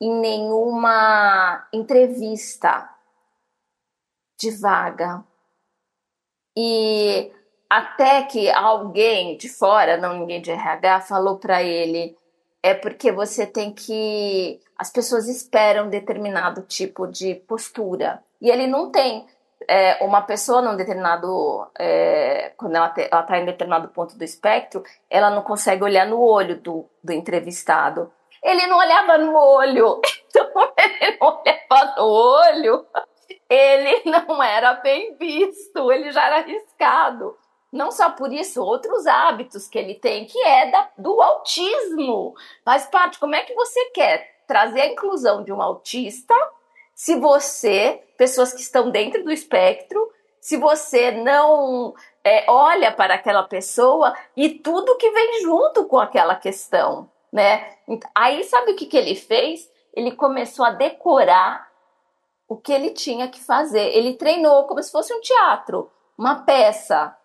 em 0.00 0.12
nenhuma 0.20 1.66
entrevista 1.72 2.88
de 4.38 4.50
vaga. 4.50 5.24
E 6.56 7.30
até 7.68 8.22
que 8.22 8.50
alguém 8.50 9.36
de 9.36 9.48
fora, 9.48 9.96
não 9.96 10.18
ninguém 10.18 10.40
de 10.40 10.50
RH, 10.50 11.02
falou 11.02 11.38
para 11.38 11.62
ele: 11.62 12.16
é 12.62 12.74
porque 12.74 13.12
você 13.12 13.46
tem 13.46 13.72
que. 13.72 14.60
As 14.78 14.90
pessoas 14.90 15.28
esperam 15.28 15.88
determinado 15.88 16.62
tipo 16.62 17.06
de 17.06 17.34
postura. 17.34 18.22
E 18.40 18.50
ele 18.50 18.66
não 18.66 18.90
tem 18.90 19.26
é, 19.68 20.04
uma 20.04 20.22
pessoa 20.22 20.62
num 20.62 20.76
determinado. 20.76 21.66
É, 21.78 22.52
quando 22.56 22.76
ela 22.76 22.92
está 22.96 23.38
em 23.38 23.44
determinado 23.44 23.88
ponto 23.88 24.16
do 24.16 24.24
espectro, 24.24 24.82
ela 25.10 25.30
não 25.30 25.42
consegue 25.42 25.84
olhar 25.84 26.06
no 26.06 26.20
olho 26.20 26.60
do, 26.60 26.86
do 27.02 27.12
entrevistado. 27.12 28.12
Ele 28.42 28.66
não 28.66 28.78
olhava 28.78 29.18
no 29.18 29.36
olho. 29.36 30.00
Então, 30.28 30.72
ele 30.76 31.16
não 31.18 31.28
olhava 31.28 31.94
no 31.96 32.04
olho. 32.04 32.86
Ele 33.48 34.02
não 34.10 34.42
era 34.42 34.74
bem 34.74 35.16
visto, 35.16 35.90
ele 35.92 36.10
já 36.10 36.26
era 36.26 36.36
arriscado. 36.38 37.36
Não 37.72 37.90
só 37.90 38.10
por 38.10 38.32
isso, 38.32 38.62
outros 38.62 39.06
hábitos 39.06 39.68
que 39.68 39.78
ele 39.78 39.94
tem, 39.94 40.24
que 40.24 40.38
é 40.38 40.70
da, 40.70 40.90
do 40.96 41.20
autismo. 41.20 42.34
Faz 42.64 42.86
parte. 42.86 43.18
Como 43.18 43.34
é 43.34 43.42
que 43.42 43.54
você 43.54 43.86
quer 43.86 44.42
trazer 44.46 44.80
a 44.80 44.86
inclusão 44.86 45.42
de 45.42 45.52
um 45.52 45.60
autista 45.60 46.34
se 46.94 47.14
você, 47.16 48.02
pessoas 48.16 48.54
que 48.54 48.62
estão 48.62 48.90
dentro 48.90 49.22
do 49.22 49.30
espectro, 49.30 50.10
se 50.40 50.56
você 50.56 51.10
não 51.10 51.94
é, 52.24 52.50
olha 52.50 52.90
para 52.90 53.14
aquela 53.14 53.42
pessoa 53.42 54.16
e 54.34 54.48
tudo 54.48 54.96
que 54.96 55.10
vem 55.10 55.42
junto 55.42 55.84
com 55.84 55.98
aquela 55.98 56.34
questão, 56.34 57.10
né? 57.30 57.74
Aí 58.14 58.42
sabe 58.44 58.72
o 58.72 58.76
que, 58.76 58.86
que 58.86 58.96
ele 58.96 59.14
fez? 59.14 59.70
Ele 59.92 60.12
começou 60.12 60.64
a 60.64 60.70
decorar 60.70 61.70
o 62.48 62.56
que 62.56 62.72
ele 62.72 62.90
tinha 62.90 63.28
que 63.28 63.40
fazer. 63.40 63.96
Ele 63.96 64.14
treinou 64.14 64.64
como 64.64 64.82
se 64.82 64.90
fosse 64.90 65.12
um 65.12 65.20
teatro, 65.20 65.90
uma 66.16 66.44
peça. 66.44 67.16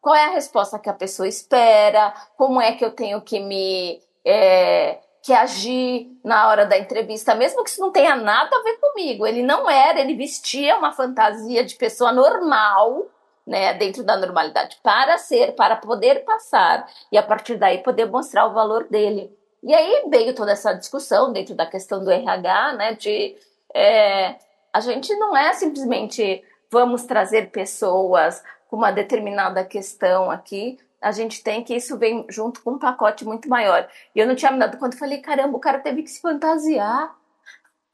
Qual 0.00 0.14
é 0.14 0.24
a 0.24 0.30
resposta 0.30 0.78
que 0.78 0.90
a 0.90 0.94
pessoa 0.94 1.28
espera? 1.28 2.12
Como 2.36 2.60
é 2.60 2.72
que 2.72 2.84
eu 2.84 2.90
tenho 2.90 3.20
que 3.20 3.38
me 3.38 4.00
é, 4.24 4.98
que 5.22 5.32
agir 5.32 6.08
na 6.24 6.48
hora 6.48 6.66
da 6.66 6.76
entrevista, 6.76 7.34
mesmo 7.34 7.62
que 7.62 7.70
isso 7.70 7.80
não 7.80 7.92
tenha 7.92 8.16
nada 8.16 8.54
a 8.56 8.62
ver 8.62 8.76
comigo. 8.78 9.26
Ele 9.26 9.42
não 9.42 9.70
era, 9.70 10.00
ele 10.00 10.14
vestia 10.14 10.76
uma 10.76 10.92
fantasia 10.92 11.64
de 11.64 11.76
pessoa 11.76 12.12
normal, 12.12 13.06
né, 13.46 13.74
dentro 13.74 14.02
da 14.02 14.16
normalidade, 14.16 14.78
para 14.82 15.18
ser, 15.18 15.54
para 15.54 15.76
poder 15.76 16.24
passar 16.24 16.88
e 17.10 17.16
a 17.16 17.22
partir 17.22 17.56
daí 17.56 17.78
poder 17.78 18.06
mostrar 18.06 18.46
o 18.46 18.52
valor 18.52 18.88
dele. 18.88 19.36
E 19.62 19.72
aí 19.72 20.04
veio 20.08 20.34
toda 20.34 20.52
essa 20.52 20.72
discussão 20.72 21.32
dentro 21.32 21.54
da 21.54 21.66
questão 21.66 22.02
do 22.02 22.10
RH, 22.10 22.72
né, 22.72 22.94
de 22.94 23.36
é, 23.72 24.36
a 24.72 24.80
gente 24.80 25.14
não 25.16 25.36
é 25.36 25.52
simplesmente 25.52 26.42
vamos 26.70 27.04
trazer 27.04 27.50
pessoas 27.50 28.42
com 28.68 28.76
uma 28.76 28.90
determinada 28.90 29.62
questão 29.64 30.30
aqui, 30.30 30.78
a 31.00 31.12
gente 31.12 31.42
tem 31.42 31.62
que 31.62 31.74
isso 31.74 31.98
vem 31.98 32.24
junto 32.30 32.62
com 32.62 32.72
um 32.72 32.78
pacote 32.78 33.24
muito 33.24 33.48
maior. 33.48 33.86
E 34.14 34.18
eu 34.18 34.26
não 34.26 34.34
tinha 34.34 34.50
me 34.50 34.58
dado 34.58 34.78
eu 34.80 34.92
falei, 34.92 35.18
caramba, 35.18 35.56
o 35.56 35.60
cara 35.60 35.80
teve 35.80 36.02
que 36.02 36.10
se 36.10 36.20
fantasiar, 36.20 37.14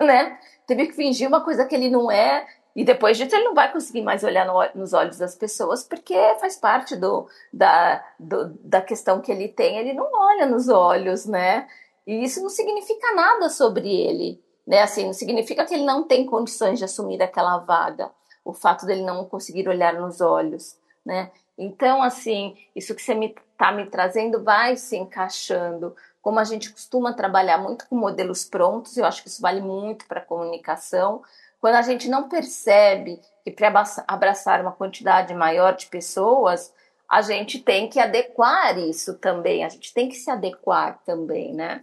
né? 0.01 0.39
Teve 0.67 0.87
que 0.87 0.93
fingir 0.93 1.27
uma 1.27 1.43
coisa 1.43 1.65
que 1.65 1.75
ele 1.75 1.91
não 1.91 2.11
é. 2.11 2.47
E 2.77 2.85
depois 2.85 3.17
disso 3.17 3.35
ele 3.35 3.47
não 3.47 3.55
vai 3.55 3.73
conseguir 3.73 4.03
mais 4.03 4.23
olhar 4.23 4.47
no, 4.47 4.55
nos 4.81 4.93
olhos 4.93 5.19
das 5.19 5.35
pessoas, 5.35 5.83
porque 5.83 6.15
faz 6.39 6.55
parte 6.55 6.95
do, 6.95 7.27
da, 7.53 8.05
do, 8.21 8.51
da 8.63 8.81
questão 8.81 9.21
que 9.21 9.33
ele 9.33 9.49
tem, 9.49 9.79
ele 9.79 9.95
não 9.95 10.09
olha 10.13 10.47
nos 10.47 10.69
olhos, 10.69 11.27
né? 11.27 11.67
E 12.07 12.23
isso 12.23 12.41
não 12.41 12.49
significa 12.49 13.15
nada 13.15 13.49
sobre 13.49 13.89
ele, 13.89 14.41
né? 14.69 14.83
Assim, 14.83 15.07
não 15.07 15.15
significa 15.15 15.65
que 15.65 15.73
ele 15.73 15.85
não 15.85 16.05
tem 16.05 16.27
condições 16.27 16.79
de 16.79 16.85
assumir 16.85 17.23
aquela 17.23 17.57
vaga, 17.57 18.11
o 18.45 18.53
fato 18.53 18.85
dele 18.85 19.03
não 19.03 19.25
conseguir 19.25 19.67
olhar 19.67 19.95
nos 19.95 20.21
olhos, 20.21 20.77
né? 21.05 21.31
Então, 21.57 22.03
assim, 22.03 22.55
isso 22.77 22.95
que 22.95 23.01
você 23.01 23.13
está 23.13 23.19
me, 23.19 23.35
tá 23.57 23.73
me 23.73 23.87
trazendo 23.87 24.45
vai 24.45 24.77
se 24.77 24.95
encaixando. 24.97 25.97
Como 26.21 26.39
a 26.39 26.45
gente 26.45 26.71
costuma 26.71 27.15
trabalhar 27.15 27.57
muito 27.57 27.89
com 27.89 27.97
modelos 27.97 28.45
prontos, 28.45 28.97
eu 28.99 29.07
acho 29.07 29.23
que 29.23 29.29
isso 29.29 29.41
vale 29.41 29.63
muito 29.63 30.07
para 30.07 30.21
a 30.21 30.25
comunicação, 30.25 31.23
quando 31.61 31.77
a 31.77 31.83
gente 31.83 32.09
não 32.09 32.29
percebe 32.29 33.21
que 33.43 33.51
para 33.51 33.73
abraçar 34.07 34.61
uma 34.61 34.73
quantidade 34.73 35.35
maior 35.35 35.75
de 35.75 35.87
pessoas, 35.87 36.73
a 37.09 37.23
gente 37.23 37.59
tem 37.59 37.89
que 37.89 37.99
adequar 37.99 38.79
isso 38.79 39.15
também, 39.15 39.65
a 39.65 39.69
gente 39.71 39.95
tem 39.95 40.11
que 40.11 40.15
se 40.15 40.31
adequar 40.31 41.01
também, 41.07 41.55
né? 41.55 41.83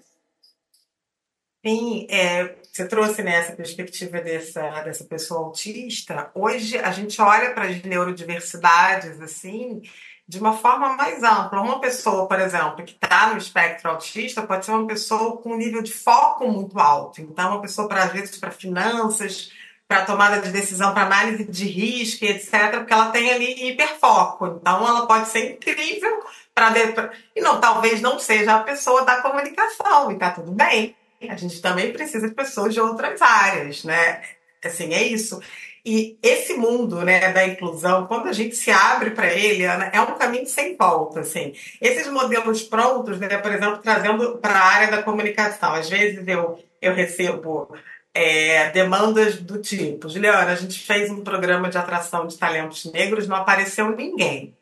Sim, 1.66 2.05
é, 2.11 2.57
você 2.72 2.88
trouxe 2.88 3.24
nessa 3.24 3.49
né, 3.49 3.55
perspectiva 3.55 4.22
dessa, 4.22 4.82
dessa 4.82 5.03
pessoa 5.03 5.47
autista. 5.47 6.30
Hoje 6.36 6.78
a 6.78 6.91
gente 6.91 7.20
olha 7.20 7.55
para 7.55 7.63
as 7.66 7.82
neurodiversidades 7.82 9.20
assim 9.20 9.82
de 10.28 10.38
uma 10.39 10.53
forma 10.55 10.89
mais 10.89 11.24
ampla. 11.24 11.61
Uma 11.61 11.82
pessoa, 11.82 12.28
por 12.28 12.39
exemplo, 12.39 12.86
que 12.86 12.93
está 12.93 13.32
no 13.32 13.39
espectro 13.39 13.89
autista 13.89 14.43
pode 14.43 14.63
ser 14.63 14.74
uma 14.74 14.86
pessoa 14.86 15.38
com 15.38 15.53
um 15.53 15.57
nível 15.57 15.82
de 15.82 15.91
foco 15.91 16.47
muito 16.47 16.78
alto. 16.78 17.20
Então, 17.20 17.53
uma 17.53 17.61
pessoa 17.61 17.88
para 17.88 18.03
às 18.03 18.11
vezes 18.11 18.38
para 18.38 18.51
finanças, 18.51 19.51
para 19.88 20.05
tomada 20.05 20.39
de 20.39 20.51
decisão, 20.51 20.93
para 20.93 21.07
análise 21.07 21.45
de 21.45 21.66
risco, 21.68 22.26
etc., 22.26 22.78
porque 22.78 22.93
ela 22.93 23.09
tem 23.09 23.32
ali 23.32 23.70
hiperfoco. 23.70 24.45
Então, 24.47 24.88
ela 24.88 25.07
pode 25.07 25.30
ser 25.30 25.53
incrível 25.53 26.24
para. 26.53 27.11
E 27.36 27.41
não, 27.41 27.59
talvez 27.59 28.01
não 28.01 28.20
seja 28.20 28.55
a 28.55 28.63
pessoa 28.63 29.03
da 29.03 29.20
comunicação, 29.24 30.11
e 30.11 30.13
está 30.13 30.30
tudo 30.30 30.51
bem. 30.51 30.95
A 31.30 31.36
gente 31.36 31.61
também 31.61 31.91
precisa 31.91 32.28
de 32.28 32.36
pessoas 32.36 32.73
de 32.73 32.80
outras 32.80 33.21
áreas, 33.21 33.84
né? 33.84 34.21
Assim, 34.63 34.93
é 34.93 35.03
isso. 35.03 35.39
E 35.86 36.17
esse 36.23 36.55
mundo 36.55 37.05
né, 37.05 37.32
da 37.32 37.45
inclusão, 37.45 38.07
quando 38.07 38.28
a 38.28 38.34
gente 38.34 38.55
se 38.55 38.71
abre 38.71 39.11
para 39.11 39.32
ele, 39.32 39.63
é 39.63 40.01
um 40.01 40.17
caminho 40.17 40.47
sem 40.47 40.76
volta. 40.76 41.19
Assim. 41.19 41.53
Esses 41.80 42.07
modelos 42.07 42.63
prontos, 42.63 43.19
né, 43.19 43.38
por 43.38 43.51
exemplo, 43.51 43.78
trazendo 43.78 44.38
para 44.39 44.57
a 44.57 44.65
área 44.65 44.91
da 44.91 45.03
comunicação. 45.03 45.73
Às 45.73 45.88
vezes 45.88 46.28
eu, 46.28 46.59
eu 46.82 46.93
recebo 46.95 47.71
é, 48.15 48.71
demandas 48.71 49.36
do 49.36 49.61
tipo: 49.61 50.09
Juliana, 50.09 50.53
a 50.53 50.55
gente 50.55 50.80
fez 50.80 51.11
um 51.11 51.23
programa 51.23 51.69
de 51.69 51.78
atração 51.78 52.26
de 52.26 52.36
talentos 52.36 52.86
negros, 52.86 53.28
não 53.28 53.36
apareceu 53.36 53.95
ninguém. 53.95 54.55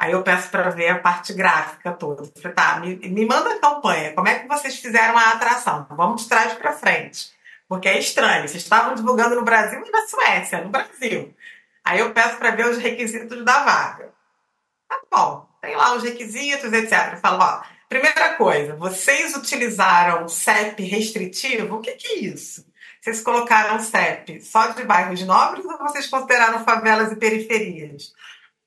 Aí 0.00 0.12
eu 0.12 0.22
peço 0.22 0.48
para 0.48 0.70
ver 0.70 0.88
a 0.88 0.98
parte 0.98 1.34
gráfica 1.34 1.92
toda. 1.92 2.24
falei, 2.40 2.54
tá, 2.54 2.80
me, 2.80 2.96
me 2.96 3.26
manda 3.26 3.52
a 3.52 3.58
campanha, 3.58 4.14
como 4.14 4.26
é 4.28 4.38
que 4.38 4.48
vocês 4.48 4.76
fizeram 4.76 5.14
a 5.14 5.32
atração? 5.32 5.86
Vamos 5.90 6.22
de 6.22 6.28
trás 6.30 6.54
para 6.54 6.72
frente. 6.72 7.30
Porque 7.68 7.86
é 7.86 7.98
estranho, 7.98 8.48
vocês 8.48 8.62
estavam 8.62 8.94
divulgando 8.94 9.34
no 9.34 9.44
Brasil 9.44 9.84
e 9.84 9.90
na 9.90 10.06
Suécia, 10.06 10.62
no 10.62 10.70
Brasil. 10.70 11.34
Aí 11.84 12.00
eu 12.00 12.14
peço 12.14 12.38
para 12.38 12.52
ver 12.52 12.66
os 12.66 12.78
requisitos 12.78 13.44
da 13.44 13.62
vaga. 13.62 14.08
Tá 14.88 15.02
bom, 15.12 15.46
tem 15.60 15.76
lá 15.76 15.94
os 15.94 16.02
requisitos, 16.02 16.72
etc. 16.72 17.12
Eu 17.12 17.18
falo, 17.18 17.42
ó, 17.42 17.62
Primeira 17.90 18.36
coisa, 18.36 18.76
vocês 18.76 19.36
utilizaram 19.36 20.28
CEP 20.28 20.80
restritivo? 20.84 21.74
O 21.74 21.80
que, 21.80 21.90
que 21.92 22.06
é 22.06 22.18
isso? 22.20 22.64
Vocês 23.00 23.20
colocaram 23.20 23.80
CEP 23.80 24.40
só 24.40 24.68
de 24.68 24.84
bairros 24.84 25.20
nobres 25.24 25.64
ou 25.64 25.76
vocês 25.76 26.06
consideraram 26.06 26.64
favelas 26.64 27.10
e 27.10 27.16
periferias? 27.16 28.14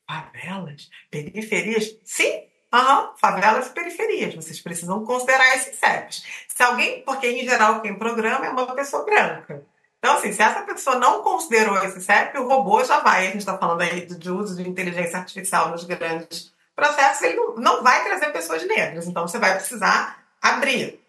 Favelas? 0.07 0.89
Periferias? 1.09 1.95
Sim, 2.03 2.43
uhum, 2.73 3.09
favelas 3.17 3.67
e 3.67 3.69
periferias. 3.71 4.35
Vocês 4.35 4.61
precisam 4.61 5.05
considerar 5.05 5.55
esses 5.55 5.77
CEPs. 5.77 6.23
Se 6.47 6.63
alguém, 6.63 7.01
porque 7.03 7.27
em 7.27 7.47
geral 7.47 7.81
quem 7.81 7.97
programa 7.97 8.45
é 8.45 8.49
uma 8.49 8.73
pessoa 8.75 9.05
branca. 9.05 9.65
Então, 9.99 10.15
assim, 10.15 10.33
se 10.33 10.41
essa 10.41 10.61
pessoa 10.63 10.97
não 10.97 11.23
considerou 11.23 11.81
esse 11.83 12.01
CEP, 12.01 12.37
o 12.37 12.47
robô 12.47 12.83
já 12.83 12.99
vai. 12.99 13.21
A 13.21 13.31
gente 13.31 13.37
está 13.37 13.57
falando 13.57 13.81
aí 13.81 14.05
de 14.05 14.29
uso 14.29 14.61
de 14.61 14.67
inteligência 14.67 15.17
artificial 15.17 15.69
nos 15.69 15.85
grandes 15.85 16.53
processo 16.75 17.25
ele 17.25 17.35
não, 17.35 17.55
não 17.55 17.83
vai 17.83 18.03
trazer 18.03 18.31
pessoas 18.31 18.65
negras, 18.67 19.07
então 19.07 19.27
você 19.27 19.37
vai 19.37 19.55
precisar 19.55 20.23
abrir. 20.41 20.99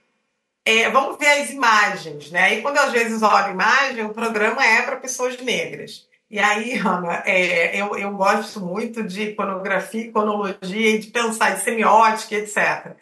É, 0.65 0.89
vamos 0.91 1.19
ver 1.19 1.43
as 1.43 1.51
imagens, 1.51 2.31
né? 2.31 2.55
E 2.55 2.63
quando 2.63 2.79
às 2.79 2.91
vezes 2.91 3.23
olho 3.23 3.47
a 3.47 3.51
imagem, 3.51 4.05
o 4.05 4.15
programa 4.15 4.65
é 4.65 4.83
para 4.83 4.97
pessoas 4.97 5.39
negras. 5.39 6.07
E 6.31 6.39
aí, 6.39 6.79
Ana, 6.79 7.23
é, 7.27 7.77
eu, 7.81 7.97
eu 7.97 8.11
gosto 8.13 8.61
muito 8.61 9.03
de 9.03 9.31
iconografia, 9.31 10.07
iconologia 10.07 10.91
e 10.91 10.99
de 10.99 11.09
pensar 11.09 11.53
em 11.53 11.61
semiótica, 11.61 12.35
etc. 12.35 12.97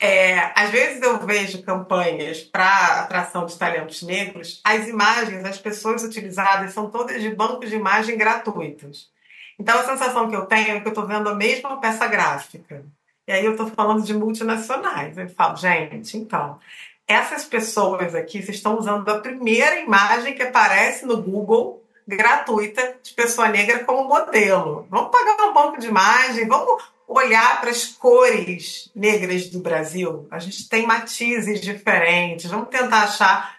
É, 0.00 0.50
às 0.60 0.70
vezes 0.70 1.00
eu 1.00 1.18
vejo 1.24 1.62
campanhas 1.62 2.40
para 2.40 3.02
atração 3.02 3.46
de 3.46 3.56
talentos 3.56 4.02
negros, 4.02 4.60
as 4.64 4.88
imagens, 4.88 5.44
as 5.44 5.58
pessoas 5.58 6.02
utilizadas 6.02 6.72
são 6.72 6.90
todas 6.90 7.22
de 7.22 7.30
bancos 7.30 7.70
de 7.70 7.76
imagem 7.76 8.16
gratuitos. 8.16 9.10
Então 9.58 9.78
a 9.78 9.84
sensação 9.84 10.28
que 10.28 10.34
eu 10.34 10.46
tenho 10.46 10.76
é 10.76 10.80
que 10.80 10.88
eu 10.88 10.92
estou 10.92 11.06
vendo 11.06 11.28
a 11.28 11.34
mesma 11.34 11.80
peça 11.80 12.06
gráfica. 12.08 12.84
E 13.28 13.32
aí 13.32 13.44
eu 13.44 13.52
estou 13.52 13.68
falando 13.68 14.02
de 14.02 14.12
multinacionais. 14.12 15.16
Eu 15.16 15.28
falo, 15.28 15.56
gente, 15.56 16.16
então, 16.16 16.58
essas 17.06 17.44
pessoas 17.44 18.14
aqui, 18.14 18.42
vocês 18.42 18.56
estão 18.56 18.76
usando 18.76 19.08
a 19.08 19.20
primeira 19.20 19.80
imagem 19.80 20.34
que 20.34 20.42
aparece 20.42 21.06
no 21.06 21.22
Google 21.22 21.81
gratuita 22.06 22.96
de 23.02 23.12
pessoa 23.12 23.48
negra 23.48 23.84
como 23.84 24.08
modelo. 24.08 24.86
Vamos 24.90 25.10
pagar 25.10 25.36
um 25.44 25.52
banco 25.52 25.78
de 25.78 25.86
imagem, 25.86 26.46
vamos 26.46 26.82
olhar 27.06 27.60
para 27.60 27.70
as 27.70 27.86
cores 27.86 28.90
negras 28.94 29.48
do 29.48 29.60
Brasil. 29.60 30.26
A 30.30 30.38
gente 30.38 30.68
tem 30.68 30.86
matizes 30.86 31.60
diferentes, 31.60 32.50
vamos 32.50 32.68
tentar 32.68 33.04
achar. 33.04 33.56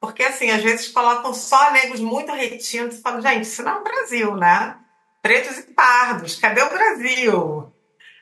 Porque, 0.00 0.22
assim, 0.22 0.50
às 0.50 0.62
vezes 0.62 0.88
colocam 0.88 1.34
só 1.34 1.72
negros 1.72 2.00
muito 2.00 2.32
retintos 2.32 2.98
e 2.98 3.02
falam, 3.02 3.20
gente, 3.20 3.42
isso 3.42 3.62
não 3.62 3.72
é 3.72 3.80
o 3.80 3.84
Brasil, 3.84 4.36
né? 4.36 4.76
pretos 5.22 5.58
e 5.58 5.62
pardos. 5.74 6.36
Cadê 6.36 6.62
o 6.62 6.70
Brasil? 6.70 7.72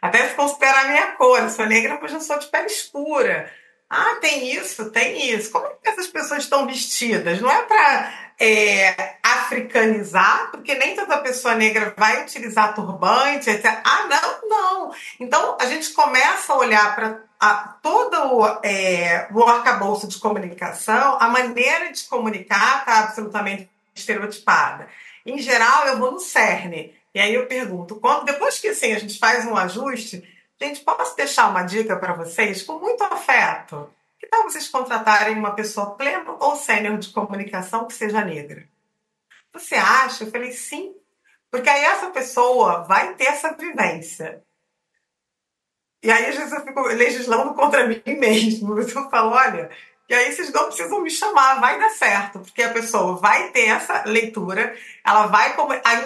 Até 0.01 0.29
se 0.29 0.35
considerar 0.35 0.85
a 0.85 0.89
minha 0.89 1.07
cor, 1.13 1.39
eu 1.39 1.51
sou 1.51 1.67
negra, 1.67 1.99
mas 2.01 2.13
eu 2.13 2.21
sou 2.21 2.39
de 2.39 2.47
pele 2.47 2.67
escura. 2.67 3.53
Ah, 3.89 4.17
tem 4.21 4.53
isso, 4.53 4.91
tem 4.91 5.31
isso. 5.31 5.51
Como 5.51 5.67
é 5.67 5.71
que 5.71 5.89
essas 5.89 6.09
pessoas 6.09 6.43
estão 6.43 6.67
vestidas? 6.67 7.41
Não 7.41 7.51
é 7.51 7.63
para 7.63 8.26
é, 8.39 9.17
africanizar, 9.23 10.51
porque 10.51 10.75
nem 10.75 10.95
toda 10.95 11.19
pessoa 11.19 11.55
negra 11.55 11.95
vai 11.97 12.23
utilizar 12.23 12.75
turbante, 12.75 13.49
etc. 13.49 13.81
Ah, 13.85 14.07
não, 14.09 14.49
não. 14.49 14.95
Então 15.19 15.57
a 15.61 15.67
gente 15.67 15.93
começa 15.93 16.53
a 16.53 16.59
olhar 16.59 16.95
para 16.95 17.79
todo 17.83 18.37
o, 18.37 18.47
é, 18.63 19.29
o 19.33 19.43
arcabouço 19.45 20.07
de 20.07 20.19
comunicação, 20.19 21.17
a 21.21 21.29
maneira 21.29 21.91
de 21.91 22.05
comunicar 22.05 22.81
está 22.81 23.01
absolutamente 23.01 23.71
estereotipada. 23.95 24.89
Em 25.25 25.39
geral, 25.39 25.87
eu 25.89 25.99
vou 25.99 26.13
no 26.13 26.21
cerne. 26.21 26.95
E 27.15 27.19
aí 27.19 27.35
eu 27.35 27.47
pergunto, 27.47 27.97
quando, 27.97 28.27
depois 28.27 28.59
que 28.59 28.69
assim, 28.69 28.93
a 28.93 28.99
gente 28.99 29.19
faz 29.19 29.47
um 29.47 29.57
ajuste, 29.57 30.23
gente, 30.61 30.81
posso 30.81 31.17
deixar 31.17 31.49
uma 31.49 31.63
dica 31.63 31.97
para 31.97 32.13
vocês 32.13 32.63
com 32.63 32.79
muito 32.79 33.03
afeto? 33.03 33.91
Que 34.19 34.27
tal 34.27 34.45
vocês 34.45 34.69
contratarem 34.69 35.37
uma 35.37 35.55
pessoa 35.55 35.95
plena 35.95 36.37
ou 36.41 36.57
sênior 36.57 36.99
de 36.99 37.11
comunicação 37.11 37.87
que 37.87 37.95
seja 37.95 38.25
negra? 38.25 38.67
Você 39.53 39.75
acha? 39.75 40.25
Eu 40.25 40.31
falei, 40.31 40.53
sim. 40.53 40.95
Porque 41.51 41.69
aí 41.69 41.85
essa 41.85 42.11
pessoa 42.11 42.83
vai 42.85 43.15
ter 43.15 43.27
essa 43.27 43.53
vivência. 43.55 44.43
E 46.03 46.11
aí, 46.11 46.27
às 46.27 46.37
vezes, 46.37 46.53
eu 46.53 46.65
fico 46.65 46.81
legislando 46.83 47.55
contra 47.55 47.87
mim 47.87 48.03
mesmo. 48.07 48.79
Eu 48.79 49.11
falo, 49.11 49.33
olha, 49.33 49.71
e 50.09 50.15
aí 50.15 50.33
vocês 50.33 50.53
não 50.53 50.67
precisam 50.67 51.01
me 51.01 51.11
chamar, 51.11 51.61
vai 51.61 51.81
dar 51.81 51.91
certo, 51.91 52.39
porque 52.39 52.63
a 52.63 52.73
pessoa 52.73 53.17
vai 53.17 53.51
ter 53.51 53.67
essa 53.69 54.05
leitura, 54.05 54.77
ela 55.05 55.27
vai, 55.27 55.57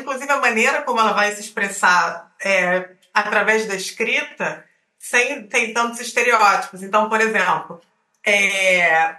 inclusive 0.00 0.30
a 0.30 0.38
maneira 0.38 0.82
como 0.82 1.00
ela 1.00 1.12
vai 1.12 1.32
se 1.34 1.42
expressar 1.42 2.32
é, 2.42 2.88
através 3.12 3.66
da 3.66 3.74
escrita, 3.74 4.64
sem 4.98 5.46
ter 5.46 5.74
tantos 5.74 6.00
estereótipos. 6.00 6.82
Então, 6.82 7.10
por 7.10 7.20
exemplo, 7.20 7.80
é, 8.24 9.16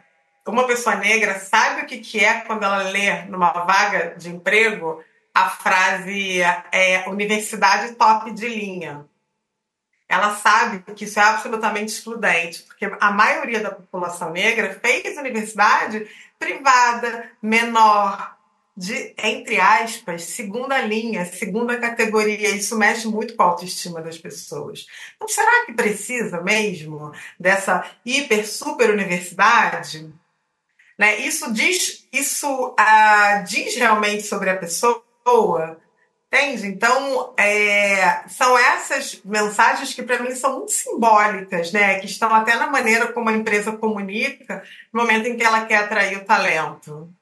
uma 0.47 0.65
pessoa 0.65 0.95
negra 0.95 1.39
sabe 1.39 1.81
o 1.81 1.85
que, 1.85 1.99
que 1.99 2.23
é 2.23 2.41
quando 2.41 2.63
ela 2.63 2.83
lê 2.83 3.23
numa 3.23 3.51
vaga 3.51 4.15
de 4.17 4.29
emprego 4.29 5.03
a 5.33 5.49
frase 5.49 6.41
é, 6.71 7.07
universidade 7.07 7.95
top 7.95 8.31
de 8.31 8.47
linha 8.47 9.05
ela 10.11 10.35
sabe 10.35 10.83
que 10.93 11.05
isso 11.05 11.17
é 11.21 11.23
absolutamente 11.23 11.93
excludente, 11.93 12.63
porque 12.63 12.85
a 12.99 13.11
maioria 13.11 13.61
da 13.61 13.71
população 13.71 14.31
negra 14.31 14.77
fez 14.83 15.17
universidade 15.17 16.05
privada, 16.37 17.31
menor, 17.41 18.35
de, 18.75 19.13
entre 19.17 19.59
aspas, 19.59 20.23
segunda 20.23 20.79
linha, 20.81 21.25
segunda 21.25 21.77
categoria. 21.77 22.49
Isso 22.49 22.77
mexe 22.77 23.07
muito 23.07 23.35
com 23.35 23.43
a 23.43 23.47
autoestima 23.47 24.01
das 24.01 24.17
pessoas. 24.17 24.85
Então, 25.15 25.27
será 25.27 25.65
que 25.65 25.73
precisa 25.73 26.41
mesmo 26.41 27.11
dessa 27.39 27.85
hiper, 28.05 28.47
super 28.47 28.89
universidade? 28.89 30.11
Né? 30.97 31.17
Isso 31.19 31.51
diz, 31.51 32.07
isso 32.11 32.47
uh, 32.69 33.43
diz 33.45 33.75
realmente 33.75 34.23
sobre 34.23 34.49
a 34.49 34.57
pessoa, 34.57 35.01
entende? 36.27 36.67
Então, 36.67 37.33
é, 37.37 38.23
são 38.29 38.57
essas 38.57 39.21
mensagens 39.25 39.93
que 39.93 40.03
para 40.03 40.21
mim 40.21 40.33
são 40.33 40.59
muito 40.59 40.71
simbólicas, 40.71 41.71
né? 41.73 41.99
Que 41.99 42.05
estão 42.05 42.33
até 42.33 42.55
na 42.55 42.67
maneira 42.67 43.11
como 43.11 43.29
a 43.29 43.33
empresa 43.33 43.71
comunica 43.73 44.63
no 44.93 45.01
momento 45.01 45.27
em 45.27 45.35
que 45.35 45.43
ela 45.43 45.65
quer 45.65 45.77
atrair 45.77 46.17
o 46.17 46.25
talento. 46.25 47.13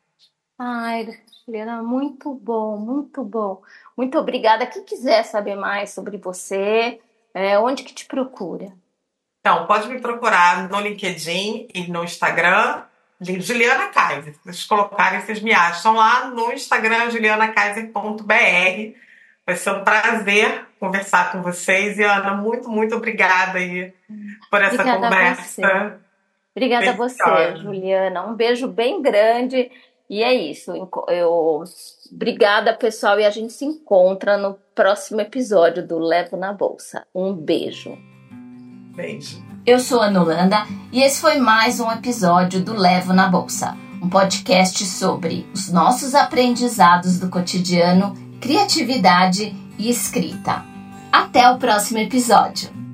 Ai, 0.60 1.18
Juliana, 1.50 1.82
muito 1.82 2.32
bom, 2.36 2.78
muito 2.78 3.24
bom. 3.24 3.64
Muito 3.98 4.20
obrigada. 4.20 4.68
Quem 4.68 4.84
quiser 4.84 5.24
saber 5.24 5.56
mais 5.56 5.90
sobre 5.90 6.16
você, 6.18 7.00
é, 7.34 7.58
onde 7.58 7.84
que 7.84 7.92
te 7.92 8.06
procura? 8.06 8.72
Então, 9.40 9.66
pode 9.66 9.88
me 9.88 10.00
procurar 10.00 10.70
no 10.70 10.80
LinkedIn 10.80 11.70
e 11.74 11.92
no 11.92 12.04
Instagram, 12.04 12.84
Juliana 13.20 13.88
Kaiser. 13.88 14.36
Se 14.36 14.40
vocês 14.44 14.66
colocarem, 14.66 15.22
vocês 15.22 15.42
me 15.42 15.52
acham 15.52 15.96
lá 15.96 16.28
no 16.28 16.52
Instagram, 16.52 17.10
julianakaiser.br. 17.10 18.24
Vai 19.44 19.56
ser 19.56 19.72
um 19.72 19.84
prazer 19.84 20.68
conversar 20.80 21.32
com 21.32 21.42
vocês. 21.42 21.98
E, 21.98 22.04
Ana, 22.04 22.36
muito, 22.36 22.70
muito 22.70 22.96
obrigada 22.96 23.58
aí 23.58 23.92
por 24.52 24.62
essa 24.62 24.76
obrigada 24.76 25.10
conversa. 25.10 25.68
A 25.68 25.98
obrigada 26.56 26.92
a 26.92 26.94
você, 26.94 27.56
Juliana. 27.56 28.28
Um 28.28 28.36
beijo 28.36 28.68
bem 28.68 29.02
grande. 29.02 29.72
E 30.10 30.24
é 30.24 30.34
isso. 30.34 30.72
Eu, 31.08 31.64
obrigada, 32.12 32.74
pessoal. 32.74 33.20
E 33.20 33.26
a 33.26 33.30
gente 33.30 33.54
se 33.54 33.64
encontra 33.64 34.38
no 34.38 34.58
próximo 34.74 35.22
episódio 35.22 35.86
do 35.86 36.00
Levo 36.00 36.36
na 36.36 36.52
Bolsa. 36.52 37.06
Um 37.14 37.34
beijo. 37.34 37.96
Beijo. 38.96 39.42
Eu 39.66 39.80
sou 39.80 40.02
a 40.02 40.08
Ana 40.08 40.22
Holanda 40.22 40.58
e 40.92 41.04
esse 41.04 41.22
foi 41.22 41.38
mais 41.38 41.80
um 41.80 41.92
episódio 41.92 42.64
do 42.64 42.74
Levo 42.74 43.14
na 43.14 43.30
Bolsa, 43.30 43.78
um 44.02 44.10
podcast 44.10 44.84
sobre 44.86 45.48
os 45.54 45.72
nossos 45.72 46.16
aprendizados 46.16 47.20
do 47.20 47.30
cotidiano, 47.30 48.14
criatividade 48.42 49.56
e 49.78 49.90
escrita. 49.90 50.66
Até 51.12 51.50
o 51.52 51.58
próximo 51.60 52.00
episódio! 52.00 52.89